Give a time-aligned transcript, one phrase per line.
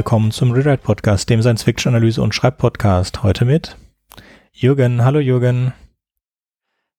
[0.00, 3.22] willkommen zum Rewrite Podcast, dem Science-Fiction-Analyse- und Schreibpodcast.
[3.22, 3.76] Heute mit
[4.50, 5.04] Jürgen.
[5.04, 5.74] Hallo Jürgen.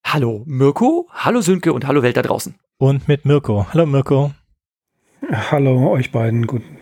[0.05, 2.53] Hallo Mirko, hallo Sönke und hallo Welt da draußen.
[2.77, 3.65] Und mit Mirko.
[3.73, 4.33] Hallo Mirko.
[5.31, 6.45] Hallo euch beiden.
[6.45, 6.77] Guten.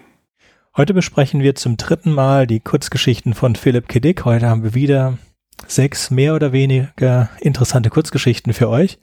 [0.75, 4.01] Heute besprechen wir zum dritten Mal die Kurzgeschichten von Philipp K.
[4.01, 4.25] Dick.
[4.25, 5.17] Heute haben wir wieder
[5.67, 8.99] sechs mehr oder weniger interessante Kurzgeschichten für euch.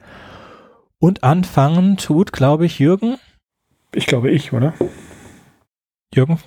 [0.98, 3.16] Und anfangen tut, glaube ich, Jürgen.
[3.94, 4.74] Ich glaube ich, oder?
[6.12, 6.38] Jürgen?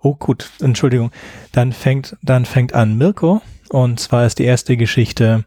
[0.00, 1.10] Oh, gut, Entschuldigung.
[1.52, 3.42] Dann fängt, dann fängt an Mirko.
[3.68, 5.44] Und zwar ist die erste Geschichte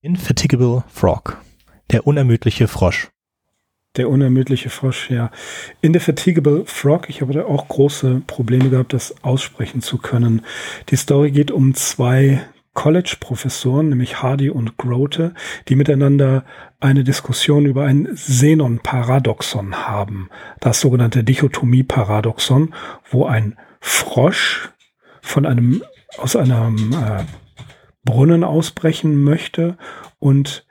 [0.00, 1.40] Infatigable Frog.
[1.90, 3.08] Der unermüdliche Frosch.
[3.96, 5.30] Der unermüdliche Frosch, ja.
[5.80, 7.08] Indefatigable Frog.
[7.08, 10.44] Ich habe da auch große Probleme gehabt, das aussprechen zu können.
[10.88, 15.32] Die Story geht um zwei College-Professoren, nämlich Hardy und Grote,
[15.68, 16.44] die miteinander
[16.80, 20.28] eine Diskussion über ein Xenon-Paradoxon haben.
[20.60, 22.74] Das sogenannte Dichotomie-Paradoxon,
[23.10, 24.70] wo ein Frosch
[25.22, 25.82] von einem,
[26.18, 27.24] aus einem äh,
[28.04, 29.78] Brunnen ausbrechen möchte
[30.18, 30.66] und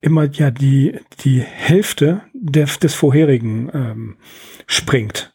[0.00, 4.16] immer ja die, die Hälfte des, des vorherigen ähm,
[4.66, 5.32] springt.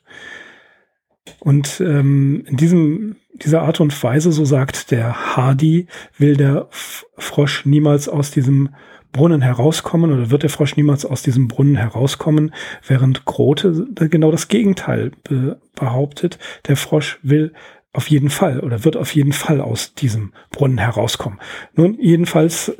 [1.40, 7.66] Und ähm, in diesem, dieser Art und Weise, so sagt der Hardy, will der Frosch
[7.66, 8.70] niemals aus diesem
[9.14, 12.54] Brunnen herauskommen oder wird der Frosch niemals aus diesem Brunnen herauskommen,
[12.86, 16.40] während Grote genau das Gegenteil be behauptet.
[16.68, 17.54] Der Frosch will
[17.94, 21.40] auf jeden Fall oder wird auf jeden Fall aus diesem Brunnen herauskommen.
[21.76, 22.76] Nun, jedenfalls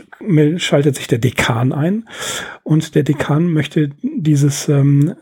[0.58, 2.10] schaltet sich der Dekan ein
[2.64, 5.14] und der Dekan möchte dieses ähm,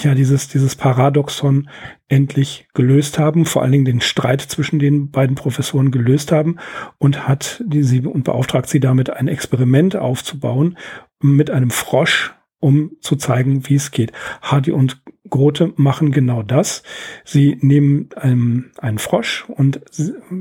[0.00, 1.68] ja dieses dieses Paradoxon
[2.08, 6.56] endlich gelöst haben, vor allen Dingen den Streit zwischen den beiden Professoren gelöst haben
[6.98, 10.76] und hat die sie und beauftragt sie damit ein Experiment aufzubauen
[11.20, 14.12] mit einem Frosch, um zu zeigen, wie es geht.
[14.42, 16.82] Hardy und Grote machen genau das.
[17.24, 19.80] Sie nehmen einen, einen Frosch und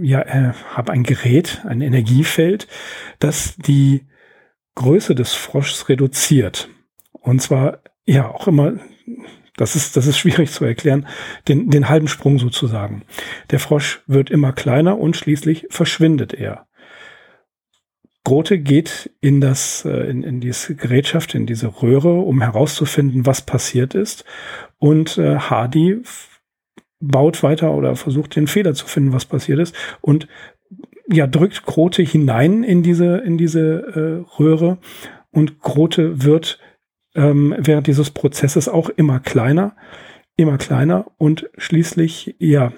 [0.02, 2.68] ja, äh, haben ein Gerät, ein Energiefeld,
[3.20, 4.06] das die
[4.76, 6.70] Größe des Froschs reduziert.
[7.12, 8.74] Und zwar ja auch immer
[9.58, 11.08] das ist, das ist schwierig zu erklären.
[11.48, 13.04] Den, den halben Sprung sozusagen.
[13.52, 16.68] Der Frosch wird immer kleiner und schließlich verschwindet er.
[18.26, 23.42] Grote geht in das, äh, in, in diese Gerätschaft, in diese Röhre, um herauszufinden, was
[23.42, 24.24] passiert ist.
[24.80, 26.02] Und äh, Hardy
[27.02, 29.76] baut weiter oder versucht den Fehler zu finden, was passiert ist.
[30.00, 30.30] Und
[31.12, 34.78] ja, drückt Grote hinein in diese, in diese äh, Röhre.
[35.32, 36.60] Und Grote wird
[37.16, 39.76] ähm, während dieses Prozesses auch immer kleiner,
[40.36, 42.72] immer kleiner und schließlich, ja,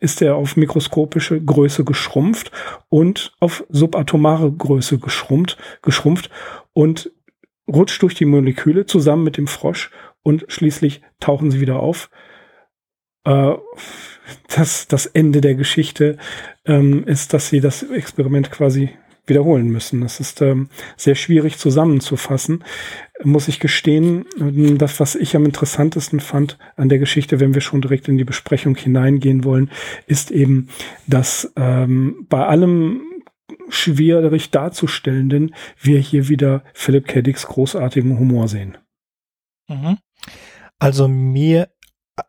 [0.00, 2.50] ist er auf mikroskopische Größe geschrumpft
[2.88, 6.30] und auf subatomare Größe geschrumpft, geschrumpft
[6.72, 7.12] und
[7.68, 9.90] rutscht durch die Moleküle zusammen mit dem Frosch
[10.22, 12.10] und schließlich tauchen sie wieder auf.
[13.24, 13.54] Äh,
[14.54, 16.18] das, das Ende der Geschichte
[16.64, 18.90] ähm, ist, dass sie das Experiment quasi
[19.26, 20.00] wiederholen müssen.
[20.00, 22.64] Das ist ähm, sehr schwierig zusammenzufassen,
[23.22, 24.24] muss ich gestehen.
[24.38, 28.18] Ähm, das, was ich am interessantesten fand an der Geschichte, wenn wir schon direkt in
[28.18, 29.70] die Besprechung hineingehen wollen,
[30.06, 30.68] ist eben,
[31.06, 33.02] dass ähm, bei allem
[33.68, 37.20] schwierig darzustellenden wir hier wieder Philip K.
[37.20, 38.78] Großartigen Humor sehen.
[39.68, 39.98] Mhm.
[40.78, 41.68] Also mir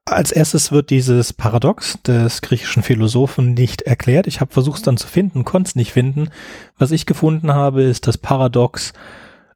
[0.05, 4.27] als erstes wird dieses Paradox des griechischen Philosophen nicht erklärt.
[4.27, 6.29] Ich habe versucht es dann zu finden, konnte es nicht finden.
[6.77, 8.93] Was ich gefunden habe, ist das Paradox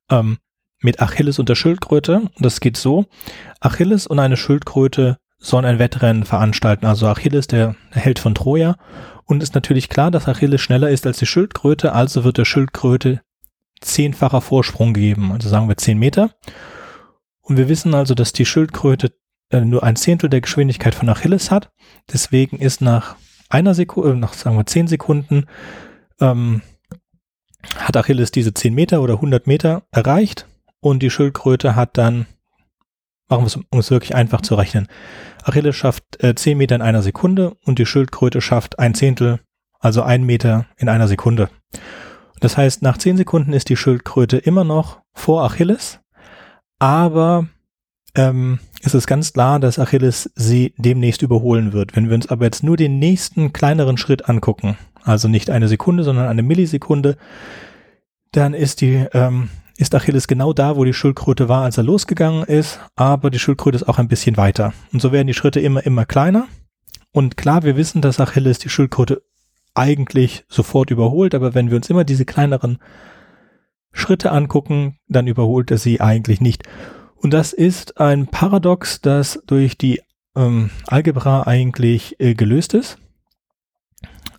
[0.09, 0.37] ähm,
[0.81, 2.29] mit Achilles und der Schildkröte.
[2.39, 3.05] Das geht so.
[3.59, 6.85] Achilles und eine Schildkröte sollen ein Wettrennen veranstalten.
[6.85, 8.77] Also Achilles, der, Held von Troja.
[9.25, 13.21] Und ist natürlich klar, dass Achilles schneller ist als die Schildkröte, also wird der Schildkröte
[13.79, 15.31] zehnfacher Vorsprung geben.
[15.31, 16.31] Also sagen wir zehn Meter.
[17.41, 19.11] Und wir wissen also, dass die Schildkröte
[19.51, 21.71] äh, nur ein Zehntel der Geschwindigkeit von Achilles hat.
[22.11, 23.15] Deswegen ist nach
[23.49, 25.45] einer Sekunde, äh, nach sagen wir zehn Sekunden,
[26.19, 26.61] ähm,
[27.75, 30.47] hat Achilles diese 10 Meter oder 100 Meter erreicht
[30.79, 32.25] und die Schildkröte hat dann,
[33.29, 34.87] machen wir es, um es wirklich einfach zu rechnen,
[35.43, 39.39] Achilles schafft äh, 10 Meter in einer Sekunde und die Schildkröte schafft ein Zehntel,
[39.79, 41.49] also ein Meter in einer Sekunde.
[42.39, 45.99] Das heißt, nach 10 Sekunden ist die Schildkröte immer noch vor Achilles,
[46.79, 47.47] aber
[48.15, 51.95] ähm, ist es ganz klar, dass Achilles sie demnächst überholen wird.
[51.95, 56.03] Wenn wir uns aber jetzt nur den nächsten kleineren Schritt angucken, also nicht eine Sekunde,
[56.03, 57.17] sondern eine Millisekunde,
[58.31, 62.43] dann ist die ähm, ist Achilles genau da, wo die Schildkröte war, als er losgegangen
[62.43, 64.73] ist, aber die Schildkröte ist auch ein bisschen weiter.
[64.93, 66.47] Und so werden die Schritte immer, immer kleiner.
[67.11, 69.23] Und klar, wir wissen, dass Achilles die Schildkröte
[69.73, 72.77] eigentlich sofort überholt, aber wenn wir uns immer diese kleineren
[73.91, 76.63] Schritte angucken, dann überholt er sie eigentlich nicht.
[77.21, 80.01] Und das ist ein Paradox, das durch die
[80.35, 82.97] ähm, Algebra eigentlich äh, gelöst ist.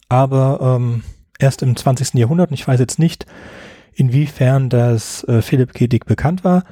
[0.08, 1.04] Aber ähm,
[1.38, 2.14] erst im 20.
[2.14, 3.24] Jahrhundert, und ich weiß jetzt nicht,
[3.94, 5.86] inwiefern das äh, Philipp K.
[5.86, 6.64] Dick bekannt war.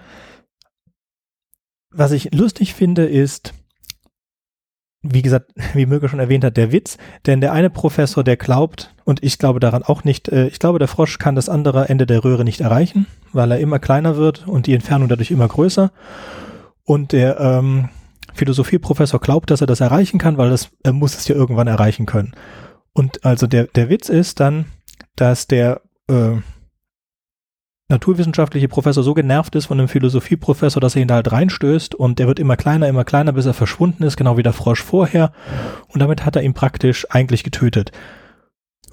[1.91, 3.55] Was ich lustig finde, ist,
[5.02, 8.94] wie gesagt, wie Möge schon erwähnt hat, der Witz, denn der eine Professor, der glaubt,
[9.05, 12.06] und ich glaube daran auch nicht, äh, ich glaube, der Frosch kann das andere Ende
[12.06, 15.91] der Röhre nicht erreichen, weil er immer kleiner wird und die Entfernung dadurch immer größer.
[16.85, 17.88] Und der ähm,
[18.35, 22.06] Philosophieprofessor glaubt, dass er das erreichen kann, weil das, er muss es ja irgendwann erreichen
[22.06, 22.32] können.
[22.93, 24.67] Und also der, der Witz ist dann,
[25.17, 26.37] dass der äh,
[27.91, 32.19] naturwissenschaftliche Professor so genervt ist von dem Philosophieprofessor, dass er ihn da halt reinstößt und
[32.19, 35.33] der wird immer kleiner, immer kleiner, bis er verschwunden ist, genau wie der Frosch vorher.
[35.89, 37.93] Und damit hat er ihn praktisch eigentlich getötet.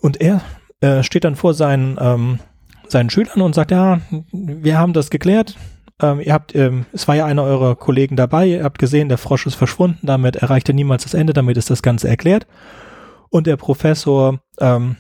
[0.02, 0.42] Und er
[0.82, 2.40] äh, steht dann vor seinen, ähm,
[2.88, 4.02] seinen Schülern und sagt, ja,
[4.32, 5.56] wir haben das geklärt.
[6.02, 9.18] Ähm, ihr habt, ähm, es war ja einer eurer Kollegen dabei, ihr habt gesehen, der
[9.18, 12.46] Frosch ist verschwunden, damit erreicht er niemals das Ende, damit ist das Ganze erklärt.
[13.30, 14.96] Und der Professor, ähm,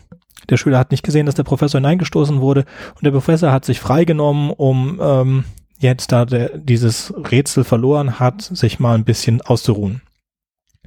[0.49, 3.79] der Schüler hat nicht gesehen, dass der Professor hineingestoßen wurde und der Professor hat sich
[3.79, 5.43] freigenommen, um ähm,
[5.79, 10.01] jetzt, da der dieses Rätsel verloren hat, sich mal ein bisschen auszuruhen.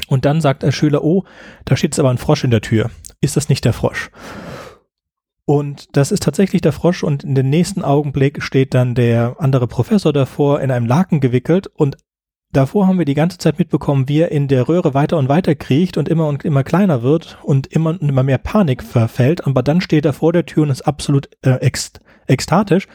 [0.08, 1.24] Und dann sagt der Schüler, oh,
[1.64, 2.90] da steht jetzt aber ein Frosch in der Tür.
[3.20, 4.10] Ist das nicht der Frosch?
[5.44, 9.66] Und das ist tatsächlich der Frosch und in den nächsten Augenblick steht dann der andere
[9.66, 11.96] Professor davor in einem Laken gewickelt und
[12.52, 15.54] davor haben wir die ganze Zeit mitbekommen, wie er in der Röhre weiter und weiter
[15.54, 19.46] kriecht und immer und immer kleiner wird und immer und immer mehr Panik verfällt.
[19.46, 21.92] Aber dann steht er vor der Tür und ist absolut äh, ex
[22.26, 22.86] ekstatisch,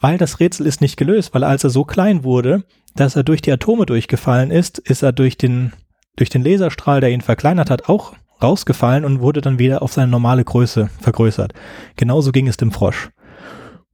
[0.00, 3.42] weil das Rätsel ist nicht gelöst, weil als er so klein wurde, dass er durch
[3.42, 5.72] die Atome durchgefallen ist, ist er durch den,
[6.16, 10.10] durch den Laserstrahl, der ihn verkleinert hat, auch rausgefallen und wurde dann wieder auf seine
[10.10, 11.52] normale Größe vergrößert.
[11.96, 13.10] Genauso ging es dem Frosch.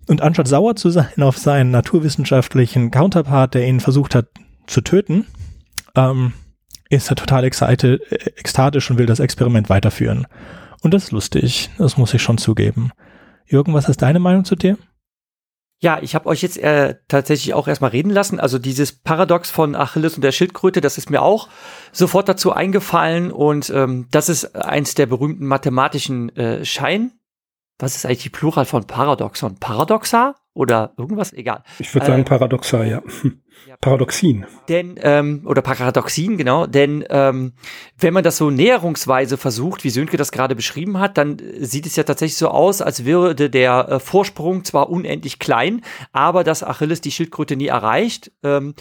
[0.09, 4.26] Und anstatt sauer zu sein auf seinen naturwissenschaftlichen Counterpart, der ihn versucht hat
[4.71, 5.27] zu töten,
[5.95, 6.33] ähm,
[6.89, 8.01] ist er total excited,
[8.39, 10.27] ekstatisch und will das Experiment weiterführen.
[10.83, 12.91] Und das ist lustig, das muss ich schon zugeben.
[13.47, 14.79] Jürgen, was ist deine Meinung zu dir?
[15.83, 18.39] Ja, ich habe euch jetzt äh, tatsächlich auch erstmal reden lassen.
[18.39, 21.49] Also dieses Paradox von Achilles und der Schildkröte, das ist mir auch
[21.91, 23.33] sofort dazu eingefallen.
[23.33, 27.13] Und ähm, das ist eins der berühmten mathematischen äh, Schein.
[27.79, 29.57] Was ist eigentlich die Plural von Paradoxon?
[29.57, 31.32] Paradoxa oder irgendwas?
[31.32, 31.62] Egal.
[31.79, 33.02] Ich würde sagen äh, Paradoxa, ja.
[33.81, 34.47] Paradoxien.
[34.69, 37.52] Denn, ähm, oder Paradoxien, genau, denn ähm,
[37.99, 41.97] wenn man das so näherungsweise versucht, wie Sönke das gerade beschrieben hat, dann sieht es
[41.97, 45.82] ja tatsächlich so aus, als würde der äh, Vorsprung zwar unendlich klein,
[46.12, 48.32] aber dass Achilles die Schildkröte nie erreicht.
[48.43, 48.75] Ähm,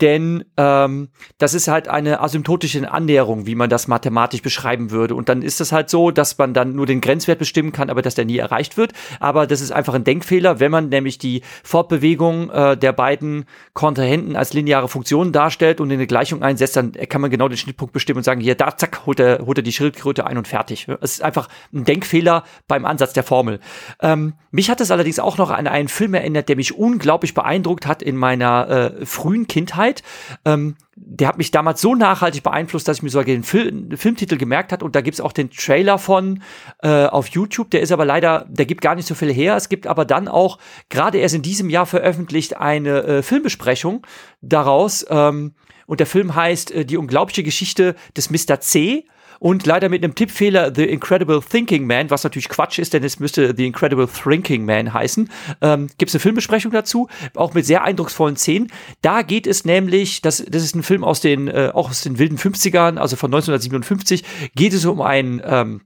[0.00, 1.08] denn ähm,
[1.38, 5.14] das ist halt eine asymptotische Annäherung, wie man das mathematisch beschreiben würde.
[5.14, 8.02] Und dann ist es halt so, dass man dann nur den Grenzwert bestimmen kann, aber
[8.02, 8.92] dass der nie erreicht wird.
[9.18, 13.44] Aber das ist einfach ein Denkfehler, wenn man nämlich die Fortbewegung äh, der beiden
[13.74, 17.58] Kontrahenten als lineare Funktion darstellt und in eine Gleichung einsetzt, dann kann man genau den
[17.58, 20.48] Schnittpunkt bestimmen und sagen, hier, da, zack, holt er, holt er die Schildkröte ein und
[20.48, 20.86] fertig.
[21.00, 23.60] Es ist einfach ein Denkfehler beim Ansatz der Formel.
[24.00, 27.86] Ähm, mich hat es allerdings auch noch an einen Film erinnert, der mich unglaublich beeindruckt
[27.86, 29.89] hat in meiner äh, frühen Kindheit.
[29.90, 30.02] Zeit.
[30.44, 34.36] Ähm, der hat mich damals so nachhaltig beeinflusst, dass ich mir sogar den Film, Filmtitel
[34.36, 36.42] gemerkt hat und da gibt es auch den Trailer von
[36.82, 37.70] äh, auf YouTube.
[37.70, 39.56] Der ist aber leider, der gibt gar nicht so viel her.
[39.56, 44.06] Es gibt aber dann auch gerade erst in diesem Jahr veröffentlicht eine äh, Filmbesprechung
[44.40, 45.06] daraus.
[45.08, 45.54] Ähm,
[45.86, 48.60] und der Film heißt äh, Die unglaubliche Geschichte des Mr.
[48.60, 49.06] C
[49.40, 53.18] und leider mit einem Tippfehler The Incredible Thinking Man, was natürlich Quatsch ist, denn es
[53.18, 55.30] müsste The Incredible Thinking Man heißen.
[55.62, 58.70] Ähm, Gibt es eine Filmbesprechung dazu, auch mit sehr eindrucksvollen Szenen.
[59.00, 62.18] Da geht es nämlich, das, das ist ein Film aus den, äh, auch aus den
[62.18, 65.80] wilden 50ern, also von 1957, geht es um einen ähm,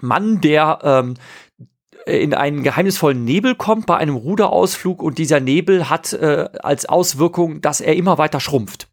[0.00, 1.14] Mann, der ähm,
[2.06, 7.60] in einen geheimnisvollen Nebel kommt bei einem Ruderausflug und dieser Nebel hat äh, als Auswirkung,
[7.60, 8.88] dass er immer weiter schrumpft.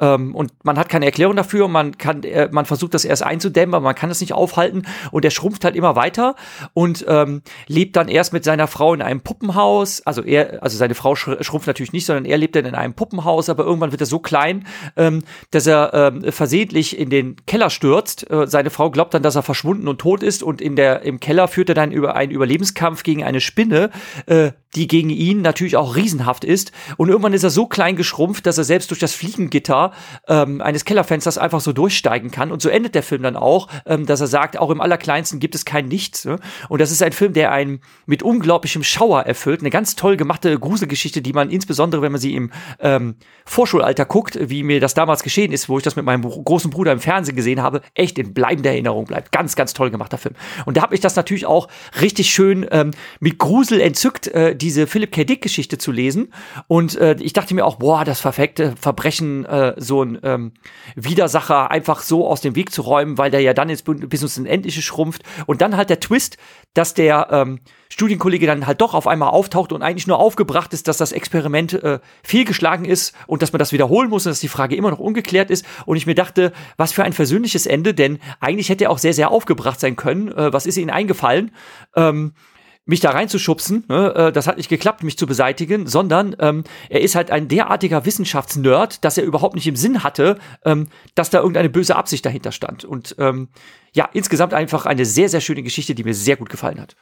[0.00, 3.74] Ähm, und man hat keine Erklärung dafür, man kann, äh, man versucht das erst einzudämmen,
[3.74, 6.34] aber man kann es nicht aufhalten und er schrumpft halt immer weiter
[6.72, 10.02] und ähm, lebt dann erst mit seiner Frau in einem Puppenhaus.
[10.06, 13.48] Also er, also seine Frau schrumpft natürlich nicht, sondern er lebt dann in einem Puppenhaus,
[13.48, 14.66] aber irgendwann wird er so klein,
[14.96, 18.30] ähm, dass er ähm, versehentlich in den Keller stürzt.
[18.30, 21.20] Äh, seine Frau glaubt dann, dass er verschwunden und tot ist und in der im
[21.20, 23.90] Keller führt er dann über einen Überlebenskampf gegen eine Spinne,
[24.26, 26.72] äh, die gegen ihn natürlich auch riesenhaft ist.
[26.96, 29.89] Und irgendwann ist er so klein geschrumpft, dass er selbst durch das Fliegengitter
[30.28, 32.52] ähm, eines Kellerfensters einfach so durchsteigen kann.
[32.52, 35.54] Und so endet der Film dann auch, ähm, dass er sagt, auch im Allerkleinsten gibt
[35.54, 36.24] es kein Nichts.
[36.24, 36.38] Ne?
[36.68, 39.60] Und das ist ein Film, der einen mit unglaublichem Schauer erfüllt.
[39.60, 44.38] Eine ganz toll gemachte Gruselgeschichte, die man insbesondere, wenn man sie im ähm, Vorschulalter guckt,
[44.40, 47.36] wie mir das damals geschehen ist, wo ich das mit meinem großen Bruder im Fernsehen
[47.36, 49.32] gesehen habe, echt in bleibender Erinnerung bleibt.
[49.32, 50.34] Ganz, ganz toll gemachter Film.
[50.66, 51.68] Und da habe ich das natürlich auch
[52.00, 55.24] richtig schön ähm, mit Grusel entzückt, äh, diese Philip K.
[55.24, 56.32] Dick Geschichte zu lesen.
[56.68, 60.52] Und äh, ich dachte mir auch, boah, das perfekte Verbrechen äh, so ein ähm,
[60.94, 64.38] Widersacher einfach so aus dem Weg zu räumen, weil der ja dann ins, bis ins
[64.38, 65.22] Unendliche schrumpft.
[65.46, 66.36] Und dann halt der Twist,
[66.74, 70.86] dass der ähm, Studienkollege dann halt doch auf einmal auftaucht und eigentlich nur aufgebracht ist,
[70.86, 74.48] dass das Experiment äh, fehlgeschlagen ist und dass man das wiederholen muss und dass die
[74.48, 75.64] Frage immer noch ungeklärt ist.
[75.86, 79.14] Und ich mir dachte, was für ein versöhnliches Ende, denn eigentlich hätte er auch sehr,
[79.14, 80.28] sehr aufgebracht sein können.
[80.28, 81.52] Äh, was ist ihnen eingefallen?
[81.96, 82.34] Ähm,
[82.84, 83.84] mich da reinzuschubsen.
[83.88, 84.14] Ne?
[84.14, 88.04] Äh, das hat nicht geklappt, mich zu beseitigen, sondern ähm, er ist halt ein derartiger
[88.04, 92.52] Wissenschaftsnerd, dass er überhaupt nicht im Sinn hatte, ähm, dass da irgendeine böse Absicht dahinter
[92.52, 92.84] stand.
[92.84, 93.48] Und ähm,
[93.92, 96.96] ja, insgesamt einfach eine sehr, sehr schöne Geschichte, die mir sehr gut gefallen hat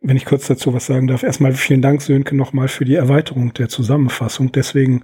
[0.00, 3.54] wenn ich kurz dazu was sagen darf, erstmal vielen Dank, Sönke, nochmal für die Erweiterung
[3.54, 4.52] der Zusammenfassung.
[4.52, 5.02] Deswegen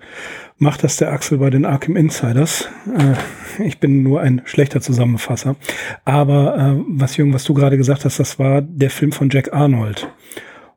[0.59, 2.69] macht das der Axel bei den Arkham Insiders.
[2.87, 5.57] Äh, ich bin nur ein schlechter Zusammenfasser.
[6.05, 9.53] Aber äh, was Jürgen, was du gerade gesagt hast, das war der Film von Jack
[9.53, 10.09] Arnold.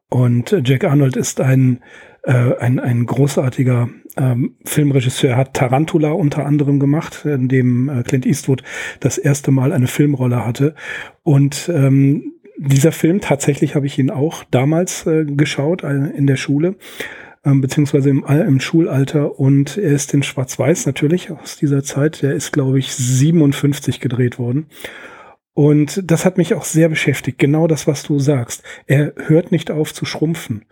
[0.10, 1.82] Und Jack Arnold ist ein,
[2.24, 5.32] äh, ein, ein großartiger ähm, Filmregisseur.
[5.32, 8.64] Er hat Tarantula unter anderem gemacht, in dem äh, Clint Eastwood
[9.00, 10.76] das erste Mal eine Filmrolle hatte.
[11.24, 16.36] Und ähm, dieser Film, tatsächlich habe ich ihn auch damals äh, geschaut äh, in der
[16.36, 16.76] Schule,
[17.46, 22.22] ähm, beziehungsweise im, im Schulalter und er ist in Schwarz-Weiß natürlich aus dieser Zeit.
[22.22, 24.68] Der ist, glaube ich, 57 gedreht worden.
[25.54, 27.38] Und das hat mich auch sehr beschäftigt.
[27.38, 28.64] Genau das, was du sagst.
[28.88, 30.66] Er hört nicht auf zu schrumpfen.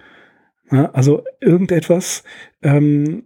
[0.72, 2.24] Ja, also irgendetwas
[2.64, 3.24] ähm,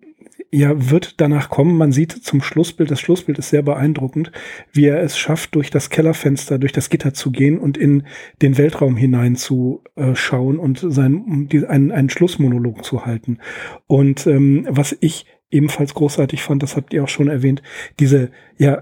[0.55, 1.77] ja, wird danach kommen.
[1.77, 4.31] Man sieht zum Schlussbild, das Schlussbild ist sehr beeindruckend,
[4.71, 8.03] wie er es schafft, durch das Kellerfenster, durch das Gitter zu gehen und in
[8.41, 9.83] den Weltraum hinein zu
[10.13, 13.39] schauen und sein, einen, einen Schlussmonolog zu halten.
[13.87, 17.61] Und ähm, was ich ebenfalls großartig fand, das habt ihr auch schon erwähnt,
[17.99, 18.81] diese ja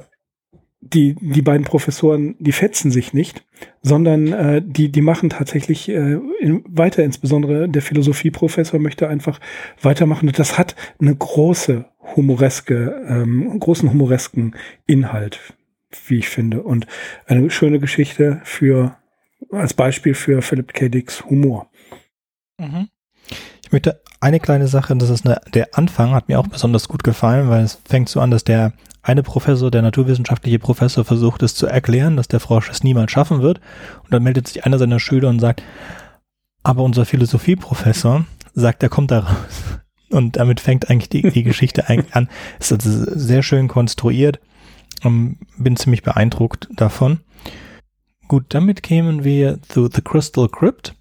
[0.92, 3.46] die, die beiden Professoren, die fetzen sich nicht,
[3.82, 9.40] sondern äh, die, die machen tatsächlich äh, in, weiter, insbesondere der Philosophieprofessor möchte einfach
[9.82, 10.28] weitermachen.
[10.28, 11.86] Und das hat eine große
[12.16, 15.40] humoreske, ähm, großen humoresken Inhalt,
[16.08, 16.64] wie ich finde.
[16.64, 16.86] Und
[17.26, 18.98] eine schöne Geschichte für,
[19.52, 20.90] als Beispiel für Philip K.
[20.90, 21.70] Dicks Humor.
[22.60, 22.90] Mhm.
[23.74, 27.50] Möchte eine kleine Sache, das ist eine, der Anfang hat mir auch besonders gut gefallen,
[27.50, 31.66] weil es fängt so an, dass der eine Professor, der naturwissenschaftliche Professor, versucht es zu
[31.66, 33.60] erklären, dass der Frosch es niemals schaffen wird.
[34.04, 35.64] Und dann meldet sich einer seiner Schüler und sagt,
[36.62, 39.64] aber unser Philosophieprofessor sagt, er kommt da raus.
[40.12, 42.30] Und damit fängt eigentlich die, die Geschichte eigentlich an.
[42.60, 44.40] Es ist also sehr schön konstruiert.
[45.04, 47.22] und Bin ziemlich beeindruckt davon.
[48.28, 50.94] Gut, damit kämen wir zu The Crystal Crypt.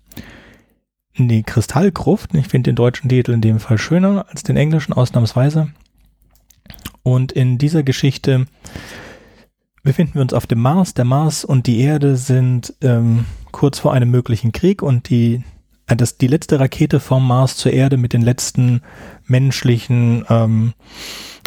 [1.16, 2.35] Die Kristallgruft.
[2.35, 5.69] Ich finde den deutschen Titel in dem Fall schöner als den englischen ausnahmsweise.
[7.02, 8.47] Und in dieser Geschichte
[9.83, 10.95] befinden wir uns auf dem Mars.
[10.95, 15.42] Der Mars und die Erde sind ähm, kurz vor einem möglichen Krieg und die,
[15.87, 18.81] äh, das, die letzte Rakete vom Mars zur Erde mit den letzten
[19.26, 20.73] menschlichen ähm,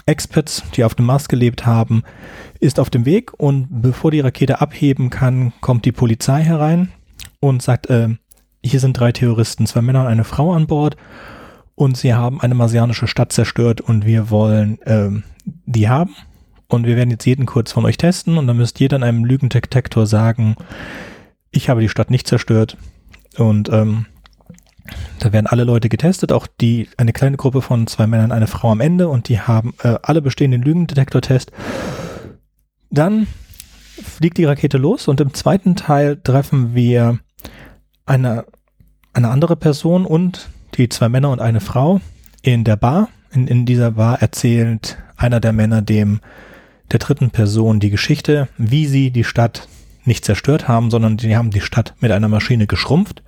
[0.05, 2.03] Experts, die auf dem Mars gelebt haben,
[2.59, 6.91] ist auf dem Weg und bevor die Rakete abheben kann, kommt die Polizei herein
[7.39, 8.09] und sagt, äh,
[8.65, 10.97] hier sind drei Terroristen, zwei Männer und eine Frau an Bord
[11.75, 15.23] und sie haben eine marsianische Stadt zerstört und wir wollen ähm,
[15.65, 16.15] die haben.
[16.67, 19.23] Und wir werden jetzt jeden kurz von euch testen und dann müsst jeder in einem
[19.23, 20.55] Lügendetektor sagen,
[21.51, 22.75] ich habe die Stadt nicht zerstört.
[23.37, 24.07] Und ähm,
[25.19, 28.71] da werden alle Leute getestet, auch die, eine kleine Gruppe von zwei Männern, eine Frau
[28.71, 31.51] am Ende und die haben äh, alle bestehen den Lügendetektor-Test.
[32.89, 33.27] Dann
[34.01, 37.19] fliegt die Rakete los und im zweiten Teil treffen wir
[38.05, 38.45] eine,
[39.15, 42.01] eine andere Person und die zwei Männer und eine Frau
[42.41, 43.09] in der Bar.
[43.31, 46.19] In, in dieser Bar erzählt einer der Männer dem
[46.91, 49.67] der dritten Person die Geschichte, wie sie die Stadt
[50.03, 53.23] nicht zerstört haben, sondern die haben die Stadt mit einer Maschine geschrumpft.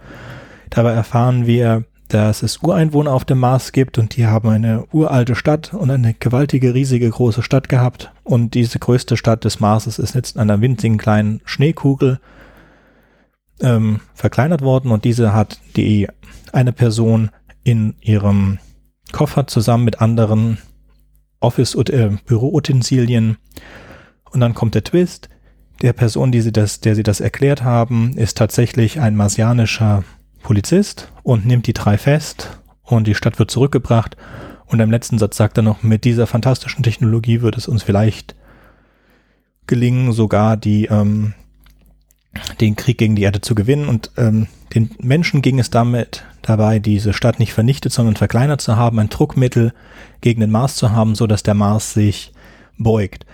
[0.69, 5.35] Dabei erfahren wir, dass es Ureinwohner auf dem Mars gibt und die haben eine uralte
[5.35, 8.11] Stadt und eine gewaltige, riesige, große Stadt gehabt.
[8.23, 12.19] Und diese größte Stadt des Marses ist jetzt in einer winzigen kleinen Schneekugel
[13.61, 16.07] ähm, verkleinert worden und diese hat die
[16.53, 17.29] eine Person
[17.63, 18.59] in ihrem
[19.11, 20.57] Koffer zusammen mit anderen
[21.39, 23.37] Office- und äh, Büroutensilien.
[24.31, 25.29] Und dann kommt der Twist.
[25.81, 30.03] Der Person, die sie das, der sie das erklärt haben, ist tatsächlich ein marsianischer
[30.41, 34.17] Polizist und nimmt die drei fest und die Stadt wird zurückgebracht.
[34.65, 38.35] Und im letzten Satz sagt er noch, mit dieser fantastischen Technologie wird es uns vielleicht
[39.65, 41.33] gelingen, sogar die, ähm,
[42.61, 43.87] den Krieg gegen die Erde zu gewinnen.
[43.87, 48.75] Und ähm, den Menschen ging es damit dabei, diese Stadt nicht vernichtet, sondern verkleinert zu
[48.75, 49.73] haben, ein Druckmittel
[50.21, 52.31] gegen den Mars zu haben, so dass der Mars sich
[52.77, 53.25] beugt.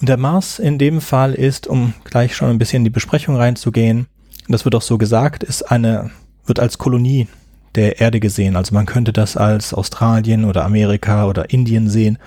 [0.00, 3.36] Und der Mars in dem Fall ist, um gleich schon ein bisschen in die Besprechung
[3.36, 4.06] reinzugehen,
[4.48, 6.10] das wird auch so gesagt, ist eine,
[6.44, 7.28] wird als Kolonie
[7.74, 8.56] der Erde gesehen.
[8.56, 12.18] Also man könnte das als Australien oder Amerika oder Indien sehen.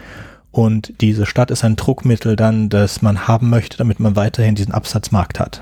[0.51, 4.73] Und diese Stadt ist ein Druckmittel dann, das man haben möchte, damit man weiterhin diesen
[4.73, 5.61] Absatzmarkt hat.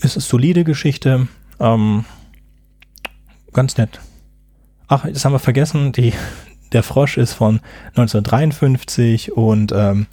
[0.00, 2.04] Es ist solide Geschichte, ähm,
[3.52, 4.00] ganz nett.
[4.88, 6.12] Ach, das haben wir vergessen, die,
[6.72, 7.60] der Frosch ist von
[7.94, 10.06] 1953 und ähm,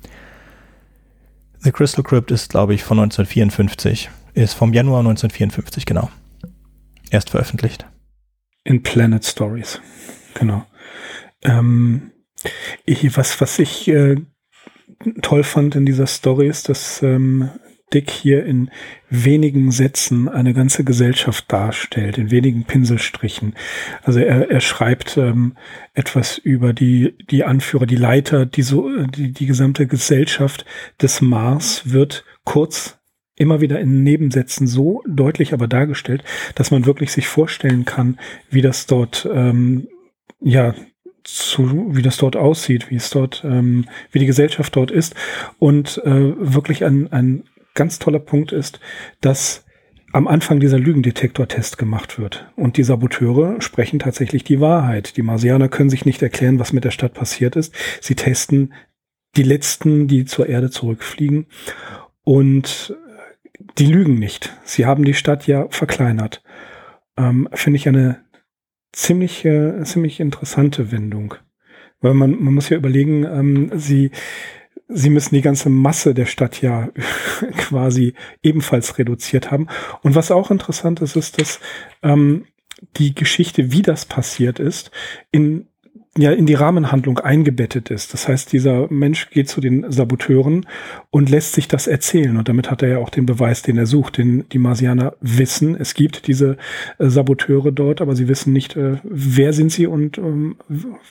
[1.60, 4.10] The Crystal Crypt ist, glaube ich, von 1954.
[4.34, 6.10] Ist vom Januar 1954, genau.
[7.10, 7.86] Erst veröffentlicht.
[8.63, 9.80] In Planet Stories.
[10.34, 10.66] Genau.
[11.44, 12.12] Ähm,
[12.86, 14.18] ich, was, was ich äh,
[15.22, 17.50] toll fand in dieser Story ist, dass ähm,
[17.94, 18.72] Dick hier in
[19.10, 23.54] wenigen Sätzen eine ganze Gesellschaft darstellt, in wenigen Pinselstrichen.
[24.02, 25.56] Also er, er schreibt ähm,
[25.94, 30.66] etwas über die, die Anführer, die Leiter, die, so, die, die gesamte Gesellschaft
[31.02, 33.00] des Mars wird kurz
[33.36, 36.24] immer wieder in Nebensätzen so deutlich aber dargestellt,
[36.56, 38.20] dass man wirklich sich vorstellen kann,
[38.50, 39.88] wie das dort ähm,
[40.40, 40.76] ja
[41.24, 45.16] zu, wie das dort aussieht, wie es dort, ähm, wie die Gesellschaft dort ist
[45.58, 48.80] und äh, wirklich ein, ein ganz toller Punkt ist,
[49.22, 49.65] dass
[50.13, 52.48] am Anfang dieser Lügendetektor-Test gemacht wird.
[52.56, 55.18] Und die Saboteure sprechen tatsächlich die Wahrheit.
[55.18, 57.74] Die Marsianer können sich nicht erklären, was mit der Stadt passiert ist.
[58.00, 58.74] Sie testen
[59.36, 61.48] die letzten, die zur Erde zurückfliegen.
[62.24, 62.96] Und
[63.80, 64.56] die lügen nicht.
[64.63, 66.44] Sie haben die Stadt ja verkleinert.
[67.18, 68.24] Ähm, Finde ich eine
[68.92, 71.34] ziemlich, äh, ziemlich interessante Wendung.
[72.01, 74.12] Weil man, man muss ja überlegen, ähm, sie,
[74.88, 76.90] sie müssen die ganze Masse der Stadt ja
[77.58, 79.68] quasi ebenfalls reduziert haben.
[80.02, 81.60] Und was auch interessant ist, ist, dass
[82.02, 82.46] ähm,
[82.98, 84.92] die Geschichte, wie das passiert ist,
[85.32, 85.68] in
[86.15, 88.13] ja in die Rahmenhandlung eingebettet ist.
[88.13, 90.67] Das heißt, dieser Mensch geht zu den Saboteuren
[91.10, 92.38] und lässt sich das erzählen.
[92.38, 94.20] Und damit hat er ja auch den Beweis, den er sucht.
[94.20, 96.57] Den die Marsianer wissen, es gibt diese
[97.00, 100.55] äh, Saboteure dort, aber sie wissen nicht, äh, wer sind sie und ähm,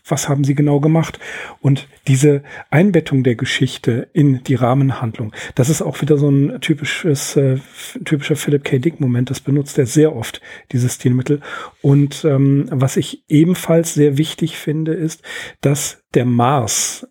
[0.07, 1.19] was haben sie genau gemacht.
[1.61, 7.35] Und diese Einbettung der Geschichte in die Rahmenhandlung, das ist auch wieder so ein typisches,
[7.37, 7.59] äh,
[8.05, 8.79] typischer Philip K.
[8.79, 9.31] Dick Moment.
[9.31, 11.41] Das benutzt er sehr oft, dieses Stilmittel.
[11.81, 15.23] Und ähm, was ich ebenfalls sehr wichtig finde, finde, ist,
[15.61, 17.07] dass der Mars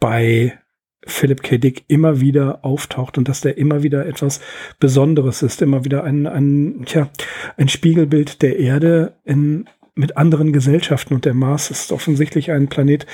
[0.00, 0.58] bei
[1.06, 1.58] Philip K.
[1.58, 4.40] Dick immer wieder auftaucht und dass der immer wieder etwas
[4.78, 7.08] Besonderes ist, immer wieder ein, ein, tja,
[7.56, 11.14] ein Spiegelbild der Erde in, mit anderen Gesellschaften.
[11.14, 13.06] Und der Mars ist offensichtlich ein Planet,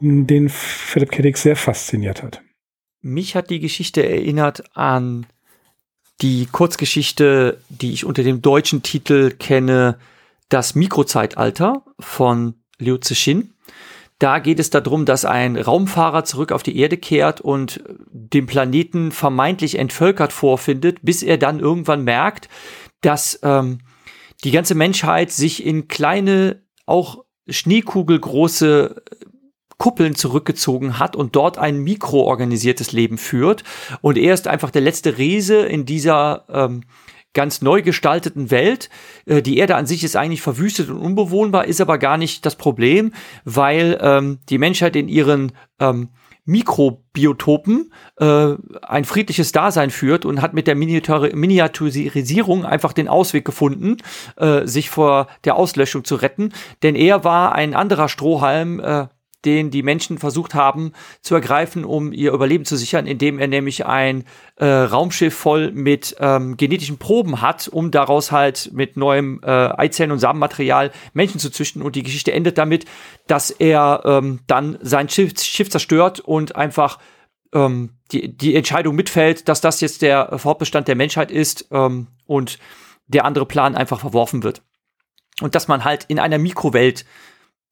[0.00, 1.22] den Philip K.
[1.22, 2.40] Dick sehr fasziniert hat.
[3.02, 5.26] Mich hat die Geschichte erinnert an
[6.22, 9.98] die Kurzgeschichte, die ich unter dem deutschen Titel kenne,
[10.48, 13.54] Das Mikrozeitalter von Liu Zixin.
[14.18, 19.12] Da geht es darum, dass ein Raumfahrer zurück auf die Erde kehrt und den Planeten
[19.12, 22.48] vermeintlich entvölkert vorfindet, bis er dann irgendwann merkt,
[23.00, 23.78] dass ähm,
[24.44, 29.02] die ganze Menschheit sich in kleine, auch schneekugelgroße
[29.78, 33.64] Kuppeln zurückgezogen hat und dort ein mikroorganisiertes Leben führt.
[34.02, 36.82] Und er ist einfach der letzte Riese in dieser ähm,
[37.32, 38.90] ganz neu gestalteten Welt.
[39.26, 42.56] Äh, die Erde an sich ist eigentlich verwüstet und unbewohnbar, ist aber gar nicht das
[42.56, 43.12] Problem,
[43.44, 46.10] weil ähm, die Menschheit in ihren ähm,
[46.44, 53.98] Mikrobiotopen äh, ein friedliches Dasein führt und hat mit der Miniaturisierung einfach den Ausweg gefunden,
[54.36, 56.52] äh, sich vor der Auslöschung zu retten.
[56.82, 59.06] Denn er war ein anderer Strohhalm, äh,
[59.44, 63.86] den die Menschen versucht haben zu ergreifen, um ihr Überleben zu sichern, indem er nämlich
[63.86, 64.24] ein
[64.56, 70.12] äh, Raumschiff voll mit ähm, genetischen Proben hat, um daraus halt mit neuem äh, Eizellen
[70.12, 71.82] und Samenmaterial Menschen zu züchten.
[71.82, 72.84] Und die Geschichte endet damit,
[73.26, 76.98] dass er ähm, dann sein Schiff, Schiff zerstört und einfach
[77.52, 82.58] ähm, die, die Entscheidung mitfällt, dass das jetzt der Fortbestand der Menschheit ist ähm, und
[83.06, 84.62] der andere Plan einfach verworfen wird.
[85.40, 87.06] Und dass man halt in einer Mikrowelt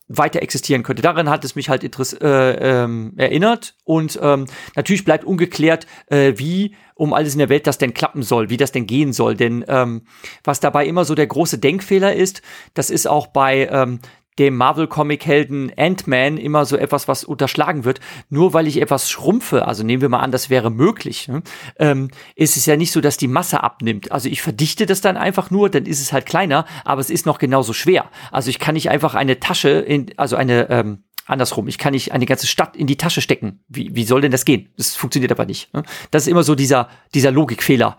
[0.09, 1.03] weiter existieren könnte.
[1.03, 6.75] Daran hat es mich halt äh, ähm, erinnert und ähm, natürlich bleibt ungeklärt, äh, wie
[6.94, 9.37] um alles in der Welt das denn klappen soll, wie das denn gehen soll.
[9.37, 10.03] Denn ähm,
[10.42, 12.42] was dabei immer so der große Denkfehler ist,
[12.75, 14.01] das ist auch bei ähm,
[14.38, 18.01] dem Marvel-Comic-Helden Ant-Man immer so etwas, was unterschlagen wird.
[18.31, 21.42] Nur weil ich etwas schrumpfe, also nehmen wir mal an, das wäre möglich, ne,
[21.79, 24.12] ähm, ist es ja nicht so, dass die Masse abnimmt.
[24.12, 27.27] Also ich verdichte das dann einfach nur, dann ist es halt kleiner, aber es ist
[27.27, 28.11] noch genauso schwer.
[28.31, 31.68] Also ich kann nicht einfach eine Tasche in, also eine, ähm, andersrum.
[31.68, 33.62] Ich kann nicht eine ganze Stadt in die Tasche stecken.
[33.68, 34.72] Wie, wie soll denn das gehen?
[34.77, 35.72] Das funktioniert aber nicht.
[35.74, 35.83] Ne?
[36.11, 37.98] Das ist immer so dieser, dieser Logikfehler,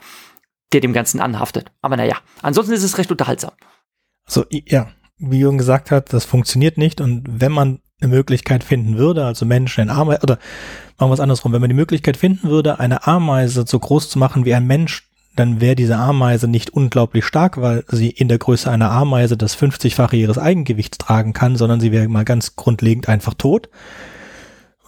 [0.73, 1.71] der dem Ganzen anhaftet.
[1.81, 3.51] Aber naja, ansonsten ist es recht unterhaltsam.
[4.25, 7.01] So, ja, wie Jürgen gesagt hat, das funktioniert nicht.
[7.01, 10.39] Und wenn man eine Möglichkeit finden würde, also Menschen in Ameise, oder
[10.97, 14.17] machen wir es andersrum, wenn man die Möglichkeit finden würde, eine Ameise so groß zu
[14.17, 18.39] machen wie ein Mensch, dann wäre diese Ameise nicht unglaublich stark, weil sie in der
[18.39, 23.07] Größe einer Ameise das 50-fache ihres Eigengewichts tragen kann, sondern sie wäre mal ganz grundlegend
[23.07, 23.69] einfach tot.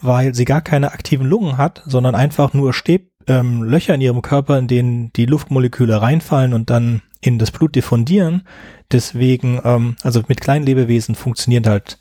[0.02, 4.22] weil sie gar keine aktiven Lungen hat, sondern einfach nur Stäb, ähm, Löcher in ihrem
[4.22, 8.44] Körper, in denen die Luftmoleküle reinfallen und dann in das Blut diffundieren.
[8.92, 11.98] Deswegen, ähm, also mit kleinen Lebewesen funktioniert halt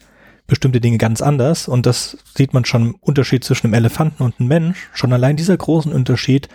[0.46, 4.40] bestimmte Dinge ganz anders und das sieht man schon im Unterschied zwischen einem Elefanten und
[4.40, 4.88] einem Mensch.
[4.92, 6.48] Schon allein dieser großen Unterschied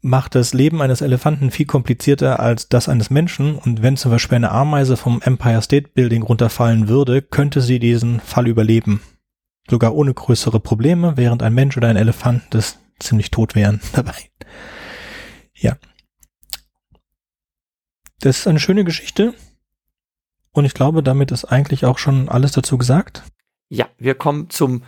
[0.00, 4.36] macht das Leben eines Elefanten viel komplizierter als das eines Menschen und wenn zum Beispiel
[4.36, 9.00] eine Ameise vom Empire State Building runterfallen würde, könnte sie diesen Fall überleben.
[9.70, 14.14] Sogar ohne größere Probleme, während ein Mensch oder ein Elefant das ziemlich tot wären dabei.
[15.54, 15.76] Ja.
[18.20, 19.34] Das ist eine schöne Geschichte.
[20.52, 23.22] Und ich glaube, damit ist eigentlich auch schon alles dazu gesagt.
[23.68, 24.82] Ja, wir kommen zum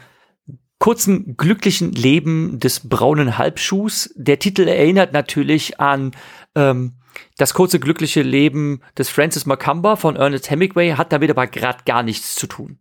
[0.79, 4.12] kurzen glücklichen Leben des braunen Halbschuhs.
[4.16, 6.12] Der Titel erinnert natürlich an
[6.55, 6.95] ähm,
[7.37, 12.03] das kurze glückliche Leben des Francis Macumber von Ernest Hemingway, hat damit aber gerade gar
[12.03, 12.79] nichts zu tun.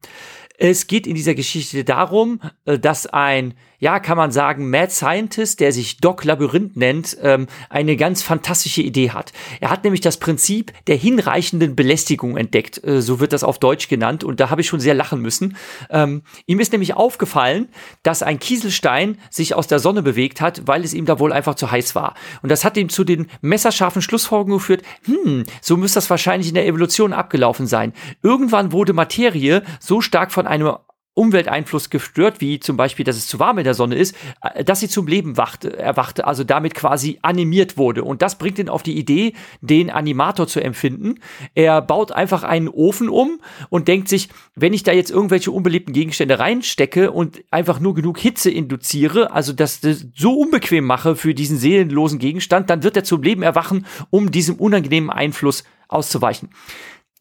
[0.58, 5.60] Es geht in dieser Geschichte darum, äh, dass ein, ja, kann man sagen, Mad Scientist,
[5.60, 9.32] der sich Doc Labyrinth nennt, ähm, eine ganz fantastische Idee hat.
[9.62, 12.84] Er hat nämlich das Prinzip der hinreichenden Belästigung entdeckt.
[12.84, 14.24] Äh, so wird das auf Deutsch genannt.
[14.24, 15.56] Und da habe ich schon sehr lachen müssen.
[15.90, 17.70] Ähm, ihm ist nämlich aufgefallen,
[18.04, 21.56] dass ein Kieselstein sich aus der Sonne bewegt hat, weil es ihm da wohl einfach
[21.56, 22.16] zu heiß war.
[22.42, 26.56] Und das hat ihm zu den messerscharfen Schlussfolgerungen geführt, hm, so müsste das wahrscheinlich in
[26.56, 27.94] der Evolution abgelaufen sein.
[28.22, 30.76] Irgendwann wurde Materie so stark von einem
[31.14, 34.80] Umwelteinfluss gestört, wie zum Beispiel, dass es zu warm in der Sonne ist, äh, dass
[34.80, 38.04] sie zum Leben wachte, erwachte, also damit quasi animiert wurde.
[38.04, 41.16] Und das bringt ihn auf die Idee, den Animator zu empfinden.
[41.56, 45.94] Er baut einfach einen Ofen um und denkt sich, wenn ich da jetzt irgendwelche unbeliebten
[45.94, 51.34] Gegenstände reinstecke und einfach nur genug Hitze induziere, also das, das so unbequem mache für
[51.34, 56.50] diesen seelenlosen Gegenstand, dann wird er zum Leben erwachen, um diesem unangenehmen Einfluss auszuweichen.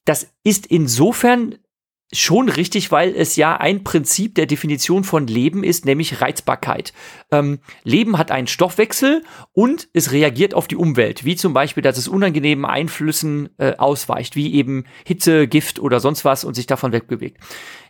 [0.05, 1.57] Das ist insofern
[2.13, 6.93] schon richtig, weil es ja ein Prinzip der Definition von Leben ist, nämlich Reizbarkeit.
[7.31, 11.99] Ähm, Leben hat einen Stoffwechsel und es reagiert auf die Umwelt, wie zum Beispiel, dass
[11.99, 16.93] es unangenehmen Einflüssen äh, ausweicht, wie eben Hitze, Gift oder sonst was und sich davon
[16.93, 17.39] wegbewegt.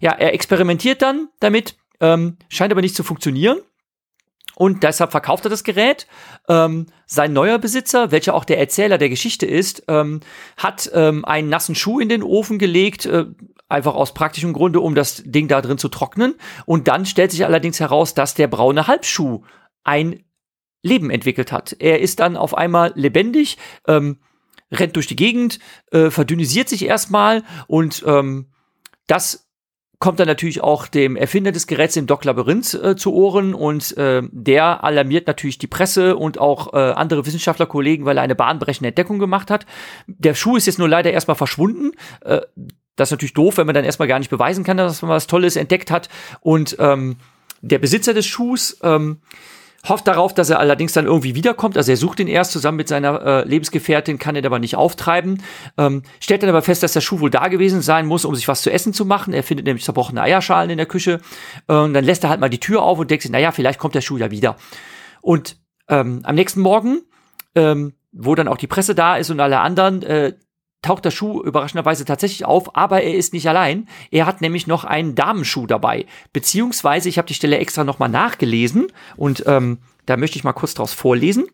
[0.01, 3.59] Ja, er experimentiert dann damit, ähm, scheint aber nicht zu funktionieren
[4.59, 6.09] und deshalb verkauft er das Gerät.
[6.49, 10.19] Ähm, sein neuer Besitzer, welcher auch der Erzähler der Geschichte ist, ähm,
[10.57, 13.27] hat ähm, einen nassen Schuh in den Ofen gelegt, äh,
[13.69, 16.35] einfach aus praktischem Grunde, um das Ding da drin zu trocknen.
[16.67, 19.43] Und dann stellt sich allerdings heraus, dass der braune Halbschuh
[19.85, 20.25] ein
[20.83, 21.77] Leben entwickelt hat.
[21.79, 24.19] Er ist dann auf einmal lebendig, ähm,
[24.71, 25.59] rennt durch die Gegend,
[25.93, 28.47] äh, verdünnisiert sich erstmal und ähm,
[29.07, 29.49] das
[29.99, 33.97] kommt dann natürlich auch dem Erfinder des Geräts, dem Doc Labyrinth, äh, zu Ohren und
[33.97, 38.89] äh, der alarmiert natürlich die Presse und auch äh, andere Wissenschaftlerkollegen, weil er eine bahnbrechende
[38.89, 39.67] Entdeckung gemacht hat.
[40.07, 41.93] Der Schuh ist jetzt nur leider erstmal verschwunden.
[42.21, 42.43] Äh,
[42.99, 45.27] das ist natürlich doof, wenn man dann erstmal gar nicht beweisen kann, dass man was
[45.27, 46.09] Tolles entdeckt hat.
[46.41, 47.17] Und ähm,
[47.61, 49.19] der Besitzer des Schuhs ähm,
[49.89, 51.77] hofft darauf, dass er allerdings dann irgendwie wiederkommt.
[51.77, 55.43] Also er sucht ihn erst zusammen mit seiner äh, Lebensgefährtin, kann ihn aber nicht auftreiben.
[55.77, 58.49] Ähm, stellt dann aber fest, dass der Schuh wohl da gewesen sein muss, um sich
[58.49, 59.33] was zu essen zu machen.
[59.33, 61.21] Er findet nämlich zerbrochene Eierschalen in der Küche.
[61.69, 63.79] Äh, und dann lässt er halt mal die Tür auf und denkt sich, naja, vielleicht
[63.79, 64.57] kommt der Schuh ja wieder.
[65.21, 65.57] Und
[65.89, 67.03] ähm, am nächsten Morgen,
[67.55, 70.33] ähm, wo dann auch die Presse da ist und alle anderen, äh,
[70.83, 73.89] taucht der Schuh überraschenderweise tatsächlich auf, aber er ist nicht allein.
[74.11, 76.07] Er hat nämlich noch einen Damenschuh dabei.
[76.33, 80.75] Beziehungsweise, ich habe die Stelle extra nochmal nachgelesen und ähm, da möchte ich mal kurz
[80.75, 81.47] draus vorlesen.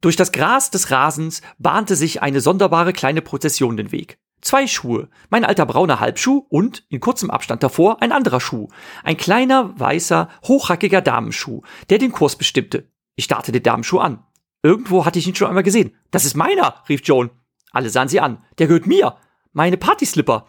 [0.00, 4.18] Durch das Gras des Rasens bahnte sich eine sonderbare kleine Prozession den Weg.
[4.42, 8.68] Zwei Schuhe, mein alter brauner Halbschuh und in kurzem Abstand davor ein anderer Schuh.
[9.02, 12.88] Ein kleiner, weißer, hochhackiger Damenschuh, der den Kurs bestimmte.
[13.16, 14.22] Ich starrte den Damenschuh an.
[14.62, 15.96] Irgendwo hatte ich ihn schon einmal gesehen.
[16.10, 17.30] Das ist meiner, rief Joan.
[17.76, 18.38] Alle sahen sie an.
[18.58, 19.16] Der gehört mir.
[19.52, 20.46] Meine Partyslipper.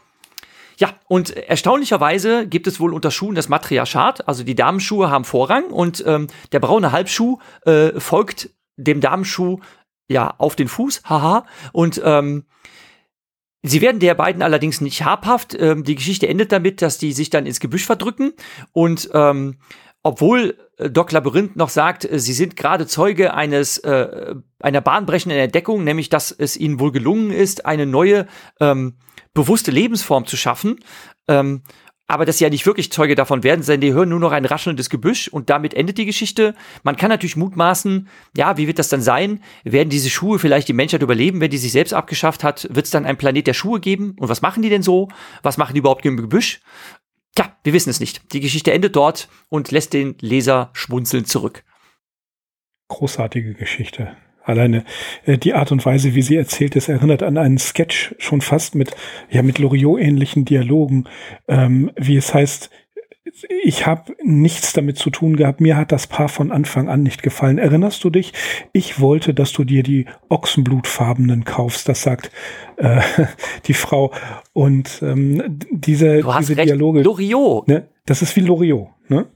[0.79, 4.27] Ja, und erstaunlicherweise gibt es wohl unter Schuhen das Matriarchat.
[4.27, 9.59] Also die Damenschuhe haben Vorrang und ähm, der braune Halbschuh äh, folgt dem Damenschuh
[10.07, 11.01] ja auf den Fuß.
[11.05, 11.45] Haha.
[11.73, 12.45] Und ähm,
[13.63, 15.55] Sie werden der beiden allerdings nicht habhaft.
[15.59, 18.33] Ähm, die Geschichte endet damit, dass die sich dann ins Gebüsch verdrücken
[18.71, 19.57] und ähm,
[20.07, 25.37] obwohl äh, Doc Labyrinth noch sagt, äh, sie sind gerade Zeuge eines äh, einer bahnbrechenden
[25.37, 28.27] Entdeckung, nämlich dass es ihnen wohl gelungen ist, eine neue
[28.59, 28.97] ähm,
[29.33, 30.79] bewusste Lebensform zu schaffen.
[31.27, 31.61] Ähm,
[32.09, 34.45] aber dass sie ja nicht wirklich Zeuge davon werden, denn die hören nur noch ein
[34.45, 36.55] raschelndes Gebüsch und damit endet die Geschichte.
[36.83, 39.43] Man kann natürlich mutmaßen, ja, wie wird das dann sein?
[39.65, 42.65] Werden diese Schuhe vielleicht die Menschheit überleben, wenn die sich selbst abgeschafft hat?
[42.71, 44.15] Wird es dann einen Planet der Schuhe geben?
[44.17, 45.09] Und was machen die denn so?
[45.43, 46.61] Was machen die überhaupt im Gebüsch?
[47.37, 48.33] Tja, wir wissen es nicht.
[48.33, 51.63] Die Geschichte endet dort und lässt den Leser schmunzelnd zurück.
[52.87, 54.17] Großartige Geschichte.
[54.43, 54.83] Alleine
[55.23, 58.73] äh, die Art und Weise, wie sie erzählt ist, erinnert an einen Sketch schon fast
[58.73, 58.89] mit,
[59.29, 61.03] ja, mit Loriot-ähnlichen Dialogen,
[61.47, 62.71] ähm, wie es heißt,
[63.63, 65.61] ich habe nichts damit zu tun gehabt.
[65.61, 67.57] Mir hat das Paar von Anfang an nicht gefallen.
[67.57, 68.33] Erinnerst du dich?
[68.73, 71.87] Ich wollte, dass du dir die Ochsenblutfarbenen kaufst.
[71.89, 72.31] Das sagt
[72.77, 73.01] äh,
[73.65, 74.11] die Frau.
[74.53, 76.69] Und ähm, diese, Du hast diese recht.
[76.69, 77.01] Dialoge.
[77.01, 77.67] Loriot.
[77.67, 77.87] Ne?
[78.05, 78.87] Das ist wie Loriot.
[79.09, 79.27] Ne?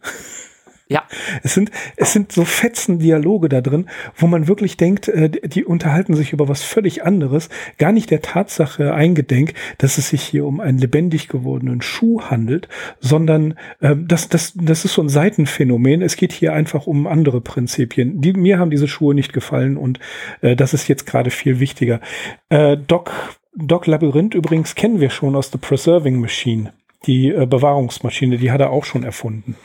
[0.91, 1.03] Ja.
[1.41, 3.85] Es sind, es sind so fetzen Dialoge da drin,
[4.17, 8.21] wo man wirklich denkt, äh, die unterhalten sich über was völlig anderes, gar nicht der
[8.21, 12.67] Tatsache eingedenk, dass es sich hier um einen lebendig gewordenen Schuh handelt,
[12.99, 16.01] sondern äh, das, das, das ist so ein Seitenphänomen.
[16.01, 18.19] Es geht hier einfach um andere Prinzipien.
[18.19, 19.97] Die, mir haben diese Schuhe nicht gefallen und
[20.41, 22.01] äh, das ist jetzt gerade viel wichtiger.
[22.49, 23.13] Äh, Doc,
[23.55, 26.73] Doc Labyrinth übrigens kennen wir schon aus The Preserving Machine.
[27.05, 29.55] Die äh, Bewahrungsmaschine, die hat er auch schon erfunden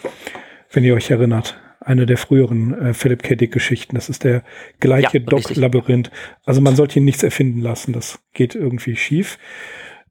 [0.76, 1.58] wenn ihr euch erinnert.
[1.80, 3.34] Eine der früheren äh, Philip K.
[3.34, 3.94] Dick Geschichten.
[3.94, 4.42] Das ist der
[4.80, 5.56] gleiche Ja, Doc richtig.
[5.56, 6.10] Labyrinth.
[6.44, 7.92] Also man sollte ihn nichts erfinden lassen.
[7.92, 9.38] Das geht irgendwie schief.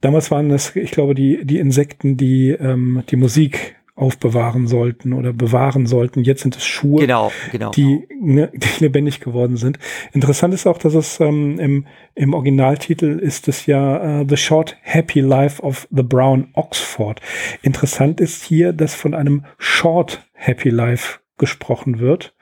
[0.01, 5.31] Damals waren das, ich glaube, die, die Insekten, die ähm, die Musik aufbewahren sollten oder
[5.31, 6.23] bewahren sollten.
[6.23, 7.71] Jetzt sind es Schuhe Genau, genau.
[7.71, 9.79] die, ne, die lebendig geworden sind.
[10.11, 14.77] Interessant ist auch, dass es ähm, im, im Originaltitel ist es ja äh, The Short
[14.81, 17.21] Happy Life of the Brown Oxford.
[17.61, 22.35] Interessant ist hier, dass von einem Short Happy Life gesprochen wird.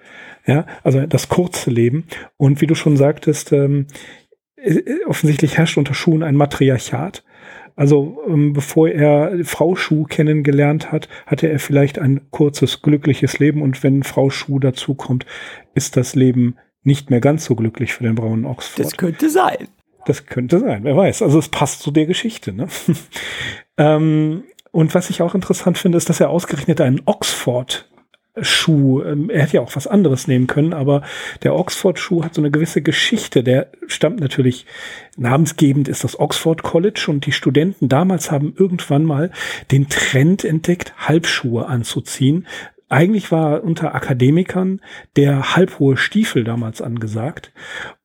[0.46, 2.06] Ja, also das kurze Leben.
[2.38, 3.88] Und wie du schon sagtest, ähm,
[4.58, 7.24] äh, offensichtlich herrscht unter Schuhen ein Matriarchat.
[7.76, 13.62] Also ähm, bevor er Frau Schuh kennengelernt hat, hatte er vielleicht ein kurzes, glückliches Leben
[13.62, 15.26] und wenn Frau Schuh dazukommt,
[15.74, 18.86] ist das Leben nicht mehr ganz so glücklich für den braunen Oxford.
[18.86, 19.70] das könnte sein.
[20.06, 21.22] Das könnte sein, wer weiß.
[21.22, 22.54] Also es passt zu der Geschichte.
[22.54, 22.68] Ne?
[23.78, 27.88] ähm, und was ich auch interessant finde, ist, dass er ausgerechnet einen Oxford
[28.42, 31.04] Schuh, ähm, er hätte ja auch was anderes nehmen können, aber
[31.44, 33.44] der Oxford-Schuh hat so eine gewisse Geschichte.
[33.44, 34.66] Der stammt natürlich,
[35.18, 39.30] namensgebend ist das Oxford College und die Studenten damals haben irgendwann mal
[39.70, 42.48] den Trend entdeckt, Halbschuhe anzuziehen.
[42.90, 44.82] Eigentlich war unter Akademikern
[45.16, 47.52] der halbhohe Stiefel damals angesagt.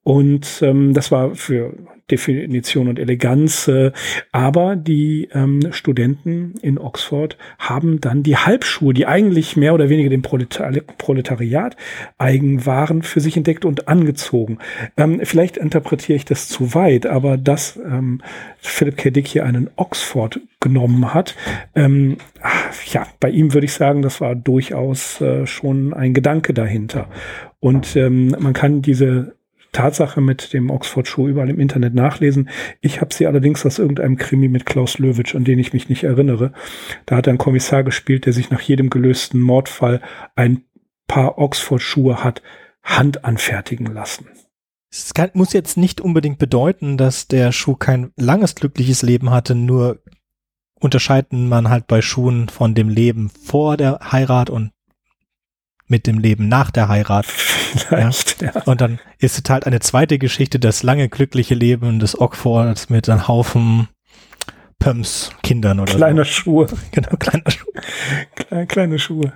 [0.03, 1.73] Und ähm, das war für
[2.11, 3.69] Definition und Eleganz.
[3.69, 3.93] Äh,
[4.33, 10.11] aber die ähm, Studenten in Oxford haben dann die Halbschuhe, die eigentlich mehr oder weniger
[10.11, 11.77] dem Proletari Proletariat
[12.19, 14.59] eigen waren, für sich entdeckt und angezogen.
[14.97, 18.21] Ähm, vielleicht interpretiere ich das zu weit, aber dass ähm,
[18.61, 19.11] Philip K.
[19.11, 21.37] Dick hier einen Oxford genommen hat,
[21.75, 22.17] ähm,
[22.93, 27.09] ja, bei ihm würde ich sagen, das war durchaus äh, schon ein Gedanke dahinter.
[27.61, 29.35] Und ähm, man kann diese
[29.73, 32.49] Tatsache mit dem Oxford-Schuh überall im Internet nachlesen.
[32.81, 36.05] Ich habe sie allerdings aus irgendeinem Krimi mit Klaus Löwitsch, an den ich mich nicht
[36.05, 36.53] erinnere.
[37.07, 40.01] Da hat er einen Kommissar gespielt, der sich nach jedem gelösten Mordfall
[40.35, 40.65] ein
[41.07, 42.43] paar Oxford-Schuhe hat
[42.83, 44.27] Hand anfertigen lassen.
[44.91, 49.55] Es kann, muss jetzt nicht unbedingt bedeuten, dass der Schuh kein langes glückliches Leben hatte,
[49.55, 50.03] nur
[50.81, 54.71] unterscheiden man halt bei Schuhen von dem Leben vor der Heirat und
[55.89, 57.27] mit dem Leben nach der Heirat.
[57.27, 58.63] Vielleicht, ja.
[58.65, 63.09] Und dann ist es halt eine zweite Geschichte, das lange glückliche Leben des Oxfords mit
[63.09, 63.89] einem Haufen
[64.79, 66.69] Pumps Kindern oder Kleiner Schuhe.
[66.69, 66.77] so.
[66.93, 67.67] Genau, kleiner Schuh.
[68.37, 69.33] Kleine, kleine Schuhe.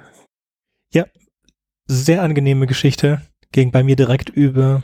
[1.86, 3.20] Sehr angenehme Geschichte.
[3.52, 4.82] Ging bei mir direkt über.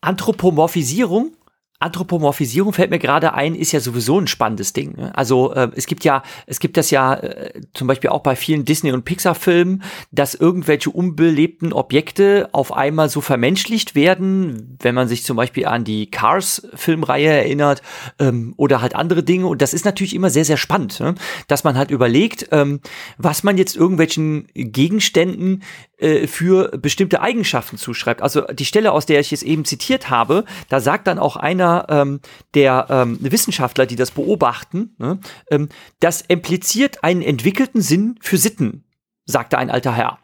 [0.00, 1.32] Anthropomorphisierung.
[1.80, 4.96] Anthropomorphisierung fällt mir gerade ein, ist ja sowieso ein spannendes Ding.
[4.96, 5.16] ne?
[5.16, 8.66] Also äh, es gibt ja, es gibt das ja äh, zum Beispiel auch bei vielen
[8.66, 15.24] Disney- und Pixar-Filmen, dass irgendwelche unbelebten Objekte auf einmal so vermenschlicht werden, wenn man sich
[15.24, 17.80] zum Beispiel an die Cars-Filmreihe erinnert
[18.18, 19.46] ähm, oder halt andere Dinge.
[19.46, 21.14] Und das ist natürlich immer sehr, sehr spannend, ne?
[21.48, 22.80] dass man halt überlegt, ähm,
[23.16, 25.62] was man jetzt irgendwelchen Gegenständen
[26.00, 28.22] äh, für bestimmte Eigenschaften zuschreibt.
[28.22, 31.86] Also die Stelle, aus der ich es eben zitiert habe, da sagt dann auch einer
[31.88, 32.20] ähm,
[32.54, 35.68] der ähm, Wissenschaftler, die das beobachten, ne, ähm,
[36.00, 38.84] das impliziert einen entwickelten Sinn für Sitten
[39.30, 40.18] sagte ein alter Herr.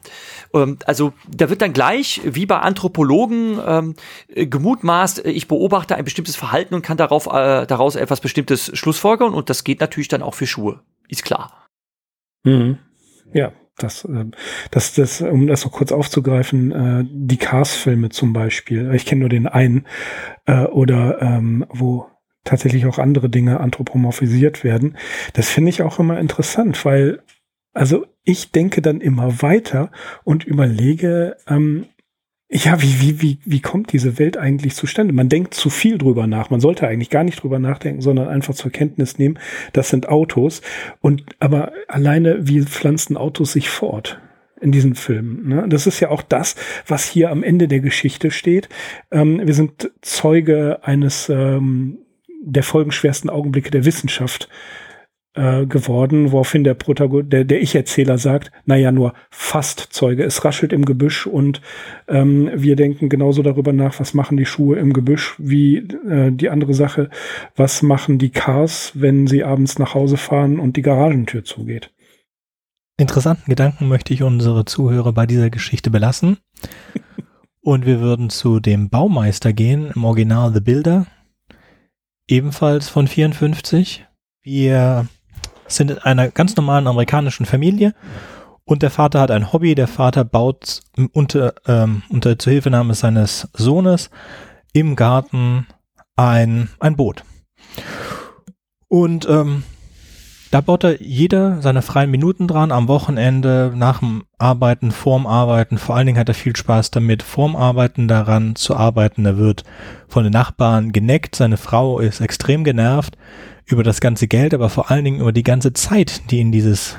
[0.53, 3.95] Ähm, also da wird dann gleich, wie bei Anthropologen, ähm,
[4.29, 8.77] äh, gemutmaßt, äh, ich beobachte ein bestimmtes Verhalten und kann darauf, äh, daraus etwas Bestimmtes
[8.77, 10.81] schlussfolgern und das geht natürlich dann auch für Schuhe.
[11.09, 11.67] Ist klar.
[12.45, 12.79] Mhm.
[13.33, 14.25] Ja, das, äh,
[14.71, 19.29] das, das, um das noch kurz aufzugreifen, äh, die Cars-Filme zum Beispiel, ich kenne nur
[19.29, 19.87] den einen,
[20.47, 22.07] äh, oder ähm, wo
[22.45, 24.97] tatsächlich auch andere Dinge anthropomorphisiert werden.
[25.35, 27.23] Das finde ich auch immer interessant, weil,
[27.75, 29.91] also ich denke dann immer weiter
[30.25, 31.87] und überlege, ähm,
[32.49, 35.13] ja, wie, wie, wie, wie kommt diese Welt eigentlich zustande?
[35.13, 36.51] Man denkt zu viel drüber nach.
[36.51, 39.39] Man sollte eigentlich gar nicht drüber nachdenken, sondern einfach zur Kenntnis nehmen,
[39.73, 40.63] das sind Autos.
[41.01, 44.21] Und aber alleine, wie pflanzen Autos sich fort?
[44.59, 45.49] in diesen Filmen.
[45.49, 45.67] Ne?
[45.69, 46.57] Das ist ja auch das,
[46.87, 48.71] was hier am Ende der Geschichte steht.
[49.11, 51.99] Ähm, wir sind Zeuge eines ähm,
[52.43, 54.49] der folgenschwersten Augenblicke der Wissenschaft
[55.37, 60.25] äh, geworden, woraufhin der Protagonist, der, der Ich-Erzähler sagt, naja, nur fast Zeuge.
[60.25, 61.61] Es raschelt im Gebüsch und
[62.09, 66.49] ähm, wir denken genauso darüber nach, was machen die Schuhe im Gebüsch, wie äh, die
[66.49, 67.11] andere Sache,
[67.55, 71.93] was machen die Cars, wenn sie abends nach Hause fahren und die Garagentür zugeht.
[72.99, 76.39] Interessanten Gedanken möchte ich unsere Zuhörer bei dieser Geschichte belassen.
[77.61, 81.07] und wir würden zu dem Baumeister gehen, im Original The Builder,
[82.27, 84.07] ebenfalls von 54.
[84.43, 85.09] Wir
[85.69, 87.95] sind in einer ganz normalen amerikanischen Familie
[88.65, 89.75] und der Vater hat ein Hobby.
[89.75, 94.11] Der Vater baut unter, ähm, unter Zuhilfenahme seines Sohnes
[94.73, 95.67] im Garten
[96.17, 97.23] ein, ein Boot.
[98.89, 99.63] Und ähm,
[100.51, 105.79] da baut er jeder seine freien Minuten dran, am Wochenende, nach dem Arbeiten, vorm Arbeiten.
[105.79, 109.25] Vor allen Dingen hat er viel Spaß damit, vorm Arbeiten daran zu arbeiten.
[109.27, 109.63] Er wird
[110.09, 111.37] von den Nachbarn geneckt.
[111.37, 113.17] Seine Frau ist extrem genervt
[113.67, 116.99] über das ganze Geld, aber vor allen Dingen über die ganze Zeit, die in dieses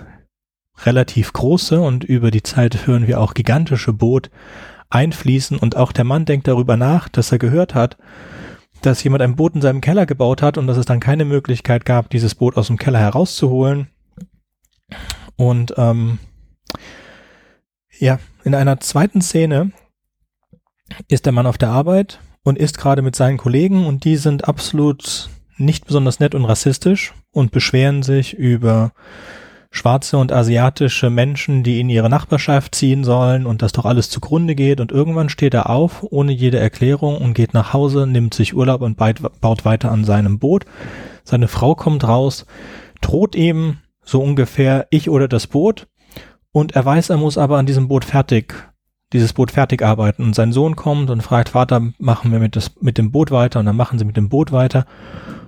[0.83, 4.29] relativ große und über die Zeit hören wir auch gigantische Boot
[4.89, 5.57] einfließen.
[5.57, 7.97] Und auch der Mann denkt darüber nach, dass er gehört hat,
[8.81, 11.85] dass jemand ein Boot in seinem Keller gebaut hat und dass es dann keine Möglichkeit
[11.85, 13.87] gab, dieses Boot aus dem Keller herauszuholen.
[15.35, 16.19] Und ähm,
[17.97, 19.71] ja, in einer zweiten Szene
[21.07, 24.47] ist der Mann auf der Arbeit und ist gerade mit seinen Kollegen und die sind
[24.47, 28.91] absolut nicht besonders nett und rassistisch und beschweren sich über
[29.71, 34.55] schwarze und asiatische Menschen, die in ihre Nachbarschaft ziehen sollen und das doch alles zugrunde
[34.55, 34.79] geht.
[34.79, 38.81] Und irgendwann steht er auf, ohne jede Erklärung und geht nach Hause, nimmt sich Urlaub
[38.81, 40.65] und baut weiter an seinem Boot.
[41.23, 42.45] Seine Frau kommt raus,
[43.01, 45.87] droht ihm so ungefähr ich oder das Boot.
[46.51, 48.55] Und er weiß, er muss aber an diesem Boot fertig,
[49.13, 50.23] dieses Boot fertig arbeiten.
[50.23, 53.59] Und sein Sohn kommt und fragt, Vater, machen wir mit, das, mit dem Boot weiter?
[53.59, 54.85] Und dann machen sie mit dem Boot weiter.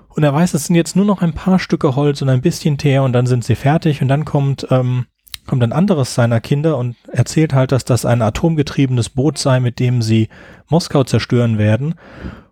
[0.10, 2.78] Und er weiß, es sind jetzt nur noch ein paar Stücke Holz und ein bisschen
[2.78, 5.06] Teer und dann sind sie fertig und dann kommt, ähm,
[5.46, 9.80] kommt ein anderes seiner Kinder und erzählt halt, dass das ein atomgetriebenes Boot sei, mit
[9.80, 10.30] dem sie
[10.68, 11.96] Moskau zerstören werden.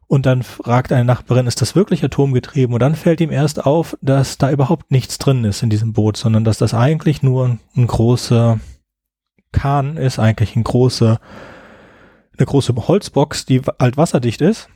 [0.07, 2.73] Und dann fragt eine Nachbarin, ist das wirklich atomgetrieben?
[2.73, 6.15] Und dann fällt ihm erst auf, dass da überhaupt nichts drin ist in diesem Boot,
[6.15, 8.59] sondern dass das eigentlich nur ein großer
[9.51, 11.19] Kahn ist, eigentlich ein große,
[12.37, 14.69] eine große Holzbox, die altwasserdicht ist.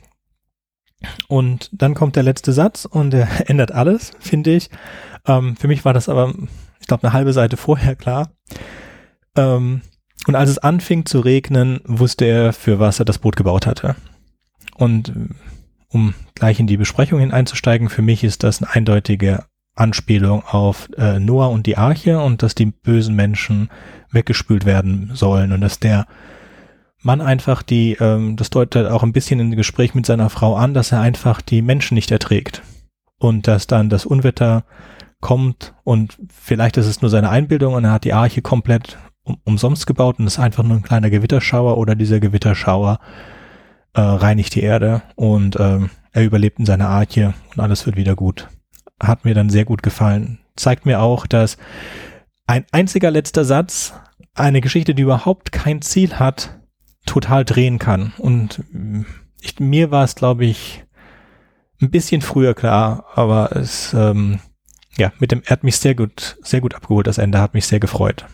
[1.28, 4.70] Und dann kommt der letzte Satz und der ändert alles, finde ich.
[5.26, 6.34] Ähm, für mich war das aber,
[6.80, 8.32] ich glaube, eine halbe Seite vorher klar.
[9.36, 9.82] Ähm,
[10.26, 13.96] und als es anfing zu regnen, wusste er, für was er das Boot gebaut hatte.
[14.76, 15.12] Und äh,
[15.88, 21.18] um gleich in die Besprechung hineinzusteigen, für mich ist das eine eindeutige Anspielung auf äh,
[21.18, 23.70] Noah und die Arche und dass die bösen Menschen
[24.10, 26.06] weggespült werden sollen und dass der
[27.02, 30.74] Mann einfach die, ähm, das deutet auch ein bisschen im Gespräch mit seiner Frau an,
[30.74, 32.62] dass er einfach die Menschen nicht erträgt.
[33.18, 34.64] Und dass dann das Unwetter
[35.20, 39.38] kommt und vielleicht ist es nur seine Einbildung und er hat die Arche komplett um,
[39.44, 42.98] umsonst gebaut und ist einfach nur ein kleiner Gewitterschauer oder dieser Gewitterschauer
[43.94, 48.16] äh, reinigt die Erde und ähm, er überlebt in seiner Arche und alles wird wieder
[48.16, 48.48] gut.
[49.00, 50.40] Hat mir dann sehr gut gefallen.
[50.56, 51.56] Zeigt mir auch, dass
[52.46, 53.94] ein einziger letzter Satz,
[54.34, 56.58] eine Geschichte, die überhaupt kein Ziel hat,
[57.06, 58.12] total drehen kann.
[58.18, 58.62] Und
[59.40, 60.84] ich, mir war es, glaube ich,
[61.80, 64.40] ein bisschen früher klar, aber es, ähm,
[64.96, 67.06] ja, mit dem, er hat mich sehr gut, sehr gut abgeholt.
[67.06, 68.26] Das Ende hat mich sehr gefreut.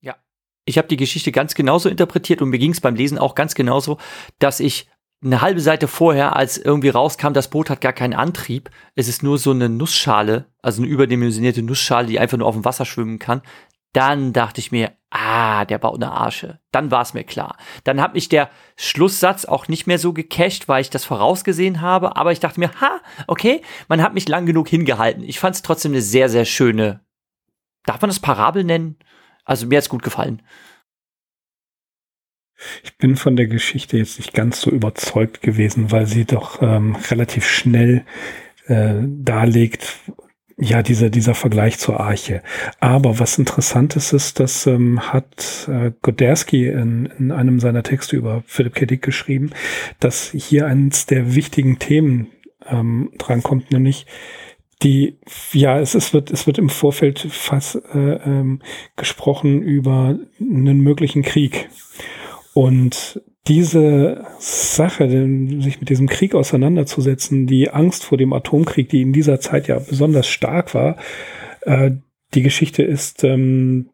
[0.00, 0.16] Ja,
[0.64, 3.54] ich habe die Geschichte ganz genauso interpretiert und mir ging es beim Lesen auch ganz
[3.54, 3.98] genauso,
[4.38, 4.88] dass ich
[5.24, 8.70] eine halbe Seite vorher, als irgendwie rauskam, das Boot hat gar keinen Antrieb.
[8.94, 12.64] Es ist nur so eine Nussschale, also eine überdimensionierte Nussschale, die einfach nur auf dem
[12.66, 13.40] Wasser schwimmen kann.
[13.92, 16.60] Dann dachte ich mir, ah, der baut eine Arsche.
[16.70, 17.56] Dann war es mir klar.
[17.84, 22.16] Dann hat mich der Schlusssatz auch nicht mehr so gecasht, weil ich das vorausgesehen habe.
[22.16, 25.22] Aber ich dachte mir, ha, okay, man hat mich lang genug hingehalten.
[25.22, 27.00] Ich fand es trotzdem eine sehr, sehr schöne,
[27.86, 28.96] darf man das Parabel nennen?
[29.44, 30.42] Also mir hat's gut gefallen.
[32.82, 36.96] Ich bin von der Geschichte jetzt nicht ganz so überzeugt gewesen, weil sie doch ähm,
[37.10, 38.04] relativ schnell
[38.66, 40.00] äh, darlegt,
[40.58, 42.42] ja, dieser, dieser Vergleich zur Arche.
[42.80, 48.16] Aber was interessant ist, ist, dass ähm, hat äh, Godersky in, in einem seiner Texte
[48.16, 48.86] über Philipp K.
[48.86, 49.50] Dick geschrieben,
[50.00, 52.28] dass hier eines der wichtigen Themen
[52.66, 54.06] ähm, drankommt, nämlich
[54.82, 55.18] die,
[55.52, 58.60] ja, es, es wird, es wird im Vorfeld fast äh, ähm,
[58.96, 61.68] gesprochen über einen möglichen Krieg.
[62.52, 69.12] Und diese Sache, sich mit diesem Krieg auseinanderzusetzen, die Angst vor dem Atomkrieg, die in
[69.12, 70.96] dieser Zeit ja besonders stark war,
[71.62, 71.92] äh,
[72.34, 73.90] die Geschichte ist ähm,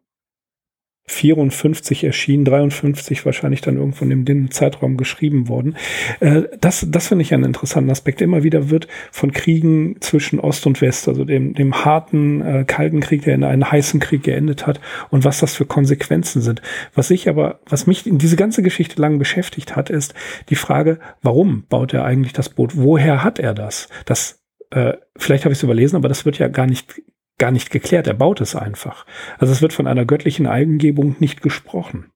[1.05, 5.75] 54 erschienen, 53 wahrscheinlich dann irgendwo in dem Zeitraum geschrieben worden.
[6.21, 8.21] Äh, das das finde ich einen interessanten Aspekt.
[8.21, 13.01] Immer wieder wird von Kriegen zwischen Ost und West, also dem, dem harten, äh, kalten
[13.01, 14.79] Krieg, der in einen heißen Krieg geendet hat
[15.09, 16.61] und was das für Konsequenzen sind.
[16.95, 20.13] Was ich aber, was mich in diese ganze Geschichte lang beschäftigt hat, ist
[20.49, 22.77] die Frage, warum baut er eigentlich das Boot?
[22.77, 23.89] Woher hat er das?
[24.05, 27.01] Das äh, vielleicht habe ich es überlesen, aber das wird ja gar nicht
[27.37, 28.07] gar nicht geklärt.
[28.07, 29.05] Er baut es einfach.
[29.37, 32.11] Also es wird von einer göttlichen Eingebung nicht gesprochen.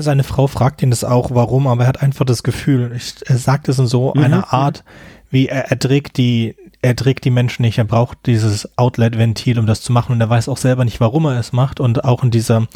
[0.00, 3.36] Seine Frau fragt ihn das auch, warum, aber er hat einfach das Gefühl, ich, er
[3.36, 4.22] sagt es in so mhm.
[4.22, 4.52] einer.
[4.52, 4.84] Art,
[5.28, 9.66] wie er, er trägt die, er trägt die Menschen nicht, er braucht dieses Outlet-Ventil, um
[9.66, 12.22] das zu machen und er weiß auch selber nicht, warum er es macht und auch
[12.22, 12.68] in dieser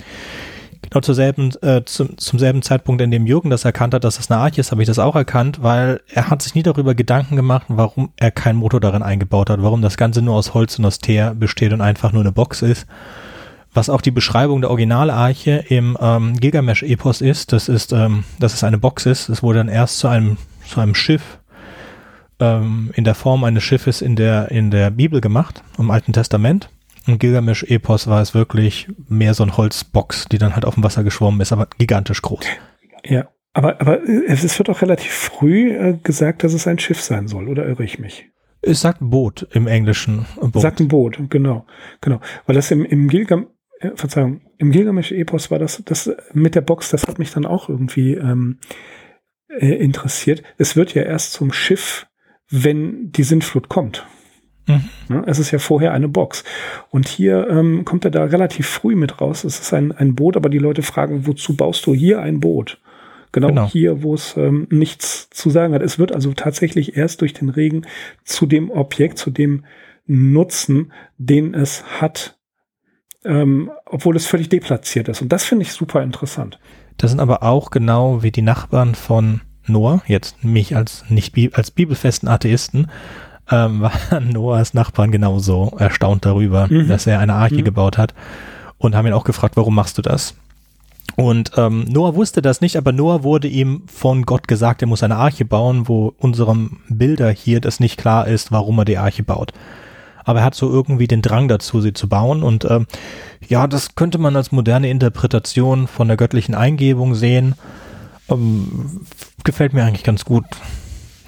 [0.92, 4.16] Genau zur selben, äh, zum, zum selben Zeitpunkt, in dem Jürgen das erkannt hat, dass
[4.16, 6.94] das eine Arche ist, habe ich das auch erkannt, weil er hat sich nie darüber
[6.94, 10.78] Gedanken gemacht, warum er keinen Motor darin eingebaut hat, warum das Ganze nur aus Holz
[10.78, 12.86] und aus Teer besteht und einfach nur eine Box ist.
[13.72, 18.62] Was auch die Beschreibung der Originalarche im ähm, Gilgamesch-Epos ist, das ist, ähm, dass es
[18.62, 19.30] eine Box ist.
[19.30, 20.36] Es wurde dann erst zu einem,
[20.68, 21.38] zu einem Schiff
[22.38, 26.68] ähm, in der Form eines Schiffes in der, in der Bibel gemacht, im Alten Testament.
[27.06, 31.02] Im Gilgamesch-Epos war es wirklich mehr so ein Holzbox, die dann halt auf dem Wasser
[31.02, 32.44] geschwommen ist, aber gigantisch groß.
[33.04, 37.00] Ja, aber, aber äh, es wird doch relativ früh äh, gesagt, dass es ein Schiff
[37.00, 38.30] sein soll, oder irre ich mich?
[38.62, 40.24] Es sagt Boot im Englischen.
[40.40, 40.62] Boot.
[40.62, 41.66] Sagt ein Boot, genau,
[42.00, 42.20] genau.
[42.46, 43.48] Weil das im, im Gilgam,
[43.80, 47.68] äh, Verzeihung, im Gilgamesch-Epos war das, das mit der Box, das hat mich dann auch
[47.68, 48.60] irgendwie ähm,
[49.48, 50.42] äh, interessiert.
[50.58, 52.06] Es wird ja erst zum Schiff,
[52.48, 54.06] wenn die Sintflut kommt.
[54.66, 55.24] Mhm.
[55.26, 56.44] Es ist ja vorher eine Box.
[56.90, 59.44] Und hier ähm, kommt er da relativ früh mit raus.
[59.44, 62.78] Es ist ein, ein Boot, aber die Leute fragen, wozu baust du hier ein Boot?
[63.32, 63.66] Genau, genau.
[63.66, 65.82] hier, wo es ähm, nichts zu sagen hat.
[65.82, 67.86] Es wird also tatsächlich erst durch den Regen
[68.24, 69.64] zu dem Objekt, zu dem
[70.06, 72.38] Nutzen, den es hat,
[73.24, 75.22] ähm, obwohl es völlig deplatziert ist.
[75.22, 76.58] Und das finde ich super interessant.
[76.98, 81.70] Das sind aber auch genau wie die Nachbarn von Noah, jetzt mich als nicht als
[81.70, 82.88] bibelfesten Atheisten,
[83.52, 86.88] ähm, waren Noahs Nachbarn genauso erstaunt darüber, mhm.
[86.88, 87.64] dass er eine Arche mhm.
[87.64, 88.14] gebaut hat
[88.78, 90.34] und haben ihn auch gefragt, warum machst du das?
[91.16, 95.02] Und ähm, Noah wusste das nicht, aber Noah wurde ihm von Gott gesagt, er muss
[95.02, 99.22] eine Arche bauen, wo unserem Bilder hier das nicht klar ist, warum er die Arche
[99.22, 99.52] baut.
[100.24, 102.42] Aber er hat so irgendwie den Drang dazu, sie zu bauen.
[102.42, 102.86] Und ähm,
[103.46, 107.56] ja, das könnte man als moderne Interpretation von der göttlichen Eingebung sehen.
[108.30, 109.02] Ähm,
[109.44, 110.44] gefällt mir eigentlich ganz gut,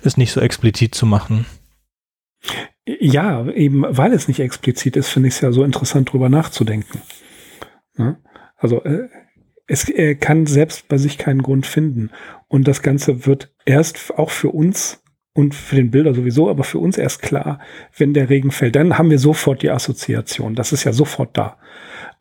[0.03, 1.45] ist nicht so explizit zu machen.
[2.87, 7.01] Ja, eben weil es nicht explizit ist, finde ich es ja so interessant, drüber nachzudenken.
[7.97, 8.19] Ja?
[8.57, 9.09] Also äh,
[9.67, 12.11] es er kann selbst bei sich keinen Grund finden.
[12.49, 16.79] Und das Ganze wird erst auch für uns und für den Bilder sowieso, aber für
[16.79, 17.59] uns erst klar,
[17.97, 18.77] wenn der Regen fällt.
[18.77, 20.55] Dann haben wir sofort die Assoziation.
[20.55, 21.57] Das ist ja sofort da.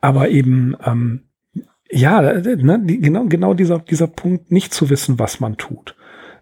[0.00, 1.24] Aber eben, ähm,
[1.90, 5.94] ja, ne, die, genau, genau dieser, dieser Punkt, nicht zu wissen, was man tut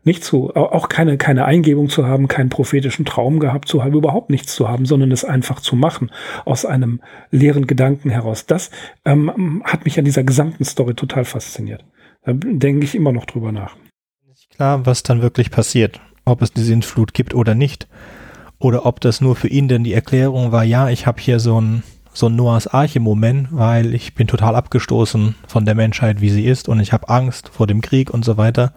[0.04, 4.30] nicht zu, auch keine, keine Eingebung zu haben, keinen prophetischen Traum gehabt zu haben, überhaupt
[4.30, 6.10] nichts zu haben, sondern es einfach zu machen,
[6.44, 7.00] aus einem
[7.30, 8.46] leeren Gedanken heraus.
[8.46, 8.70] Das
[9.04, 11.84] ähm, hat mich an dieser gesamten Story total fasziniert.
[12.24, 13.76] Da denke ich immer noch drüber nach.
[14.54, 17.88] Klar, was dann wirklich passiert, ob es die Sintflut gibt oder nicht.
[18.58, 21.60] Oder ob das nur für ihn denn die Erklärung war, ja, ich habe hier so
[21.60, 21.82] ein
[22.14, 26.68] so ein Noahs Arche-Moment, weil ich bin total abgestoßen von der Menschheit, wie sie ist
[26.68, 28.74] und ich habe Angst vor dem Krieg und so weiter.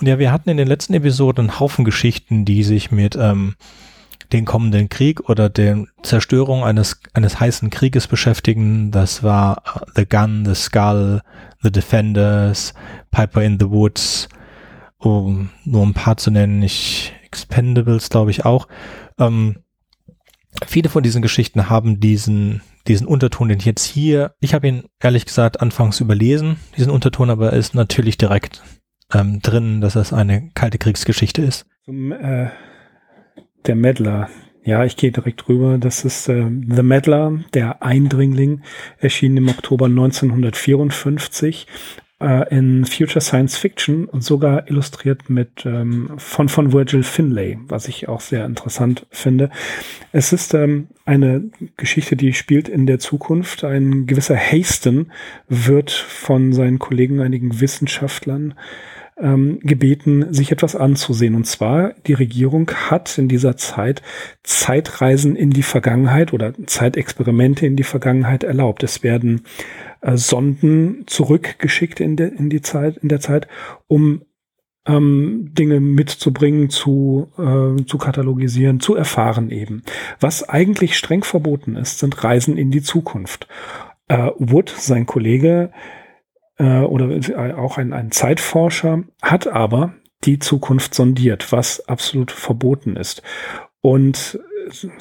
[0.00, 3.54] Und ja, wir hatten in den letzten Episoden einen Haufen Geschichten, die sich mit ähm,
[4.32, 8.90] den kommenden Krieg oder der Zerstörung eines, eines heißen Krieges beschäftigen.
[8.92, 11.20] Das war uh, The Gun, The Skull,
[11.62, 12.72] The Defenders,
[13.10, 14.28] Piper in the Woods,
[14.96, 18.68] um nur ein paar zu nennen, ich, Expendables glaube ich auch.
[19.18, 19.56] Ähm,
[20.66, 24.84] viele von diesen Geschichten haben diesen, diesen Unterton, den ich jetzt hier, ich habe ihn
[24.98, 28.62] ehrlich gesagt anfangs überlesen, diesen Unterton, aber er ist natürlich direkt
[29.12, 31.66] ähm, drin, dass das eine kalte Kriegsgeschichte ist.
[31.84, 32.50] Zum, äh,
[33.66, 34.28] der Meddler.
[34.62, 35.78] Ja, ich gehe direkt rüber.
[35.78, 38.62] Das ist äh, The Meddler, der Eindringling,
[38.98, 41.66] erschien im Oktober 1954
[42.20, 47.88] äh, in Future Science Fiction und sogar illustriert mit ähm, von von Virgil Finlay, was
[47.88, 49.50] ich auch sehr interessant finde.
[50.12, 53.64] Es ist ähm, eine Geschichte, die spielt in der Zukunft.
[53.64, 55.10] Ein gewisser Hasten
[55.48, 58.54] wird von seinen Kollegen, einigen Wissenschaftlern,
[59.20, 61.34] ähm, gebeten, sich etwas anzusehen.
[61.34, 64.02] Und zwar, die Regierung hat in dieser Zeit
[64.42, 68.82] Zeitreisen in die Vergangenheit oder Zeitexperimente in die Vergangenheit erlaubt.
[68.82, 69.42] Es werden
[70.00, 73.48] äh, Sonden zurückgeschickt in, de, in die Zeit, in der Zeit,
[73.86, 74.22] um
[74.86, 79.82] ähm, Dinge mitzubringen, zu, äh, zu katalogisieren, zu erfahren eben.
[80.18, 83.46] Was eigentlich streng verboten ist, sind Reisen in die Zukunft.
[84.08, 85.70] Äh, Wood, sein Kollege
[86.60, 89.94] äh, oder auch ein, ein Zeitforscher, hat aber
[90.24, 93.22] die Zukunft sondiert, was absolut verboten ist.
[93.80, 94.38] Und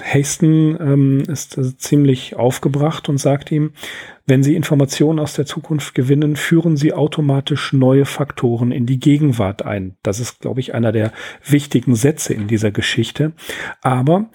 [0.01, 3.74] Haston ähm, ist äh, ziemlich aufgebracht und sagt ihm,
[4.26, 9.66] wenn Sie Informationen aus der Zukunft gewinnen, führen Sie automatisch neue Faktoren in die Gegenwart
[9.66, 9.97] ein.
[10.01, 11.12] Das ist, glaube ich, einer der
[11.43, 13.34] wichtigen Sätze in dieser Geschichte.
[13.82, 14.30] Aber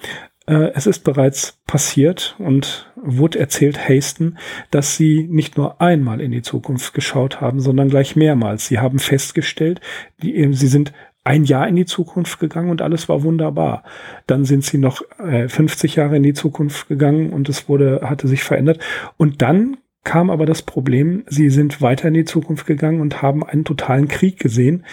[0.47, 4.37] äh, es ist bereits passiert und Wood erzählt Haston,
[4.71, 8.67] dass sie nicht nur einmal in die Zukunft geschaut haben, sondern gleich mehrmals.
[8.67, 9.81] Sie haben festgestellt,
[10.21, 10.93] die, sie sind
[11.23, 13.83] ein Jahr in die Zukunft gegangen und alles war wunderbar.
[14.27, 18.27] Dann sind sie noch äh, 50 Jahre in die Zukunft gegangen und es wurde, hatte
[18.27, 18.79] sich verändert.
[19.17, 23.43] Und dann kam aber das Problem, sie sind weiter in die Zukunft gegangen und haben
[23.43, 24.85] einen totalen Krieg gesehen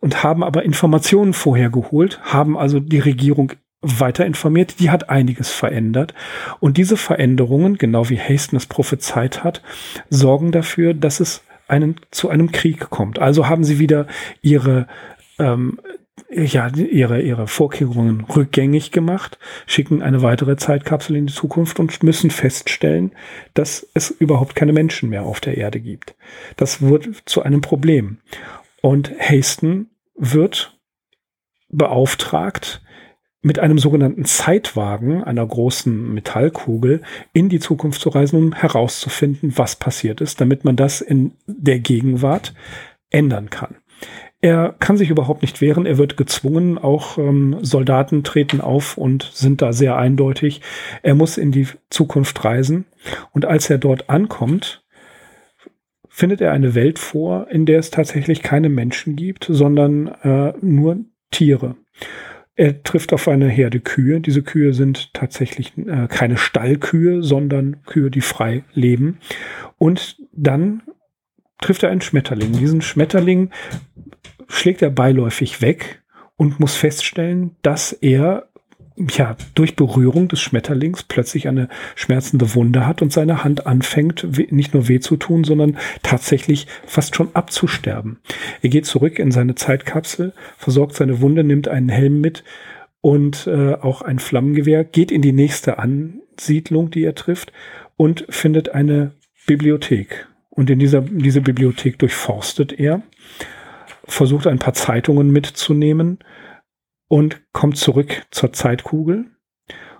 [0.00, 3.52] und haben aber Informationen vorher geholt, haben also die Regierung
[3.84, 6.14] weiter informiert, die hat einiges verändert.
[6.60, 9.62] Und diese Veränderungen, genau wie Hasten es prophezeit hat,
[10.10, 13.18] sorgen dafür, dass es einen, zu einem Krieg kommt.
[13.18, 14.06] Also haben sie wieder
[14.42, 14.86] ihre
[15.38, 15.78] ähm,
[16.30, 22.30] ja, ihre, ihre Vorkehrungen rückgängig gemacht, schicken eine weitere Zeitkapsel in die Zukunft und müssen
[22.30, 23.12] feststellen,
[23.54, 26.14] dass es überhaupt keine Menschen mehr auf der Erde gibt.
[26.56, 28.18] Das wird zu einem Problem.
[28.80, 30.78] Und Haston wird
[31.68, 32.82] beauftragt,
[33.44, 37.02] mit einem sogenannten Zeitwagen, einer großen Metallkugel,
[37.34, 41.78] in die Zukunft zu reisen, um herauszufinden, was passiert ist, damit man das in der
[41.78, 42.54] Gegenwart
[43.10, 43.76] ändern kann.
[44.40, 49.30] Er kann sich überhaupt nicht wehren, er wird gezwungen, auch ähm, Soldaten treten auf und
[49.34, 50.62] sind da sehr eindeutig.
[51.02, 52.86] Er muss in die Zukunft reisen
[53.32, 54.84] und als er dort ankommt,
[56.08, 61.00] findet er eine Welt vor, in der es tatsächlich keine Menschen gibt, sondern äh, nur
[61.30, 61.76] Tiere.
[62.56, 64.20] Er trifft auf eine Herde Kühe.
[64.20, 69.18] Diese Kühe sind tatsächlich äh, keine Stallkühe, sondern Kühe, die frei leben.
[69.76, 70.82] Und dann
[71.60, 72.52] trifft er einen Schmetterling.
[72.52, 73.50] Diesen Schmetterling
[74.48, 76.02] schlägt er beiläufig weg
[76.36, 78.48] und muss feststellen, dass er
[78.96, 84.72] ja, durch Berührung des Schmetterlings plötzlich eine schmerzende Wunde hat und seine Hand anfängt, nicht
[84.72, 88.18] nur weh zu tun, sondern tatsächlich fast schon abzusterben.
[88.62, 92.44] Er geht zurück in seine Zeitkapsel, versorgt seine Wunde, nimmt einen Helm mit
[93.00, 97.52] und äh, auch ein Flammengewehr, geht in die nächste Ansiedlung, die er trifft
[97.96, 99.12] und findet eine
[99.46, 100.28] Bibliothek.
[100.50, 103.02] Und in dieser diese Bibliothek durchforstet er
[104.06, 106.18] versucht ein paar Zeitungen mitzunehmen
[107.14, 109.26] und kommt zurück zur Zeitkugel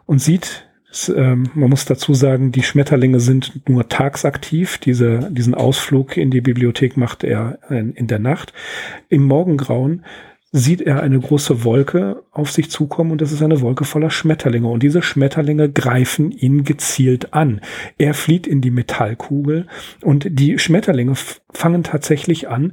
[0.05, 0.67] und sieht,
[1.15, 4.79] ähm, man muss dazu sagen, die Schmetterlinge sind nur tagsaktiv.
[4.79, 8.53] Diese, diesen Ausflug in die Bibliothek macht er in, in der Nacht.
[9.11, 10.05] Im Morgengrauen
[10.51, 14.67] sieht er eine große Wolke auf sich zukommen und das ist eine Wolke voller Schmetterlinge
[14.67, 17.61] und diese Schmetterlinge greifen ihn gezielt an.
[17.97, 19.69] Er flieht in die Metallkugel
[20.03, 21.15] und die Schmetterlinge
[21.53, 22.73] fangen tatsächlich an,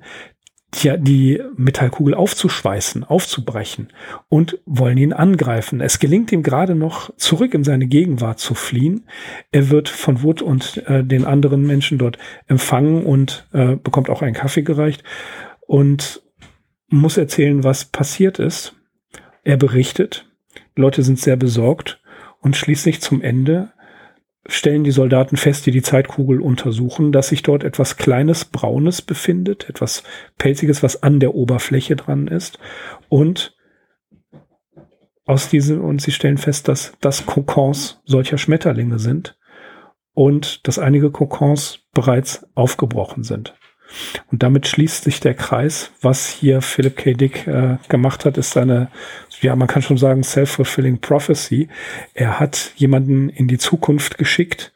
[0.73, 3.89] die, die Metallkugel aufzuschweißen, aufzubrechen
[4.29, 5.81] und wollen ihn angreifen.
[5.81, 9.05] Es gelingt ihm gerade noch, zurück in seine Gegenwart zu fliehen.
[9.51, 12.17] Er wird von Wood und äh, den anderen Menschen dort
[12.47, 15.03] empfangen und äh, bekommt auch einen Kaffee gereicht
[15.67, 16.21] und
[16.87, 18.73] muss erzählen, was passiert ist.
[19.43, 20.29] Er berichtet.
[20.75, 22.01] Leute sind sehr besorgt
[22.39, 23.71] und schließlich zum Ende
[24.47, 29.69] stellen die Soldaten fest, die die Zeitkugel untersuchen, dass sich dort etwas Kleines, Braunes befindet,
[29.69, 30.03] etwas
[30.37, 32.57] Pelziges, was an der Oberfläche dran ist.
[33.07, 33.55] Und
[35.25, 39.37] aus diesem, und sie stellen fest, dass das Kokons solcher Schmetterlinge sind
[40.13, 43.53] und dass einige Kokons bereits aufgebrochen sind.
[44.31, 45.91] Und damit schließt sich der Kreis.
[46.01, 47.13] Was hier Philip K.
[47.13, 48.89] Dick äh, gemacht hat, ist eine
[49.41, 51.67] ja, man kann schon sagen, self-fulfilling prophecy.
[52.13, 54.71] Er hat jemanden in die Zukunft geschickt,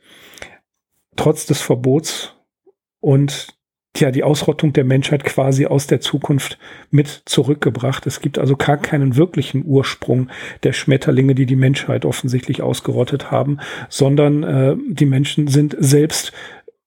[1.16, 2.34] trotz des Verbots
[3.00, 3.48] und
[3.98, 6.58] ja, die Ausrottung der Menschheit quasi aus der Zukunft
[6.90, 8.06] mit zurückgebracht.
[8.06, 10.30] Es gibt also gar keinen wirklichen Ursprung
[10.64, 16.34] der Schmetterlinge, die die Menschheit offensichtlich ausgerottet haben, sondern äh, die Menschen sind selbst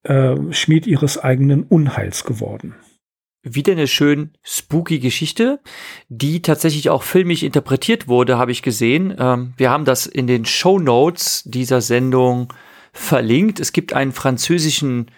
[0.08, 2.74] äh, Schmied ihres eigenen Unheils geworden
[3.54, 5.60] wieder eine schön spooky Geschichte,
[6.08, 9.14] die tatsächlich auch filmisch interpretiert wurde, habe ich gesehen.
[9.18, 12.52] Ähm, wir haben das in den Show Notes dieser Sendung
[12.92, 13.60] verlinkt.
[13.60, 15.10] Es gibt einen französischen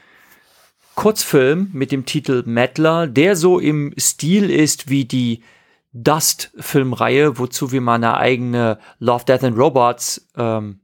[0.94, 5.42] Kurzfilm mit dem Titel Mettler, der so im Stil ist wie die
[5.92, 10.79] Dust-Filmreihe, wozu wir mal eine eigene Love, Death and Robots ähm,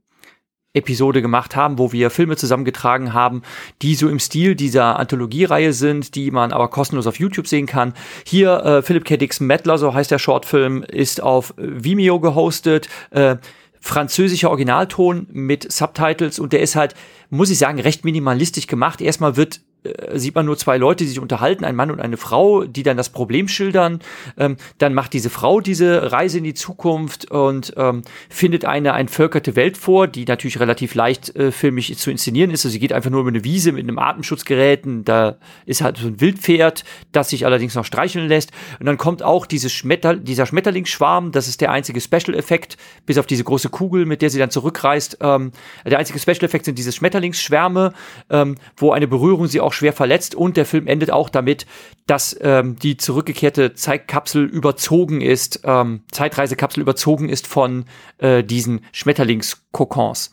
[0.77, 3.41] Episode gemacht haben, wo wir Filme zusammengetragen haben,
[3.81, 7.93] die so im Stil dieser Anthologiereihe sind, die man aber kostenlos auf YouTube sehen kann.
[8.25, 9.17] Hier äh, Philip K.
[9.17, 12.87] Dick's Mettler, so heißt der Shortfilm, ist auf Vimeo gehostet.
[13.11, 13.37] Äh,
[13.79, 16.93] französischer Originalton mit Subtitles und der ist halt,
[17.29, 19.01] muss ich sagen, recht minimalistisch gemacht.
[19.01, 19.61] Erstmal wird
[19.93, 22.83] äh, sieht man nur zwei Leute, die sich unterhalten, ein Mann und eine Frau, die
[22.83, 23.99] dann das Problem schildern.
[24.37, 29.55] Ähm, dann macht diese Frau diese Reise in die Zukunft und ähm, findet eine entvölkerte
[29.55, 32.65] Welt vor, die natürlich relativ leicht äh, filmisch zu inszenieren ist.
[32.65, 34.85] Also sie geht einfach nur über eine Wiese mit einem Atemschutzgerät.
[34.85, 38.51] Und da ist halt so ein Wildpferd, das sich allerdings noch streicheln lässt.
[38.79, 41.31] Und dann kommt auch dieses Schmetter dieser Schmetterlingsschwarm.
[41.31, 45.17] Das ist der einzige Special-Effekt, bis auf diese große Kugel, mit der sie dann zurückreist.
[45.21, 45.51] Ähm,
[45.85, 47.93] der einzige Special-Effekt sind diese Schmetterlingsschwärme,
[48.29, 51.65] ähm, wo eine Berührung sie auch schwer verletzt und der Film endet auch damit,
[52.05, 57.85] dass ähm, die zurückgekehrte Zeitkapsel überzogen ist, ähm, Zeitreisekapsel überzogen ist von
[58.17, 60.31] äh, diesen Schmetterlingskokons.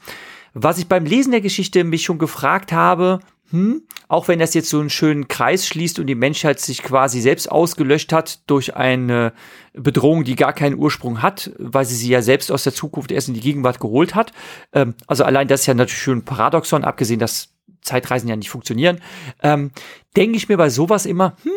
[0.55, 3.21] Was ich beim Lesen der Geschichte mich schon gefragt habe,
[3.51, 7.21] hm, auch wenn das jetzt so einen schönen Kreis schließt und die Menschheit sich quasi
[7.21, 9.33] selbst ausgelöscht hat durch eine
[9.75, 13.29] Bedrohung, die gar keinen Ursprung hat, weil sie sie ja selbst aus der Zukunft erst
[13.29, 14.33] in die Gegenwart geholt hat.
[14.73, 17.54] Ähm, also allein das ist ja natürlich schon ein Paradoxon, abgesehen, dass
[17.85, 19.01] Zeitreisen ja nicht funktionieren,
[19.43, 19.71] ähm,
[20.17, 21.53] denke ich mir bei sowas immer, hm,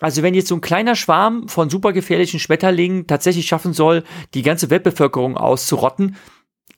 [0.00, 4.04] also wenn jetzt so ein kleiner Schwarm von supergefährlichen Schmetterlingen tatsächlich schaffen soll,
[4.34, 6.16] die ganze Weltbevölkerung auszurotten,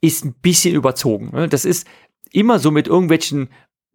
[0.00, 1.30] ist ein bisschen überzogen.
[1.32, 1.48] Ne?
[1.48, 1.86] Das ist
[2.32, 3.48] immer so mit irgendwelchen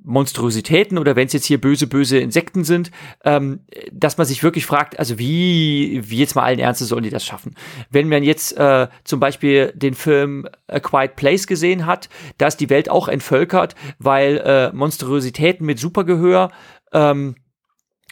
[0.06, 2.92] Monstrositäten oder wenn es jetzt hier böse, böse Insekten sind,
[3.24, 7.10] ähm, dass man sich wirklich fragt, also wie, wie jetzt mal allen Ernstes sollen die
[7.10, 7.56] das schaffen?
[7.90, 12.58] Wenn man jetzt äh, zum Beispiel den Film A Quiet Place gesehen hat, da ist
[12.58, 16.52] die Welt auch entvölkert, weil äh, Monstrositäten mit Supergehör
[16.94, 17.36] ähm,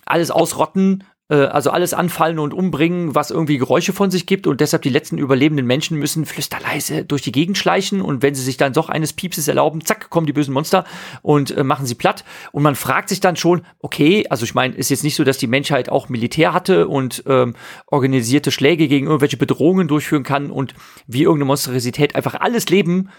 [0.06, 1.04] alles ausrotten
[1.36, 5.18] also alles anfallen und umbringen, was irgendwie Geräusche von sich gibt und deshalb die letzten
[5.18, 9.14] überlebenden Menschen müssen flüsterleise durch die Gegend schleichen und wenn sie sich dann doch eines
[9.14, 10.86] Piepses erlauben, zack, kommen die bösen Monster
[11.22, 14.76] und äh, machen sie platt und man fragt sich dann schon, okay, also ich meine,
[14.76, 17.56] ist jetzt nicht so, dass die Menschheit auch Militär hatte und ähm,
[17.88, 20.74] organisierte Schläge gegen irgendwelche Bedrohungen durchführen kann und
[21.08, 23.10] wie irgendeine Monstrosität einfach alles Leben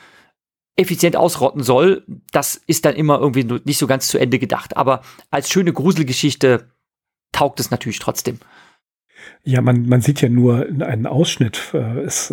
[0.77, 4.77] effizient ausrotten soll, das ist dann immer irgendwie nicht so ganz zu Ende gedacht.
[4.77, 6.74] Aber als schöne Gruselgeschichte
[7.35, 8.39] taugt es natürlich trotzdem.
[9.43, 11.71] Ja, man, man sieht ja nur einen Ausschnitt.
[11.75, 12.33] Äh, es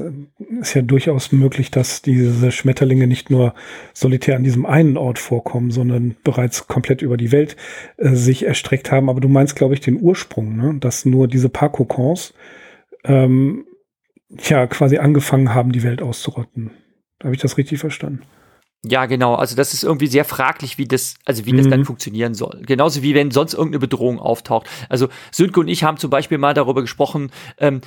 [0.61, 3.53] ist ja durchaus möglich, dass diese Schmetterlinge nicht nur
[3.93, 7.57] solitär an diesem einen Ort vorkommen, sondern bereits komplett über die Welt
[7.97, 9.09] äh, sich erstreckt haben.
[9.09, 10.75] Aber du meinst, glaube ich, den Ursprung, ne?
[10.79, 12.33] dass nur diese paar Kokons
[13.03, 13.65] ähm,
[14.39, 16.71] ja quasi angefangen haben, die Welt auszurotten.
[17.21, 18.21] Habe ich das richtig verstanden?
[18.83, 19.35] Ja, genau.
[19.35, 21.57] Also das ist irgendwie sehr fraglich, wie das, also wie mhm.
[21.57, 21.85] das dann mhm.
[21.85, 22.63] funktionieren soll.
[22.65, 24.67] Genauso wie wenn sonst irgendeine Bedrohung auftaucht.
[24.89, 27.81] Also Sönke und ich haben zum Beispiel mal darüber gesprochen, ähm,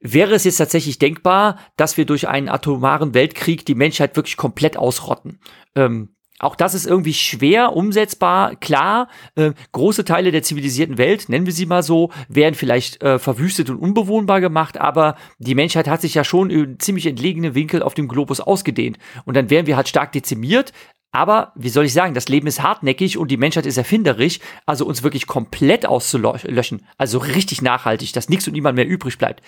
[0.00, 4.76] wäre es jetzt tatsächlich denkbar, dass wir durch einen atomaren Weltkrieg die Menschheit wirklich komplett
[4.76, 5.40] ausrotten.
[5.74, 8.56] Ähm, auch das ist irgendwie schwer umsetzbar.
[8.56, 13.18] Klar, äh, große Teile der zivilisierten Welt, nennen wir sie mal so, werden vielleicht äh,
[13.18, 17.82] verwüstet und unbewohnbar gemacht, aber die Menschheit hat sich ja schon in ziemlich entlegene Winkel
[17.82, 18.98] auf dem Globus ausgedehnt.
[19.26, 20.72] Und dann wären wir halt stark dezimiert.
[21.12, 24.86] Aber, wie soll ich sagen, das Leben ist hartnäckig und die Menschheit ist erfinderisch, also
[24.86, 29.42] uns wirklich komplett auszulöschen, also richtig nachhaltig, dass nichts und niemand mehr übrig bleibt,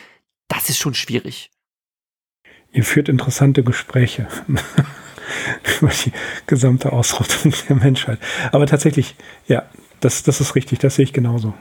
[0.49, 1.51] das ist schon schwierig.
[2.73, 4.27] Ihr führt interessante Gespräche.
[5.81, 6.13] über die
[6.47, 8.19] gesamte Ausrottung der Menschheit.
[8.51, 9.17] Aber tatsächlich,
[9.47, 9.65] ja,
[10.01, 11.55] das, das ist richtig, das sehe ich genauso.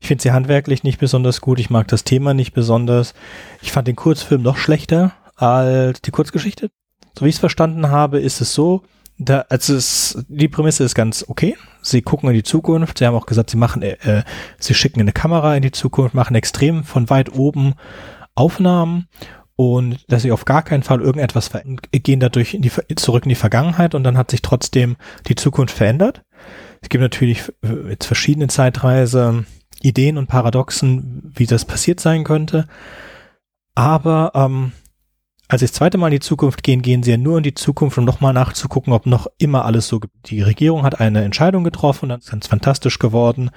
[0.00, 3.14] Ich finde sie handwerklich nicht besonders gut, ich mag das Thema nicht besonders.
[3.62, 6.70] Ich fand den Kurzfilm noch schlechter als die Kurzgeschichte.
[7.18, 8.82] So wie ich es verstanden habe, ist es so,
[9.18, 11.56] da, also es, die Prämisse ist ganz okay.
[11.80, 12.98] Sie gucken in die Zukunft.
[12.98, 14.24] Sie haben auch gesagt, sie machen, äh,
[14.58, 17.74] sie schicken eine Kamera in die Zukunft, machen extrem von weit oben
[18.34, 19.08] Aufnahmen
[19.56, 21.50] und dass sie auf gar keinen Fall irgendetwas
[21.90, 24.96] gehen dadurch in die, zurück in die Vergangenheit und dann hat sich trotzdem
[25.26, 26.22] die Zukunft verändert.
[26.82, 27.52] Es gibt natürlich
[27.88, 29.44] jetzt verschiedene Zeitreise,
[29.80, 32.66] Ideen und Paradoxen, wie das passiert sein könnte.
[33.74, 34.72] Aber ähm,
[35.48, 37.54] als sie das zweite Mal in die Zukunft gehen, gehen sie ja nur in die
[37.54, 40.30] Zukunft, um nochmal nachzugucken, ob noch immer alles so gibt.
[40.30, 43.50] Die Regierung hat eine Entscheidung getroffen, dann ist ganz fantastisch geworden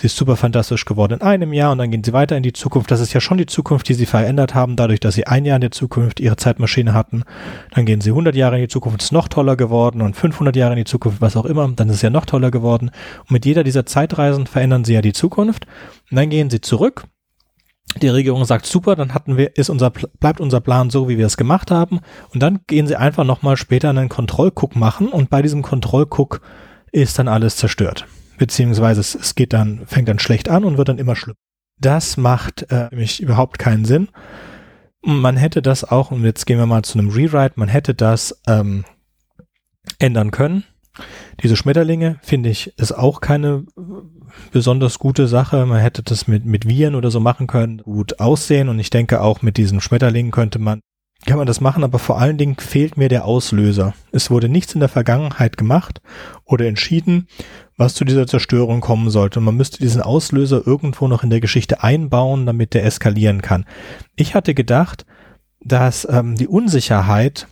[0.00, 2.54] sie ist super fantastisch geworden in einem Jahr und dann gehen sie weiter in die
[2.54, 2.90] Zukunft.
[2.90, 5.56] Das ist ja schon die Zukunft, die sie verändert haben, dadurch, dass sie ein Jahr
[5.56, 7.22] in der Zukunft ihre Zeitmaschine hatten.
[7.74, 10.72] Dann gehen sie 100 Jahre in die Zukunft, ist noch toller geworden und 500 Jahre
[10.72, 12.90] in die Zukunft, was auch immer, dann ist es ja noch toller geworden.
[13.20, 15.66] Und mit jeder dieser Zeitreisen verändern sie ja die Zukunft.
[16.10, 17.04] Und dann gehen sie zurück.
[18.00, 21.26] Die Regierung sagt super, dann hatten wir, ist unser, bleibt unser Plan so, wie wir
[21.26, 22.00] es gemacht haben.
[22.32, 26.40] Und dann gehen sie einfach nochmal später einen Kontrollguck machen und bei diesem Kontrollguck
[26.92, 28.06] ist dann alles zerstört
[28.40, 31.36] beziehungsweise es, es geht dann, fängt dann schlecht an und wird dann immer schlimmer.
[31.78, 34.08] Das macht äh, nämlich überhaupt keinen Sinn.
[35.02, 38.40] Man hätte das auch, und jetzt gehen wir mal zu einem Rewrite, man hätte das
[38.46, 38.86] ähm,
[39.98, 40.64] ändern können.
[41.42, 43.66] Diese Schmetterlinge, finde ich, ist auch keine
[44.52, 45.66] besonders gute Sache.
[45.66, 48.70] Man hätte das mit, mit Viren oder so machen können, gut aussehen.
[48.70, 50.80] Und ich denke auch mit diesen Schmetterlingen könnte man
[51.26, 53.94] kann man das machen, aber vor allen Dingen fehlt mir der Auslöser.
[54.10, 56.00] Es wurde nichts in der Vergangenheit gemacht
[56.44, 57.28] oder entschieden,
[57.76, 59.38] was zu dieser Zerstörung kommen sollte.
[59.38, 63.66] Und man müsste diesen Auslöser irgendwo noch in der Geschichte einbauen, damit der eskalieren kann.
[64.16, 65.04] Ich hatte gedacht,
[65.62, 67.48] dass ähm, die Unsicherheit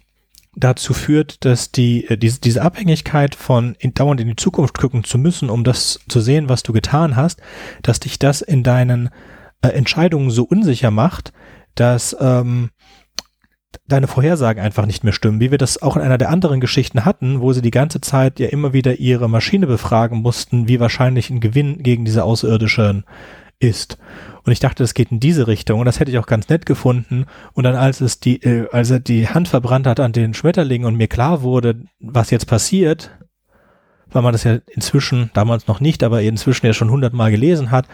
[0.56, 5.04] dazu führt, dass die, äh, diese, diese Abhängigkeit von in, dauernd in die Zukunft gucken
[5.04, 7.40] zu müssen, um das zu sehen, was du getan hast,
[7.82, 9.10] dass dich das in deinen
[9.62, 11.32] äh, Entscheidungen so unsicher macht,
[11.74, 12.70] dass ähm,
[13.86, 17.04] deine Vorhersagen einfach nicht mehr stimmen, wie wir das auch in einer der anderen Geschichten
[17.04, 21.30] hatten, wo sie die ganze Zeit ja immer wieder ihre Maschine befragen mussten, wie wahrscheinlich
[21.30, 23.04] ein Gewinn gegen diese Außerirdischen
[23.60, 23.98] ist.
[24.44, 26.64] Und ich dachte, das geht in diese Richtung und das hätte ich auch ganz nett
[26.64, 27.26] gefunden.
[27.52, 30.84] Und dann, als es die, äh, als er die Hand verbrannt hat an den Schmetterling
[30.84, 33.10] und mir klar wurde, was jetzt passiert,
[34.10, 37.86] weil man das ja inzwischen, damals noch nicht, aber inzwischen ja schon hundertmal gelesen hat,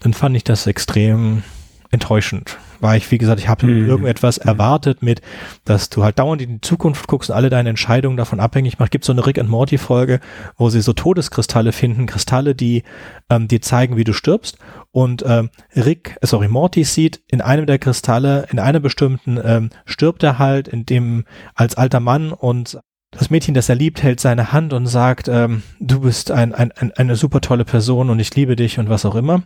[0.00, 1.42] dann fand ich das extrem
[1.90, 2.58] enttäuschend.
[2.80, 3.88] War ich, wie gesagt, ich habe mhm.
[3.88, 5.22] irgendetwas erwartet mit,
[5.64, 8.92] dass du halt dauernd in die Zukunft guckst und alle deine Entscheidungen davon abhängig machst.
[8.92, 10.20] Gibt so eine Rick and Morty Folge,
[10.56, 12.82] wo sie so Todeskristalle finden, Kristalle, die
[13.30, 14.58] ähm, dir zeigen, wie du stirbst.
[14.92, 19.70] Und ähm, Rick, äh, sorry, Morty sieht in einem der Kristalle, in einem bestimmten ähm,
[19.84, 21.24] stirbt er halt, in dem
[21.54, 22.78] als alter Mann und
[23.10, 26.72] das Mädchen, das er liebt, hält seine Hand und sagt, ähm, du bist ein, ein,
[26.72, 29.44] ein, eine super tolle Person und ich liebe dich und was auch immer.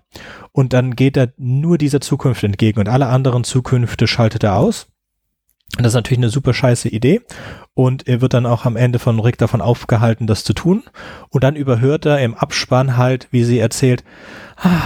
[0.52, 4.88] Und dann geht er nur dieser Zukunft entgegen und alle anderen Zukünfte schaltet er aus.
[5.76, 7.20] Und das ist natürlich eine super scheiße Idee.
[7.74, 10.82] Und er wird dann auch am Ende von Rick davon aufgehalten, das zu tun.
[11.28, 14.02] Und dann überhört er im Abspann halt, wie sie erzählt,
[14.56, 14.80] ah,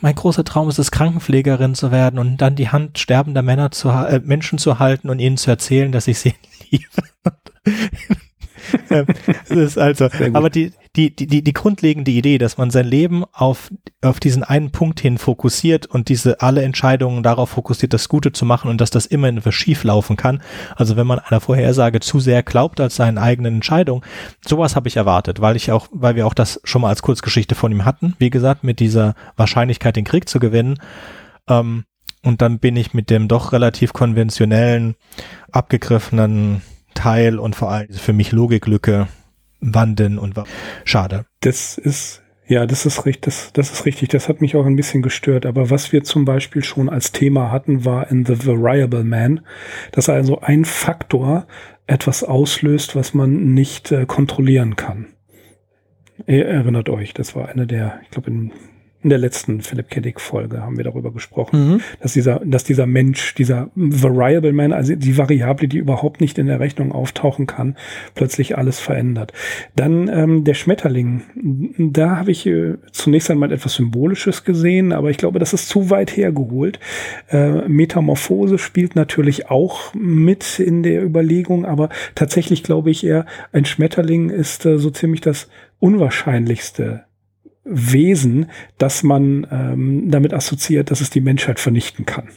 [0.00, 3.88] mein großer Traum ist es, Krankenpflegerin zu werden und dann die Hand sterbender Männer zu,
[3.88, 6.34] äh, Menschen zu halten und ihnen zu erzählen, dass ich sie
[6.70, 7.02] liebe.
[8.88, 13.70] das ist also, aber die, die, die, die grundlegende Idee, dass man sein Leben auf,
[14.02, 18.44] auf diesen einen Punkt hin fokussiert und diese alle Entscheidungen darauf fokussiert, das Gute zu
[18.44, 20.42] machen und dass das immer schief laufen kann.
[20.76, 24.02] Also wenn man einer Vorhersage zu sehr glaubt als seinen eigenen Entscheidungen,
[24.46, 27.54] sowas habe ich erwartet, weil ich auch, weil wir auch das schon mal als Kurzgeschichte
[27.54, 30.78] von ihm hatten, wie gesagt, mit dieser Wahrscheinlichkeit, den Krieg zu gewinnen.
[31.48, 31.84] Ähm,
[32.24, 34.96] und dann bin ich mit dem doch relativ konventionellen,
[35.52, 36.62] abgegriffenen
[36.98, 39.08] Teil und vor allem für mich Logiklücke
[39.60, 40.46] wanden und war
[40.84, 41.24] schade.
[41.40, 44.08] Das ist ja, das ist richtig, das, das ist richtig.
[44.08, 45.44] Das hat mich auch ein bisschen gestört.
[45.44, 49.42] Aber was wir zum Beispiel schon als Thema hatten, war in The Variable Man,
[49.92, 51.46] dass also ein Faktor
[51.86, 55.08] etwas auslöst, was man nicht äh, kontrollieren kann.
[56.26, 58.52] Ihr erinnert euch, das war eine der, ich glaube, in
[59.02, 60.00] in der letzten Philip K.
[60.16, 61.80] Folge haben wir darüber gesprochen, mhm.
[62.00, 66.46] dass dieser, dass dieser Mensch, dieser Variable Man, also die Variable, die überhaupt nicht in
[66.46, 67.76] der Rechnung auftauchen kann,
[68.16, 69.32] plötzlich alles verändert.
[69.76, 71.22] Dann ähm, der Schmetterling.
[71.78, 75.90] Da habe ich äh, zunächst einmal etwas Symbolisches gesehen, aber ich glaube, das ist zu
[75.90, 76.80] weit hergeholt.
[77.30, 83.64] Äh, Metamorphose spielt natürlich auch mit in der Überlegung, aber tatsächlich glaube ich eher, ein
[83.64, 87.04] Schmetterling ist äh, so ziemlich das Unwahrscheinlichste
[87.68, 88.46] Wesen,
[88.78, 92.28] dass man ähm, damit assoziiert, dass es die Menschheit vernichten kann.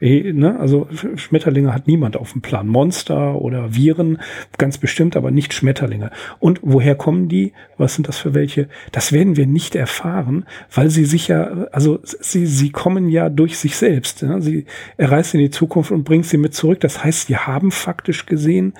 [0.00, 0.58] E, ne?
[0.60, 2.68] Also Schmetterlinge hat niemand auf dem Plan.
[2.68, 4.18] Monster oder Viren,
[4.56, 6.10] ganz bestimmt, aber nicht Schmetterlinge.
[6.38, 7.52] Und woher kommen die?
[7.78, 8.68] Was sind das für welche?
[8.92, 13.58] Das werden wir nicht erfahren, weil sie sich ja, also sie, sie kommen ja durch
[13.58, 14.22] sich selbst.
[14.22, 14.40] Ja?
[14.40, 14.66] Sie
[14.98, 16.78] erreißt in die Zukunft und bringt sie mit zurück.
[16.80, 18.74] Das heißt, sie haben faktisch gesehen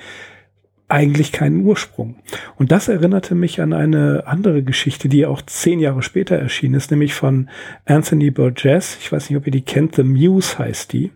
[0.89, 2.15] eigentlich keinen Ursprung.
[2.57, 6.91] Und das erinnerte mich an eine andere Geschichte, die auch zehn Jahre später erschienen ist,
[6.91, 7.49] nämlich von
[7.85, 8.97] Anthony Burgess.
[8.99, 9.95] Ich weiß nicht, ob ihr die kennt.
[9.95, 11.11] The Muse heißt die.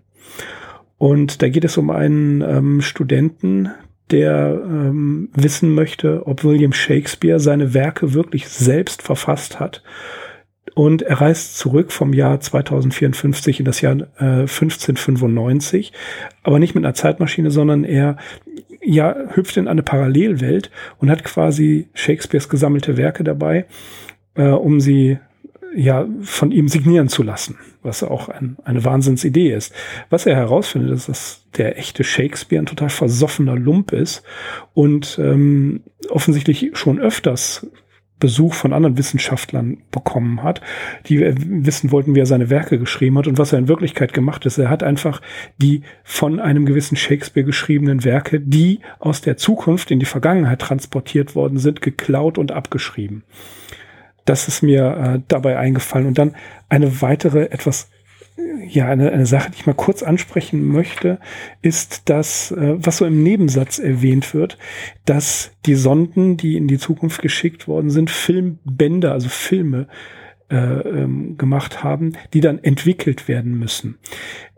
[0.98, 3.72] Und da geht es um einen ähm, Studenten,
[4.12, 9.84] der ähm, wissen möchte, ob William Shakespeare seine Werke wirklich selbst verfasst hat.
[10.76, 15.94] Und er reist zurück vom Jahr 2054 in das Jahr äh, 1595,
[16.42, 18.18] aber nicht mit einer Zeitmaschine, sondern er
[18.84, 23.66] ja, hüpft in eine Parallelwelt und hat quasi Shakespeares gesammelte Werke dabei,
[24.36, 25.18] äh, um sie
[25.76, 29.74] ja von ihm signieren zu lassen, was auch ein, eine Wahnsinnsidee ist.
[30.10, 34.24] Was er herausfindet, ist, dass der echte Shakespeare ein total versoffener Lump ist
[34.74, 37.68] und ähm, offensichtlich schon öfters
[38.24, 40.62] Besuch von anderen Wissenschaftlern bekommen hat,
[41.08, 44.46] die wissen wollten, wie er seine Werke geschrieben hat und was er in Wirklichkeit gemacht
[44.46, 44.58] ist.
[44.58, 45.22] Er hat einfach
[45.58, 51.36] die von einem gewissen Shakespeare geschriebenen Werke, die aus der Zukunft in die Vergangenheit transportiert
[51.36, 53.26] worden sind, geklaut und abgeschrieben.
[54.24, 56.08] Das ist mir äh, dabei eingefallen.
[56.08, 56.34] Und dann
[56.70, 57.90] eine weitere, etwas
[58.68, 61.20] ja, eine, eine Sache, die ich mal kurz ansprechen möchte,
[61.62, 64.58] ist das, äh, was so im Nebensatz erwähnt wird,
[65.06, 69.88] dass die Sonden, die in die Zukunft geschickt worden sind, Filmbänder, also Filme
[70.50, 73.98] äh, ähm, gemacht haben, die dann entwickelt werden müssen.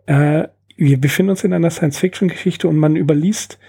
[0.06, 0.48] Äh,
[0.78, 3.60] wir befinden uns in einer Science-Fiction-Geschichte und man überliest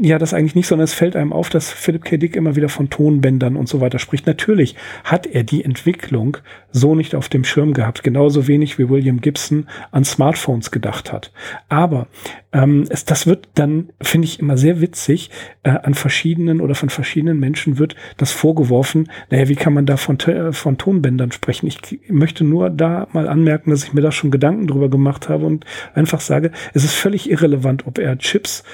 [0.00, 2.18] ja, das eigentlich nicht, sondern es fällt einem auf, dass Philip K.
[2.18, 4.26] Dick immer wieder von Tonbändern und so weiter spricht.
[4.26, 6.36] Natürlich hat er die Entwicklung
[6.70, 11.32] so nicht auf dem Schirm gehabt, genauso wenig wie William Gibson an Smartphones gedacht hat.
[11.70, 12.08] Aber
[12.52, 15.30] ähm, es, das wird dann, finde ich, immer sehr witzig,
[15.62, 19.96] äh, an verschiedenen oder von verschiedenen Menschen wird das vorgeworfen, naja, wie kann man da
[19.96, 21.66] von, äh, von Tonbändern sprechen?
[21.66, 25.46] Ich möchte nur da mal anmerken, dass ich mir da schon Gedanken drüber gemacht habe
[25.46, 25.64] und
[25.94, 28.64] einfach sage, es ist völlig irrelevant, ob er Chips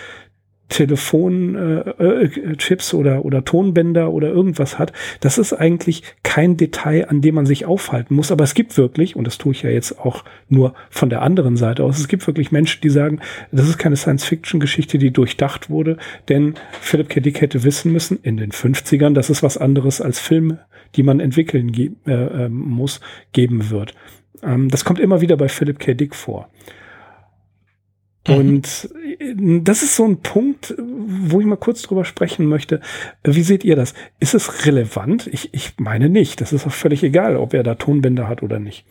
[0.68, 4.92] Telefonchips äh, äh oder, oder Tonbänder oder irgendwas hat.
[5.20, 8.30] Das ist eigentlich kein Detail, an dem man sich aufhalten muss.
[8.30, 11.56] Aber es gibt wirklich, und das tue ich ja jetzt auch nur von der anderen
[11.56, 15.96] Seite aus, es gibt wirklich Menschen, die sagen, das ist keine Science-Fiction-Geschichte, die durchdacht wurde,
[16.28, 17.20] denn Philip K.
[17.20, 20.60] Dick hätte wissen müssen, in den 50ern, dass es was anderes als Filme,
[20.96, 23.00] die man entwickeln ge äh, ähm, muss,
[23.32, 23.94] geben wird.
[24.42, 25.94] Ähm, das kommt immer wieder bei Philip K.
[25.94, 26.48] Dick vor.
[28.26, 28.34] Mhm.
[28.34, 28.88] Und
[29.36, 32.80] das ist so ein Punkt, wo ich mal kurz drüber sprechen möchte.
[33.24, 33.94] Wie seht ihr das?
[34.20, 35.26] Ist es relevant?
[35.28, 36.40] Ich, ich meine nicht.
[36.40, 38.84] Das ist auch völlig egal, ob er da Tonbänder hat oder nicht.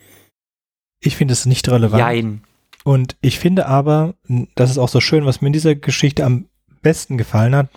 [1.00, 2.00] Ich finde es nicht relevant.
[2.00, 2.42] Jein.
[2.84, 4.14] Und ich finde aber,
[4.54, 6.46] das ist auch so schön, was mir in dieser Geschichte am
[6.82, 7.68] besten gefallen hat,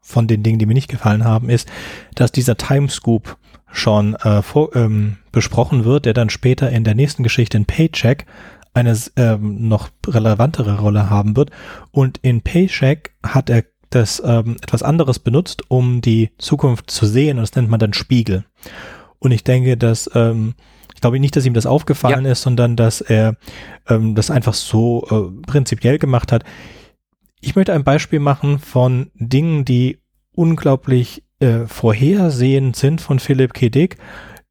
[0.00, 1.68] von den Dingen, die mir nicht gefallen haben, ist,
[2.14, 3.36] dass dieser Timescoop
[3.70, 8.24] schon äh, vor, ähm, besprochen wird, der dann später in der nächsten Geschichte in Paycheck
[8.74, 11.50] eine ähm, noch relevantere Rolle haben wird.
[11.90, 17.38] Und in Paycheck hat er das ähm, etwas anderes benutzt, um die Zukunft zu sehen.
[17.38, 18.44] Und das nennt man dann Spiegel.
[19.18, 20.54] Und ich denke, dass ähm,
[20.94, 22.32] ich glaube nicht, dass ihm das aufgefallen ja.
[22.32, 23.36] ist, sondern dass er
[23.88, 26.42] ähm, das einfach so äh, prinzipiell gemacht hat.
[27.40, 29.98] Ich möchte ein Beispiel machen von Dingen, die
[30.32, 33.68] unglaublich äh, vorhersehend sind von Philipp K.
[33.68, 33.98] Dick,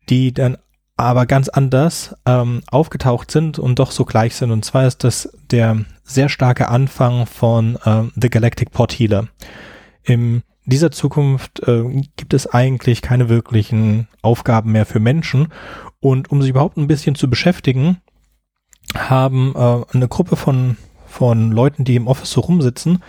[0.08, 0.58] die dann
[0.98, 4.52] aber ganz anders ähm, aufgetaucht sind und doch so gleich sind.
[4.52, 9.28] Und zwar ist das der sehr starke Anfang von ähm, The Galactic Port Healer.
[10.04, 11.84] In dieser Zukunft äh,
[12.18, 15.50] gibt es eigentlich keine wirklichen Aufgaben mehr für Menschen.
[16.00, 17.98] Und um sich überhaupt ein bisschen zu beschäftigen,
[18.96, 23.04] haben äh, eine Gruppe von, von Leuten, die im Office so rumsitzen,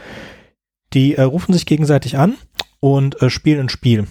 [0.93, 2.35] die äh, rufen sich gegenseitig an
[2.81, 4.07] und äh, spielen ein Spiel.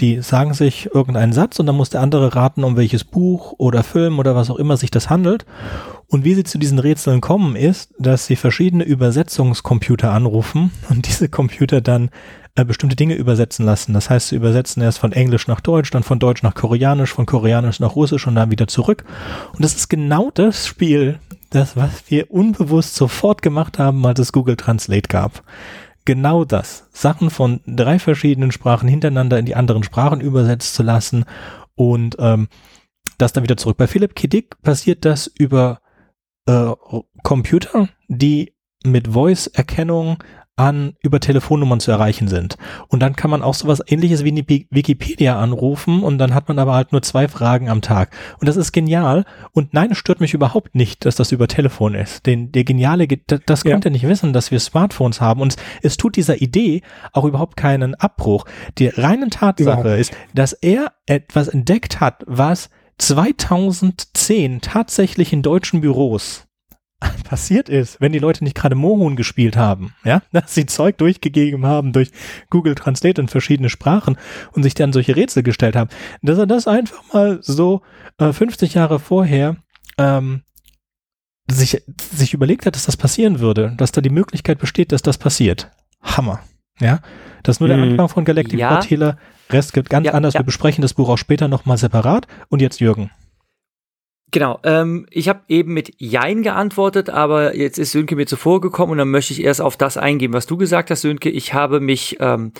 [0.00, 3.82] Die sagen sich irgendeinen Satz und dann muss der andere raten, um welches Buch oder
[3.82, 5.44] Film oder was auch immer sich das handelt.
[6.08, 11.28] Und wie sie zu diesen Rätseln kommen, ist, dass sie verschiedene Übersetzungscomputer anrufen und diese
[11.28, 12.10] Computer dann
[12.54, 13.94] äh, bestimmte Dinge übersetzen lassen.
[13.94, 17.26] Das heißt, sie übersetzen erst von Englisch nach Deutsch, dann von Deutsch nach Koreanisch, von
[17.26, 19.04] Koreanisch nach Russisch und dann wieder zurück.
[19.52, 21.18] Und das ist genau das Spiel,
[21.50, 25.42] das, was wir unbewusst sofort gemacht haben, als es Google Translate gab
[26.04, 26.88] genau das.
[26.92, 31.24] Sachen von drei verschiedenen Sprachen hintereinander in die anderen Sprachen übersetzt zu lassen
[31.74, 32.48] und ähm,
[33.18, 33.76] das dann wieder zurück.
[33.76, 35.80] Bei Philipp Kiddick passiert das über
[36.46, 36.72] äh,
[37.22, 40.18] Computer, die mit Voice-Erkennung
[40.62, 42.56] an über Telefonnummern zu erreichen sind.
[42.88, 46.58] Und dann kann man auch sowas ähnliches wie eine Wikipedia anrufen und dann hat man
[46.58, 48.14] aber halt nur zwei Fragen am Tag.
[48.38, 49.24] Und das ist genial.
[49.52, 52.26] Und nein, es stört mich überhaupt nicht, dass das über Telefon ist.
[52.26, 53.72] Den, der geniale, das ja.
[53.72, 55.40] könnt ihr nicht wissen, dass wir Smartphones haben.
[55.40, 56.82] Und es tut dieser Idee
[57.12, 58.44] auch überhaupt keinen Abbruch.
[58.78, 66.46] Die reine Tatsache ist, dass er etwas entdeckt hat, was 2010 tatsächlich in deutschen Büros
[67.24, 71.66] passiert ist, wenn die Leute nicht gerade Mohun gespielt haben, ja, dass sie Zeug durchgegeben
[71.66, 72.10] haben durch
[72.50, 74.16] Google Translate in verschiedene Sprachen
[74.52, 75.90] und sich dann solche Rätsel gestellt haben,
[76.22, 77.82] dass er das einfach mal so
[78.18, 79.56] äh, 50 Jahre vorher
[79.98, 80.42] ähm,
[81.50, 81.82] sich,
[82.12, 85.70] sich überlegt hat, dass das passieren würde, dass da die Möglichkeit besteht, dass das passiert.
[86.00, 86.40] Hammer.
[86.80, 87.00] Ja,
[87.42, 87.92] das ist nur der mhm.
[87.92, 88.80] Anfang von Galactic ja.
[89.50, 90.34] Rest gibt ganz ja, anders.
[90.34, 90.40] Ja.
[90.40, 92.26] Wir besprechen das Buch auch später nochmal separat.
[92.48, 93.10] Und jetzt Jürgen.
[94.32, 98.92] Genau, ähm, ich habe eben mit Jein geantwortet, aber jetzt ist Sönke mir zuvor gekommen
[98.92, 101.28] und dann möchte ich erst auf das eingehen, was du gesagt hast, Sönke.
[101.28, 102.52] Ich habe mich ähm,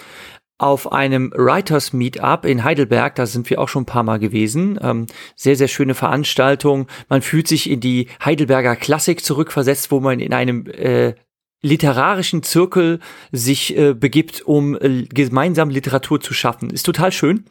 [0.58, 4.78] auf einem Writers Meetup in Heidelberg, da sind wir auch schon ein paar Mal gewesen.
[4.82, 6.88] Ähm, sehr, sehr schöne Veranstaltung.
[7.08, 11.14] Man fühlt sich in die Heidelberger Klassik zurückversetzt, wo man in einem äh,
[11.62, 13.00] literarischen Zirkel
[13.32, 16.68] sich äh, begibt, um äh, gemeinsam Literatur zu schaffen.
[16.68, 17.46] Ist total schön.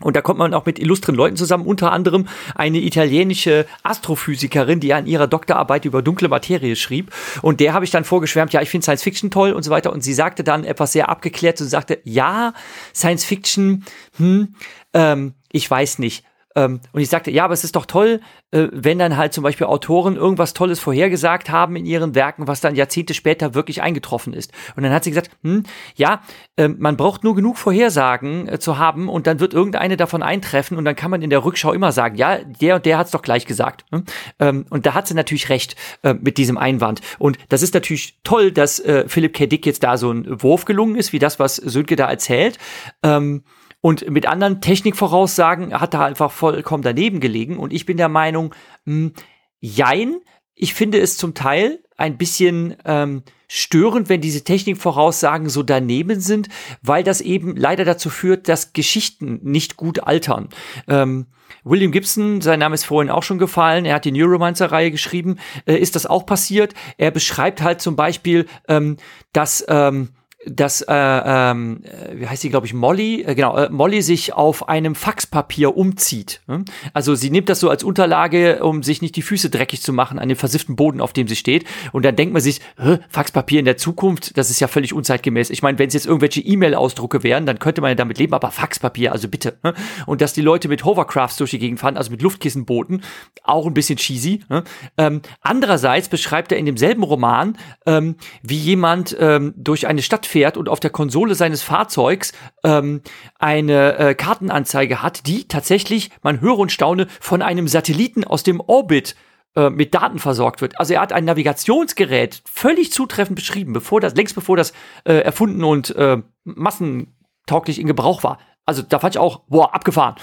[0.00, 4.94] Und da kommt man auch mit illustren Leuten zusammen, unter anderem eine italienische Astrophysikerin, die
[4.94, 7.12] an ihrer Doktorarbeit über dunkle Materie schrieb.
[7.42, 9.92] Und der habe ich dann vorgeschwärmt, ja, ich finde Science Fiction toll und so weiter.
[9.92, 12.54] Und sie sagte dann etwas sehr abgeklärt und sagte, ja,
[12.94, 13.84] Science Fiction,
[14.16, 14.54] hm,
[14.94, 16.24] ähm, ich weiß nicht
[16.54, 19.42] ähm, und ich sagte, ja, aber es ist doch toll, äh, wenn dann halt zum
[19.42, 24.32] Beispiel Autoren irgendwas Tolles vorhergesagt haben in ihren Werken, was dann Jahrzehnte später wirklich eingetroffen
[24.32, 24.52] ist.
[24.76, 25.64] Und dann hat sie gesagt, hm,
[25.96, 26.22] ja,
[26.56, 30.76] äh, man braucht nur genug Vorhersagen äh, zu haben und dann wird irgendeine davon eintreffen
[30.76, 33.12] und dann kann man in der Rückschau immer sagen, ja, der und der hat es
[33.12, 33.90] doch gleich gesagt.
[33.90, 34.04] Ne?
[34.38, 37.00] Ähm, und da hat sie natürlich recht äh, mit diesem Einwand.
[37.18, 39.46] Und das ist natürlich toll, dass äh, Philipp K.
[39.46, 42.58] Dick jetzt da so ein Wurf gelungen ist, wie das, was Sönke da erzählt.
[43.02, 43.42] Ähm,
[43.82, 47.58] und mit anderen Technikvoraussagen hat er einfach vollkommen daneben gelegen.
[47.58, 48.54] Und ich bin der Meinung,
[48.84, 49.12] mh, hm,
[49.58, 50.20] jein,
[50.54, 56.48] ich finde es zum Teil ein bisschen ähm, störend, wenn diese Technikvoraussagen so daneben sind,
[56.80, 60.48] weil das eben leider dazu führt, dass Geschichten nicht gut altern.
[60.86, 61.26] Ähm,
[61.64, 65.76] William Gibson, sein Name ist vorhin auch schon gefallen, er hat die Neuromancer-Reihe geschrieben, äh,
[65.76, 66.74] ist das auch passiert.
[66.98, 68.96] Er beschreibt halt zum Beispiel, ähm,
[69.32, 70.10] dass ähm,
[70.46, 71.82] dass äh, ähm,
[72.14, 76.40] wie heißt sie, glaube ich, Molly, äh, genau, äh, Molly sich auf einem Faxpapier umzieht.
[76.48, 76.64] Ne?
[76.92, 80.18] Also sie nimmt das so als Unterlage, um sich nicht die Füße dreckig zu machen
[80.18, 81.64] an dem versifften Boden, auf dem sie steht.
[81.92, 82.60] Und dann denkt man sich,
[83.08, 85.50] Faxpapier in der Zukunft, das ist ja völlig unzeitgemäß.
[85.50, 88.50] Ich meine, wenn es jetzt irgendwelche E-Mail-Ausdrucke wären, dann könnte man ja damit leben, aber
[88.50, 89.58] Faxpapier, also bitte.
[89.62, 89.74] Ne?
[90.06, 93.02] Und dass die Leute mit Hovercrafts durch die Gegend fahren, also mit Luftkissenbooten,
[93.44, 94.40] auch ein bisschen cheesy.
[94.48, 94.64] Ne?
[94.98, 100.56] Ähm, andererseits beschreibt er in demselben Roman, ähm, wie jemand ähm, durch eine Stadt fährt
[100.56, 102.32] und auf der Konsole seines Fahrzeugs
[102.64, 103.02] ähm,
[103.38, 108.60] eine äh, Kartenanzeige hat, die tatsächlich, man höre und staune, von einem Satelliten aus dem
[108.60, 109.14] Orbit
[109.54, 110.80] äh, mit Daten versorgt wird.
[110.80, 114.72] Also er hat ein Navigationsgerät völlig zutreffend beschrieben, bevor das, längst bevor das
[115.04, 118.38] äh, erfunden und äh, massentauglich in Gebrauch war.
[118.64, 120.16] Also da fand ich auch, boah, abgefahren.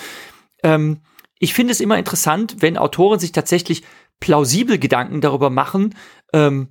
[0.63, 1.01] Ähm,
[1.37, 3.83] ich finde es immer interessant, wenn Autoren sich tatsächlich
[4.19, 5.95] plausibel Gedanken darüber machen,
[6.33, 6.69] ähm,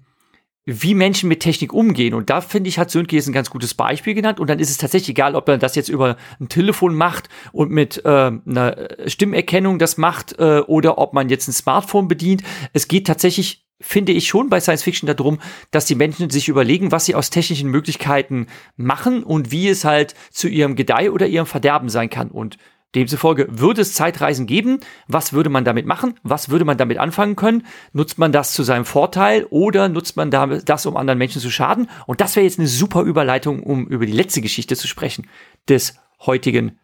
[0.71, 2.12] wie Menschen mit Technik umgehen.
[2.12, 4.39] Und da finde ich, hat Sönke jetzt ein ganz gutes Beispiel genannt.
[4.39, 7.71] Und dann ist es tatsächlich egal, ob man das jetzt über ein Telefon macht und
[7.71, 12.43] mit äh, einer Stimmerkennung das macht äh, oder ob man jetzt ein Smartphone bedient.
[12.75, 15.39] Es geht tatsächlich finde ich schon bei Science Fiction darum,
[15.71, 20.14] dass die Menschen sich überlegen, was sie aus technischen Möglichkeiten machen und wie es halt
[20.31, 22.29] zu ihrem Gedeih oder ihrem Verderben sein kann.
[22.31, 22.59] Und
[22.95, 24.80] Demzufolge würde es Zeitreisen geben.
[25.07, 26.14] Was würde man damit machen?
[26.22, 27.66] Was würde man damit anfangen können?
[27.93, 31.91] Nutzt man das zu seinem Vorteil oder nutzt man das, um anderen Menschen zu schaden?
[32.07, 35.26] Und das wäre jetzt eine super Überleitung, um über die letzte Geschichte zu sprechen
[35.68, 36.78] des heutigen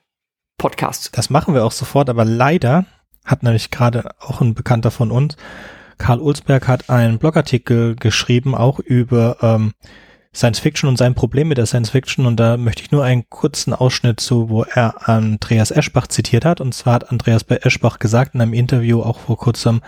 [0.59, 1.11] Podcasts.
[1.11, 2.87] Das machen wir auch sofort, aber leider
[3.25, 5.37] hat nämlich gerade auch ein Bekannter von uns,
[5.97, 9.73] Karl Ulsberg, hat einen Blogartikel geschrieben, auch über ähm,
[10.35, 12.27] Science Fiction und sein Problem mit der Science Fiction.
[12.27, 16.61] Und da möchte ich nur einen kurzen Ausschnitt zu, wo er Andreas Eschbach zitiert hat.
[16.61, 19.81] Und zwar hat Andreas Eschbach gesagt in einem Interview auch vor kurzem,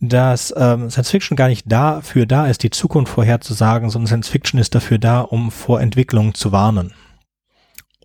[0.00, 4.60] dass ähm, Science Fiction gar nicht dafür da ist, die Zukunft vorherzusagen, sondern Science Fiction
[4.60, 6.92] ist dafür da, um vor Entwicklungen zu warnen.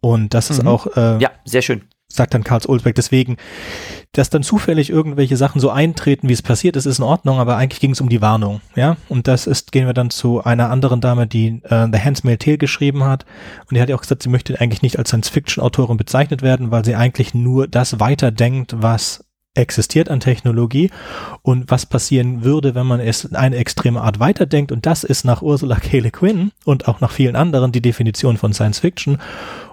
[0.02, 0.56] Und das mhm.
[0.56, 1.84] ist auch äh, ja sehr schön
[2.16, 2.95] sagt dann Karls Oldbeck.
[2.95, 3.38] Deswegen,
[4.12, 7.57] dass dann zufällig irgendwelche Sachen so eintreten, wie es passiert ist, ist in Ordnung, aber
[7.57, 8.97] eigentlich ging es um die Warnung, ja.
[9.09, 12.57] Und das ist, gehen wir dann zu einer anderen Dame, die äh, The Handsmail Tale
[12.57, 13.26] geschrieben hat.
[13.70, 16.86] Und die hat ja auch gesagt, sie möchte eigentlich nicht als Science-Fiction-Autorin bezeichnet werden, weil
[16.86, 20.91] sie eigentlich nur das weiterdenkt, was existiert an Technologie
[21.41, 24.72] und was passieren würde, wenn man es in eine extreme Art weiterdenkt.
[24.72, 25.99] Und das ist nach Ursula K.
[25.99, 29.18] Le Guin und auch nach vielen anderen die Definition von Science Fiction.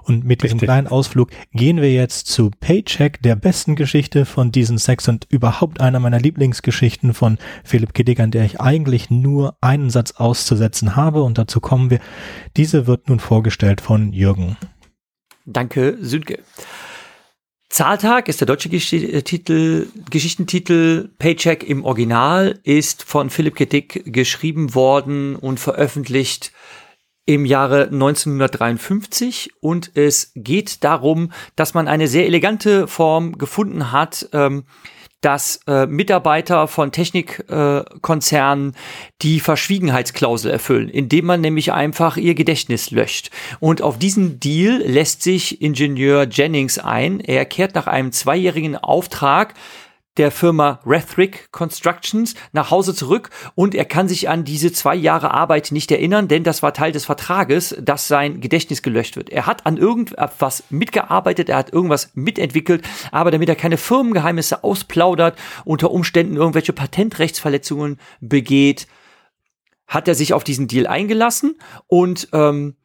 [0.09, 4.79] Und mit diesem kleinen Ausflug gehen wir jetzt zu Paycheck, der besten Geschichte von diesen
[4.79, 9.91] Sex und überhaupt einer meiner Lieblingsgeschichten von Philipp Kiddick, an der ich eigentlich nur einen
[9.91, 11.23] Satz auszusetzen habe.
[11.23, 12.01] Und dazu kommen wir.
[12.57, 14.57] Diese wird nun vorgestellt von Jürgen.
[15.45, 16.39] Danke, Sünke.
[17.69, 21.11] Zahltag ist der deutsche Geschichtentitel, Geschichtentitel.
[21.19, 26.53] Paycheck im Original ist von Philipp Kiddick geschrieben worden und veröffentlicht
[27.29, 34.31] im Jahre 1953 und es geht darum, dass man eine sehr elegante Form gefunden hat,
[34.33, 34.65] ähm,
[35.21, 38.77] dass äh, Mitarbeiter von Technikkonzernen äh,
[39.21, 43.31] die Verschwiegenheitsklausel erfüllen, indem man nämlich einfach ihr Gedächtnis löscht.
[43.61, 47.21] Und auf diesen Deal lässt sich Ingenieur Jennings ein.
[47.21, 49.53] Er kehrt nach einem zweijährigen Auftrag
[50.19, 55.31] der Firma Rethrick Constructions nach Hause zurück und er kann sich an diese zwei Jahre
[55.31, 59.31] Arbeit nicht erinnern, denn das war Teil des Vertrages, dass sein Gedächtnis gelöscht wird.
[59.31, 65.39] Er hat an irgendwas mitgearbeitet, er hat irgendwas mitentwickelt, aber damit er keine Firmengeheimnisse ausplaudert,
[65.65, 68.87] unter Umständen irgendwelche Patentrechtsverletzungen begeht,
[69.87, 71.57] hat er sich auf diesen Deal eingelassen
[71.87, 72.77] und ähm,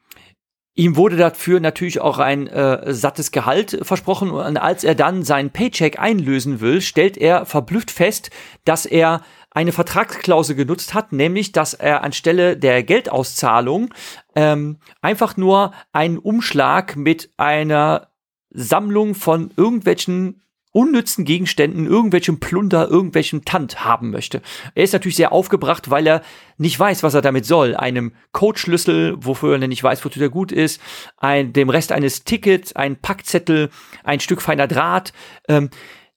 [0.76, 4.30] Ihm wurde dafür natürlich auch ein äh, sattes Gehalt versprochen.
[4.30, 8.30] Und als er dann seinen Paycheck einlösen will, stellt er verblüfft fest,
[8.64, 13.94] dass er eine Vertragsklausel genutzt hat, nämlich dass er anstelle der Geldauszahlung
[14.34, 18.08] ähm, einfach nur einen Umschlag mit einer
[18.50, 20.42] Sammlung von irgendwelchen
[20.74, 24.42] unnützen Gegenständen, irgendwelchem Plunder, irgendwelchem Tand haben möchte.
[24.74, 26.22] Er ist natürlich sehr aufgebracht, weil er
[26.58, 27.76] nicht weiß, was er damit soll.
[27.76, 30.80] Einem Codeschlüssel, wofür er nicht weiß, wozu der gut ist,
[31.16, 33.70] ein, dem Rest eines Tickets, ein Packzettel,
[34.02, 35.12] ein Stück feiner Draht,
[35.48, 35.70] ähm,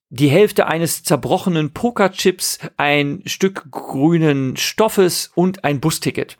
[0.09, 6.37] die Hälfte eines zerbrochenen Pokerchips, ein Stück grünen Stoffes und ein Busticket.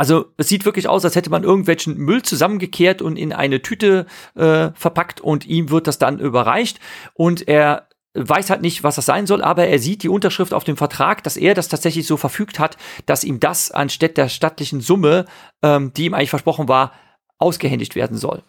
[0.00, 4.06] Also es sieht wirklich aus, als hätte man irgendwelchen Müll zusammengekehrt und in eine Tüte
[4.34, 6.80] äh, verpackt und ihm wird das dann überreicht
[7.12, 10.64] und er weiß halt nicht, was das sein soll, aber er sieht die Unterschrift auf
[10.64, 14.80] dem Vertrag, dass er das tatsächlich so verfügt hat, dass ihm das anstatt der stattlichen
[14.80, 15.26] Summe,
[15.62, 16.92] ähm, die ihm eigentlich versprochen war,
[17.36, 18.40] ausgehändigt werden soll.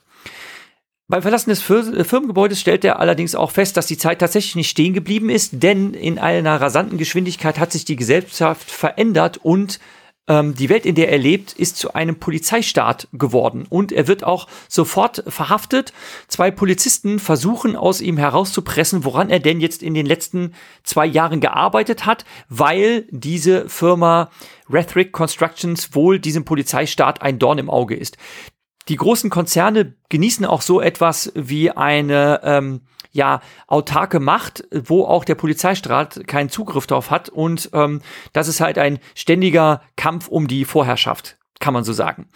[1.10, 4.94] Beim Verlassen des Firmengebäudes stellt er allerdings auch fest, dass die Zeit tatsächlich nicht stehen
[4.94, 9.82] geblieben ist, denn in einer rasanten Geschwindigkeit hat sich die Gesellschaft verändert und
[10.32, 13.66] ähm, die Welt, in der er lebt, ist zu einem Polizeistaat geworden.
[13.70, 15.92] Und er wird auch sofort verhaftet.
[16.30, 20.54] Zwei Polizisten versuchen aus ihm herauszupressen, woran er denn jetzt in den letzten
[20.84, 24.32] zwei Jahren gearbeitet hat, weil diese Firma
[24.70, 28.18] Rethric Constructions wohl diesem Polizeistaat ein Dorn im Auge ist.
[28.88, 32.82] Die großen Konzerne genießen auch so etwas wie eine ähm,
[33.12, 37.30] ja autarke Macht, wo auch der Polizeistaat keinen Zugriff drauf hat.
[37.30, 38.02] Und ähm,
[38.34, 42.30] das ist halt ein ständiger Kampf um die Vorherrschaft, kann man so sagen.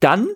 [0.00, 0.28] Dann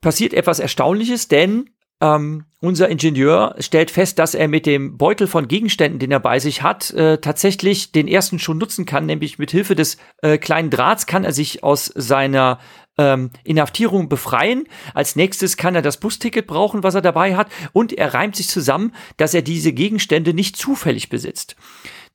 [0.00, 5.48] passiert etwas Erstaunliches, denn ähm, unser Ingenieur stellt fest, dass er mit dem Beutel von
[5.48, 9.50] Gegenständen, den er bei sich hat, äh, tatsächlich den ersten schon nutzen kann, nämlich mit
[9.50, 12.58] Hilfe des äh, kleinen Drahts kann er sich aus seiner
[12.98, 14.64] ähm, Inhaftierung befreien.
[14.94, 18.48] Als nächstes kann er das Busticket brauchen, was er dabei hat, und er reimt sich
[18.48, 21.56] zusammen, dass er diese Gegenstände nicht zufällig besitzt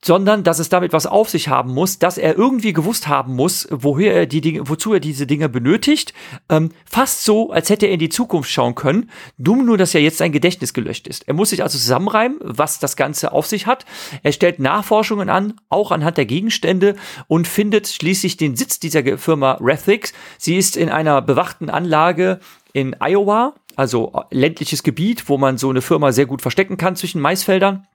[0.04, 3.68] sondern dass es damit was auf sich haben muss, dass er irgendwie gewusst haben muss,
[3.72, 6.14] woher er die Dinge, wozu er diese Dinge benötigt.
[6.50, 9.10] Ähm, fast so, als hätte er in die Zukunft schauen können.
[9.38, 11.28] Dumm nur, dass ja jetzt sein Gedächtnis gelöscht ist.
[11.28, 13.86] Er muss sich also zusammenreimen, was das Ganze auf sich hat.
[14.24, 16.96] Er stellt Nachforschungen an, auch anhand der Gegenstände
[17.28, 20.14] und findet schließlich den Sitz dieser Firma Rethix.
[20.38, 22.40] Sie ist in einer bewachten Anlage
[22.74, 27.22] in Iowa, also ländliches Gebiet, wo man so eine Firma sehr gut verstecken kann zwischen
[27.22, 27.88] Maisfeldern.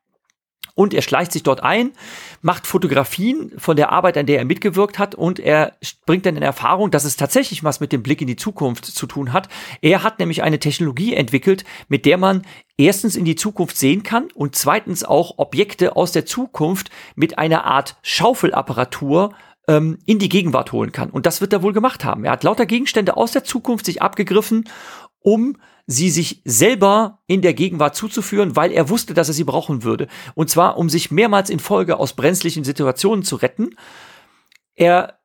[0.76, 1.92] Und er schleicht sich dort ein,
[2.42, 5.72] macht Fotografien von der Arbeit, an der er mitgewirkt hat und er
[6.04, 9.06] bringt dann in Erfahrung, dass es tatsächlich was mit dem Blick in die Zukunft zu
[9.06, 9.48] tun hat.
[9.80, 12.42] Er hat nämlich eine Technologie entwickelt, mit der man
[12.76, 17.64] erstens in die Zukunft sehen kann und zweitens auch Objekte aus der Zukunft mit einer
[17.64, 19.32] Art Schaufelapparatur
[19.68, 21.10] ähm, in die Gegenwart holen kann.
[21.10, 22.24] Und das wird er wohl gemacht haben.
[22.24, 24.64] Er hat lauter Gegenstände aus der Zukunft sich abgegriffen,
[25.26, 25.56] um
[25.88, 30.06] sie sich selber in der Gegenwart zuzuführen, weil er wusste, dass er sie brauchen würde.
[30.36, 33.70] Und zwar, um sich mehrmals in Folge aus brenzlichen Situationen zu retten.
[34.76, 35.18] Er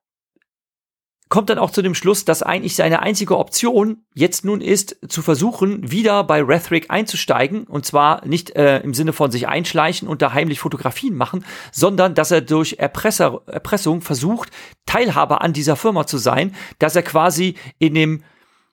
[1.29, 5.21] kommt dann auch zu dem Schluss, dass eigentlich seine einzige Option jetzt nun ist, zu
[5.21, 7.65] versuchen, wieder bei Rethric einzusteigen.
[7.65, 12.15] Und zwar nicht äh, im Sinne von sich einschleichen und da heimlich Fotografien machen, sondern
[12.15, 14.49] dass er durch Erpresser, Erpressung versucht,
[14.87, 18.23] Teilhaber an dieser Firma zu sein, dass er quasi in dem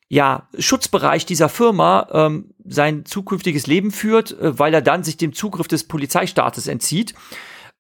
[0.09, 5.33] ja, Schutzbereich dieser Firma ähm, sein zukünftiges Leben führt, äh, weil er dann sich dem
[5.33, 7.15] Zugriff des Polizeistaates entzieht.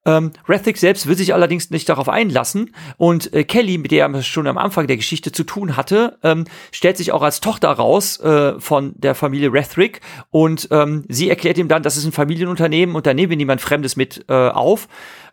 [0.04, 2.74] Ähm, Rethick selbst will sich allerdings nicht darauf einlassen.
[2.96, 6.44] Und äh, Kelly, mit der er schon am Anfang der Geschichte zu tun hatte, ähm,
[6.70, 10.00] stellt sich auch als Tochter raus äh, von der Familie Rethrick
[10.30, 13.60] und ähm, sie erklärt ihm dann, das ist ein Familienunternehmen und da nehmen wir niemand
[13.60, 14.88] Fremdes mit äh, auf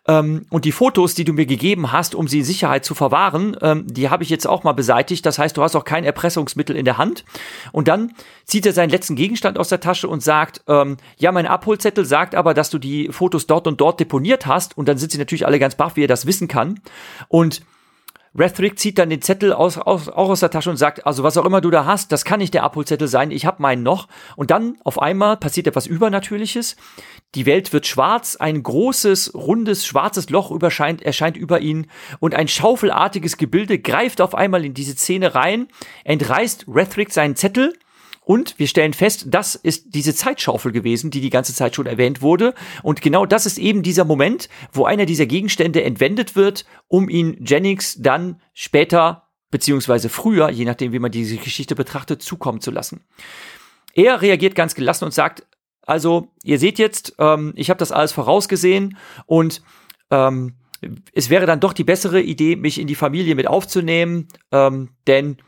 [0.08, 3.56] ähm, und die Fotos, die du mir gegeben hast, um sie in Sicherheit zu verwahren,
[3.60, 5.26] ähm, die habe ich jetzt auch mal beseitigt.
[5.26, 7.24] Das heißt, du hast auch kein Erpressungsmittel in der Hand.
[7.72, 8.12] Und dann
[8.44, 12.34] zieht er seinen letzten Gegenstand aus der Tasche und sagt, ähm, ja, mein Abholzettel sagt
[12.34, 14.78] aber, dass du die Fotos dort und dort deponiert hast.
[14.78, 16.80] Und dann sind sie natürlich alle ganz baff, wie er das wissen kann.
[17.28, 17.62] Und
[18.38, 21.36] Rethrick zieht dann den Zettel aus, aus, auch aus der Tasche und sagt, also was
[21.38, 24.08] auch immer du da hast, das kann nicht der Abholzettel sein, ich habe meinen noch.
[24.36, 26.76] Und dann auf einmal passiert etwas Übernatürliches.
[27.34, 31.88] Die Welt wird schwarz, ein großes, rundes, schwarzes Loch überscheint, erscheint über ihn
[32.18, 35.68] und ein schaufelartiges Gebilde greift auf einmal in diese Szene rein,
[36.04, 37.74] entreißt Rethrick seinen Zettel
[38.26, 42.22] und wir stellen fest, das ist diese Zeitschaufel gewesen, die die ganze Zeit schon erwähnt
[42.22, 42.54] wurde.
[42.82, 47.36] Und genau das ist eben dieser Moment, wo einer dieser Gegenstände entwendet wird, um ihn
[47.46, 53.04] Jennings dann später, beziehungsweise früher, je nachdem, wie man diese Geschichte betrachtet, zukommen zu lassen.
[53.94, 55.46] Er reagiert ganz gelassen und sagt,
[55.86, 59.62] also, ihr seht jetzt, ähm, ich habe das alles vorausgesehen und
[60.10, 60.54] ähm,
[61.14, 65.38] es wäre dann doch die bessere Idee, mich in die Familie mit aufzunehmen, ähm, denn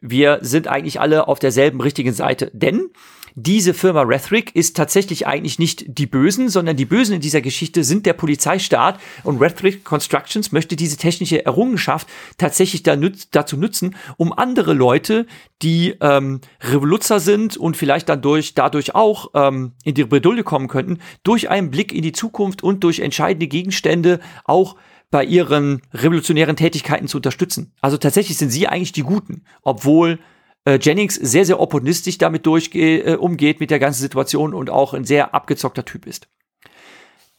[0.00, 2.50] wir sind eigentlich alle auf derselben richtigen Seite.
[2.52, 2.90] Denn
[3.38, 7.84] diese Firma Rethric ist tatsächlich eigentlich nicht die Bösen, sondern die Bösen in dieser Geschichte
[7.84, 12.08] sind der Polizeistaat und Rethric Constructions möchte diese technische Errungenschaft
[12.38, 15.26] tatsächlich da nütz dazu nutzen, um andere Leute,
[15.60, 20.68] die ähm, Revoluzer sind und vielleicht dann durch, dadurch auch ähm, in die Bredouille kommen
[20.68, 24.76] könnten, durch einen Blick in die Zukunft und durch entscheidende Gegenstände auch
[25.10, 27.74] bei ihren revolutionären Tätigkeiten zu unterstützen.
[27.82, 30.20] Also tatsächlich sind sie eigentlich die Guten, obwohl
[30.66, 34.92] äh, Jennings sehr, sehr opportunistisch damit durchge äh, umgeht mit der ganzen Situation und auch
[34.92, 36.28] ein sehr abgezockter Typ ist.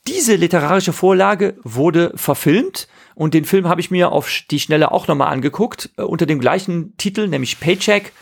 [0.07, 5.07] Diese literarische Vorlage wurde verfilmt und den Film habe ich mir auf die Schnelle auch
[5.07, 8.13] nochmal angeguckt, äh, unter dem gleichen Titel, nämlich Paycheck,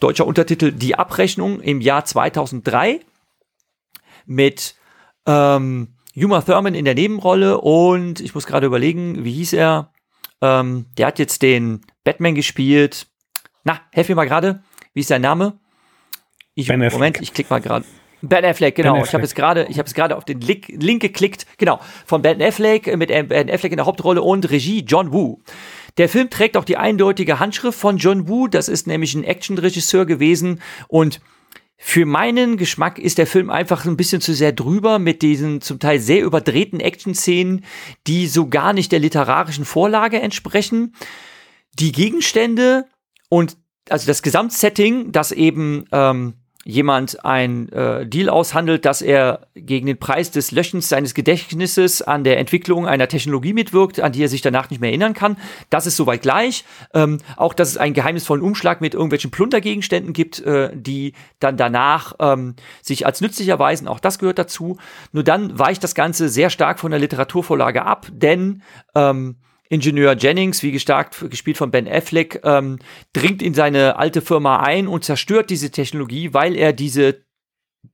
[0.00, 3.00] deutscher Untertitel Die Abrechnung im Jahr 2003
[4.24, 4.74] mit
[5.26, 9.92] ähm, Uma Thurman in der Nebenrolle und ich muss gerade überlegen, wie hieß er?
[10.40, 13.06] Ähm, der hat jetzt den Batman gespielt.
[13.66, 14.62] Na, helf mir mal gerade.
[14.94, 15.58] Wie ist sein Name?
[16.54, 17.84] Ich, Moment, ich klicke mal gerade.
[18.22, 18.92] Ben Affleck, genau.
[18.92, 19.08] Ben Affleck.
[19.08, 21.46] Ich habe jetzt gerade, ich habe es gerade auf den Link, Link geklickt.
[21.58, 25.40] Genau, von Ben Affleck mit Ben Affleck in der Hauptrolle und Regie John Woo.
[25.98, 28.46] Der Film trägt auch die eindeutige Handschrift von John Woo.
[28.46, 31.20] Das ist nämlich ein Actionregisseur gewesen und
[31.76, 35.80] für meinen Geschmack ist der Film einfach ein bisschen zu sehr drüber mit diesen zum
[35.80, 37.64] Teil sehr überdrehten Action-Szenen,
[38.06, 40.94] die so gar nicht der literarischen Vorlage entsprechen.
[41.80, 42.86] Die Gegenstände
[43.28, 43.56] und
[43.88, 46.34] also das Gesamtsetting, das eben ähm,
[46.66, 52.24] jemand ein äh, Deal aushandelt, dass er gegen den Preis des Löschens seines Gedächtnisses an
[52.24, 55.36] der Entwicklung einer Technologie mitwirkt, an die er sich danach nicht mehr erinnern kann.
[55.70, 56.64] Das ist soweit gleich.
[56.92, 62.14] Ähm, auch, dass es einen geheimnisvollen Umschlag mit irgendwelchen Plundergegenständen gibt, äh, die dann danach
[62.18, 63.86] ähm, sich als nützlich erweisen.
[63.86, 64.76] Auch das gehört dazu.
[65.12, 68.62] Nur dann weicht das Ganze sehr stark von der Literaturvorlage ab, denn
[68.96, 69.36] ähm,
[69.68, 72.78] Ingenieur Jennings, wie gestarkt, gespielt von Ben Affleck, ähm,
[73.12, 77.24] dringt in seine alte Firma ein und zerstört diese Technologie, weil er diese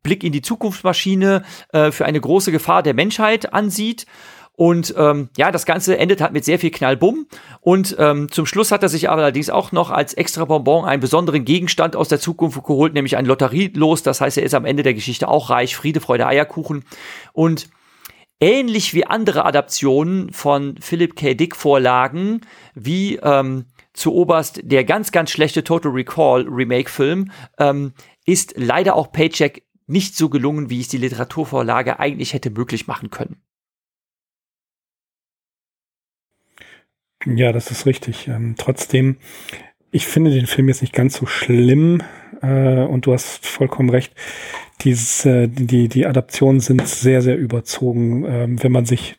[0.02, 4.06] Blick in die Zukunftsmaschine äh, für eine große Gefahr der Menschheit ansieht.
[4.54, 7.26] Und ähm, ja, das Ganze endet halt mit sehr viel Knallbumm.
[7.60, 11.44] Und ähm, zum Schluss hat er sich allerdings auch noch als extra Bonbon einen besonderen
[11.44, 14.02] Gegenstand aus der Zukunft geholt, nämlich ein Lotterielos.
[14.02, 15.74] Das heißt, er ist am Ende der Geschichte auch reich.
[15.74, 16.84] Friede, Freude, Eierkuchen.
[17.32, 17.68] Und
[18.42, 21.34] ähnlich wie andere Adaptionen von Philip K.
[21.34, 22.40] Dick Vorlagen,
[22.74, 27.92] wie ähm, zu Oberst der ganz, ganz schlechte Total Recall Remake-Film, ähm,
[28.26, 33.10] ist leider auch Paycheck nicht so gelungen, wie es die Literaturvorlage eigentlich hätte möglich machen
[33.10, 33.40] können.
[37.24, 38.26] Ja, das ist richtig.
[38.26, 39.18] Ähm, trotzdem,
[39.92, 42.02] ich finde den Film jetzt nicht ganz so schlimm
[42.40, 44.12] äh, und du hast vollkommen recht
[44.80, 48.24] diese, die, die Adaptionen sind sehr, sehr überzogen.
[48.26, 49.16] Ähm, wenn man sich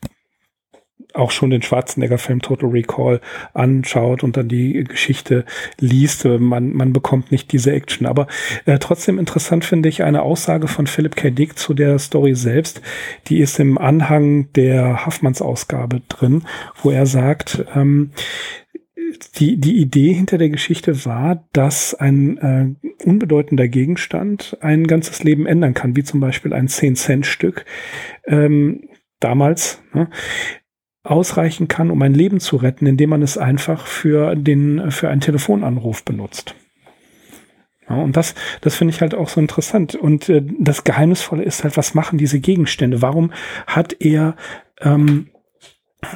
[1.14, 3.22] auch schon den Schwarzenegger-Film Total Recall
[3.54, 5.46] anschaut und dann die Geschichte
[5.80, 8.08] liest, äh, man, man bekommt nicht diese Action.
[8.08, 8.28] Aber
[8.66, 11.30] äh, trotzdem interessant finde ich eine Aussage von Philip K.
[11.30, 12.82] Dick zu der Story selbst.
[13.28, 16.44] Die ist im Anhang der Haffmanns-Ausgabe drin,
[16.82, 18.12] wo er sagt, ähm,
[19.36, 25.46] die, die Idee hinter der Geschichte war, dass ein äh, unbedeutender Gegenstand ein ganzes Leben
[25.46, 27.66] ändern kann, wie zum Beispiel ein 10-Cent-Stück
[28.26, 30.10] ähm, damals ne,
[31.04, 35.22] ausreichen kann, um ein Leben zu retten, indem man es einfach für, den, für einen
[35.22, 36.56] Telefonanruf benutzt.
[37.90, 39.96] Ja, und das, das finde ich halt auch so interessant.
[39.96, 43.02] Und äh, das Geheimnisvolle ist halt, was machen diese Gegenstände?
[43.02, 43.34] Warum
[43.68, 44.36] hat er
[44.82, 45.30] ähm,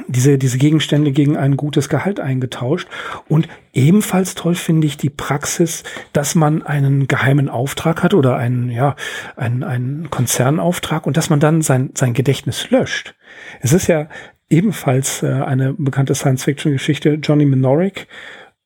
[0.08, 2.88] diese, diese Gegenstände gegen ein gutes Gehalt eingetauscht.
[3.28, 5.84] Und ebenfalls toll finde ich die Praxis,
[6.14, 8.96] dass man einen geheimen Auftrag hat oder einen, ja,
[9.36, 13.16] einen, einen Konzernauftrag und dass man dann sein, sein Gedächtnis löscht.
[13.62, 14.10] Es ist ja
[14.50, 18.08] ebenfalls äh, eine bekannte Science-Fiction-Geschichte, Johnny Minoric,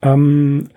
[0.02, 0.70] ähm,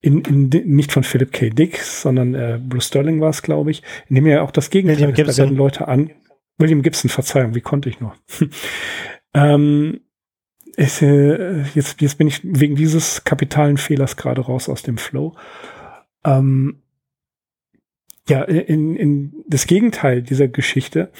[0.00, 1.50] in, in, nicht von Philip K.
[1.50, 5.10] Dick, sondern äh, Bruce Sterling war es, glaube ich, in dem ja auch das Gegenteil
[5.10, 5.38] ist.
[5.38, 6.10] Da werden Leute an.
[6.58, 8.14] William Gibson, Verzeihung, wie konnte ich nur?
[9.34, 10.00] Ähm,
[10.76, 15.34] ich, äh, jetzt, jetzt bin ich wegen dieses kapitalen Fehlers gerade raus aus dem Flow.
[16.24, 16.82] Ähm,
[18.28, 21.10] ja, in, in das Gegenteil dieser Geschichte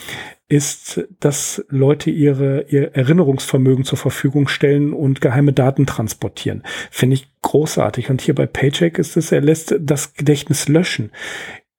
[0.48, 6.62] ist, dass Leute ihre, ihr Erinnerungsvermögen zur Verfügung stellen und geheime Daten transportieren.
[6.90, 8.10] Finde ich großartig.
[8.10, 11.10] Und hier bei Paycheck ist es, er lässt das Gedächtnis löschen.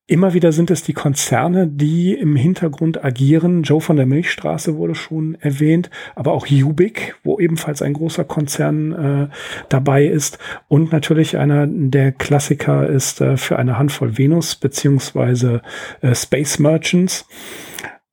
[0.06, 3.62] Immer wieder sind es die Konzerne, die im Hintergrund agieren.
[3.62, 8.92] Joe von der Milchstraße wurde schon erwähnt, aber auch Ubik, wo ebenfalls ein großer Konzern
[8.92, 9.28] äh,
[9.70, 10.38] dabei ist.
[10.68, 15.62] Und natürlich einer der Klassiker ist äh, für eine Handvoll Venus beziehungsweise
[16.02, 17.26] äh, Space Merchants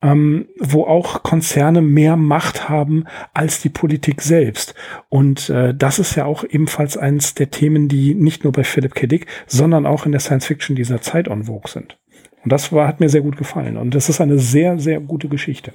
[0.01, 4.73] ähm, wo auch Konzerne mehr Macht haben als die Politik selbst.
[5.09, 8.95] Und äh, das ist ja auch ebenfalls eines der Themen, die nicht nur bei Philip
[8.95, 9.07] K.
[9.07, 11.99] Dick, sondern auch in der Science Fiction dieser Zeit on vogue sind.
[12.43, 13.77] Und das war, hat mir sehr gut gefallen.
[13.77, 15.73] Und das ist eine sehr, sehr gute Geschichte.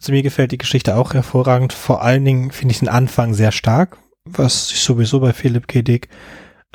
[0.00, 1.72] Also mir gefällt die Geschichte auch hervorragend.
[1.72, 5.82] Vor allen Dingen finde ich den Anfang sehr stark, was ich sowieso bei Philipp K.
[5.82, 6.08] Dick.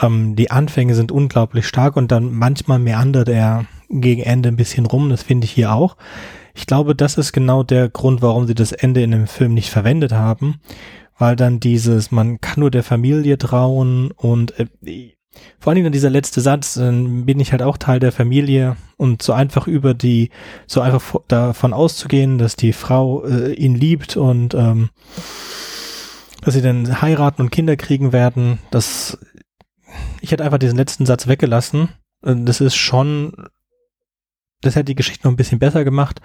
[0.02, 4.86] Ähm, die Anfänge sind unglaublich stark und dann manchmal meandert er gegen Ende ein bisschen
[4.86, 5.10] rum.
[5.10, 5.96] Das finde ich hier auch.
[6.54, 9.70] Ich glaube, das ist genau der Grund, warum sie das Ende in dem Film nicht
[9.70, 10.60] verwendet haben,
[11.18, 14.68] weil dann dieses, man kann nur der Familie trauen und äh,
[15.60, 19.24] vor allen Dingen dieser letzte Satz, äh, bin ich halt auch Teil der Familie und
[19.24, 20.30] so einfach über die,
[20.68, 24.90] so einfach davon auszugehen, dass die Frau äh, ihn liebt und ähm,
[26.42, 29.18] dass sie dann heiraten und Kinder kriegen werden, das,
[30.22, 31.90] ich hätte einfach diesen letzten Satz weggelassen.
[32.24, 33.34] Äh, das ist schon,
[34.66, 36.22] das hätte die Geschichte noch ein bisschen besser gemacht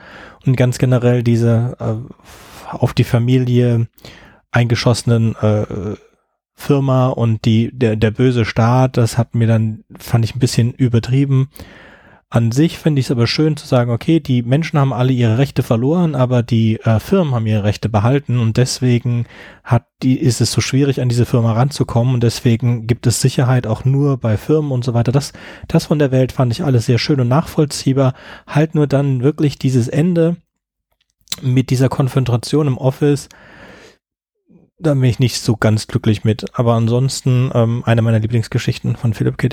[0.47, 3.89] und ganz generell diese äh, auf die Familie
[4.51, 5.97] eingeschossenen äh,
[6.55, 10.73] Firma und die, der, der böse Staat, das hat mir dann, fand ich ein bisschen
[10.73, 11.51] übertrieben.
[12.31, 15.39] An sich finde ich es aber schön zu sagen, okay, die Menschen haben alle ihre
[15.39, 19.25] Rechte verloren, aber die äh, Firmen haben ihre Rechte behalten und deswegen
[19.65, 23.67] hat die, ist es so schwierig, an diese Firma ranzukommen und deswegen gibt es Sicherheit
[23.67, 25.11] auch nur bei Firmen und so weiter.
[25.11, 25.33] Das,
[25.69, 28.13] das von der Welt fand ich alles sehr schön und nachvollziehbar.
[28.47, 30.37] Halt nur dann wirklich dieses Ende
[31.41, 33.31] mit dieser Konfrontation im Office,
[34.79, 36.45] da bin ich nicht so ganz glücklich mit.
[36.53, 39.49] Aber ansonsten ähm, eine meiner Lieblingsgeschichten von Philipp K.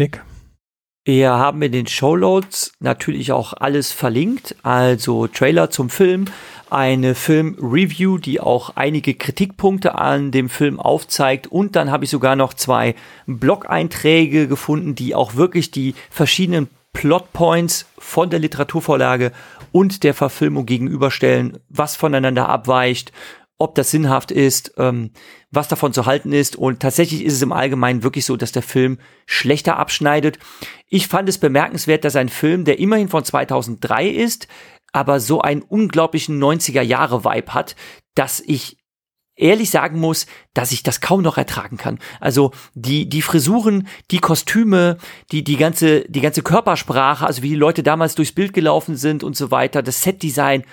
[1.07, 6.26] Wir haben in den Showloads natürlich auch alles verlinkt, also Trailer zum Film,
[6.72, 11.45] eine Film-Review, die auch einige Kritikpunkte an dem Film aufzeigt.
[11.45, 12.95] Und dann habe ich sogar noch zwei
[13.27, 19.32] Blog-Einträge gefunden, die auch wirklich die verschiedenen Plotpoints von der Literaturvorlage
[19.72, 23.11] und der Verfilmung gegenüberstellen, was voneinander abweicht
[23.57, 25.11] ob das sinnhaft ist, ähm,
[25.49, 26.56] was davon zu halten ist.
[26.56, 30.40] Und tatsächlich ist es im Allgemeinen wirklich so, dass der Film schlechter abschneidet.
[30.88, 34.48] Ich fand es bemerkenswert, dass ein Film, der immerhin von 2003 ist,
[34.91, 37.76] aber so einen unglaublichen 90er-Jahre-Vibe hat,
[38.14, 38.77] dass ich
[39.38, 41.99] ehrlich sagen muss, dass ich das kaum noch ertragen kann.
[42.22, 44.98] Also die die Frisuren, die Kostüme,
[45.32, 49.23] die die ganze die ganze Körpersprache, also wie die Leute damals durchs Bild gelaufen sind
[49.23, 50.64] und so weiter, das Setdesign,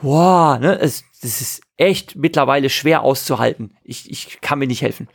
[0.00, 3.76] wow, ne, es, das ist echt mittlerweile schwer auszuhalten.
[3.82, 5.08] Ich, ich kann mir nicht helfen.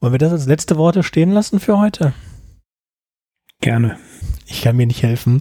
[0.00, 2.12] Wollen wir das als letzte Worte stehen lassen für heute?
[3.60, 3.98] Gerne.
[4.46, 5.40] Ich kann mir nicht helfen.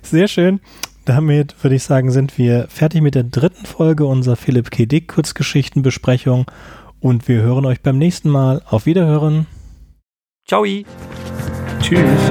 [0.00, 0.60] Sehr schön.
[1.04, 4.86] Damit würde ich sagen, sind wir fertig mit der dritten Folge unserer Philipp K.
[4.86, 6.46] Dick Kurzgeschichtenbesprechung
[7.00, 8.62] und wir hören euch beim nächsten Mal.
[8.66, 9.46] Auf Wiederhören.
[10.46, 10.64] Ciao.
[11.80, 12.30] Tschüss.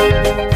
[0.00, 0.49] Thank you.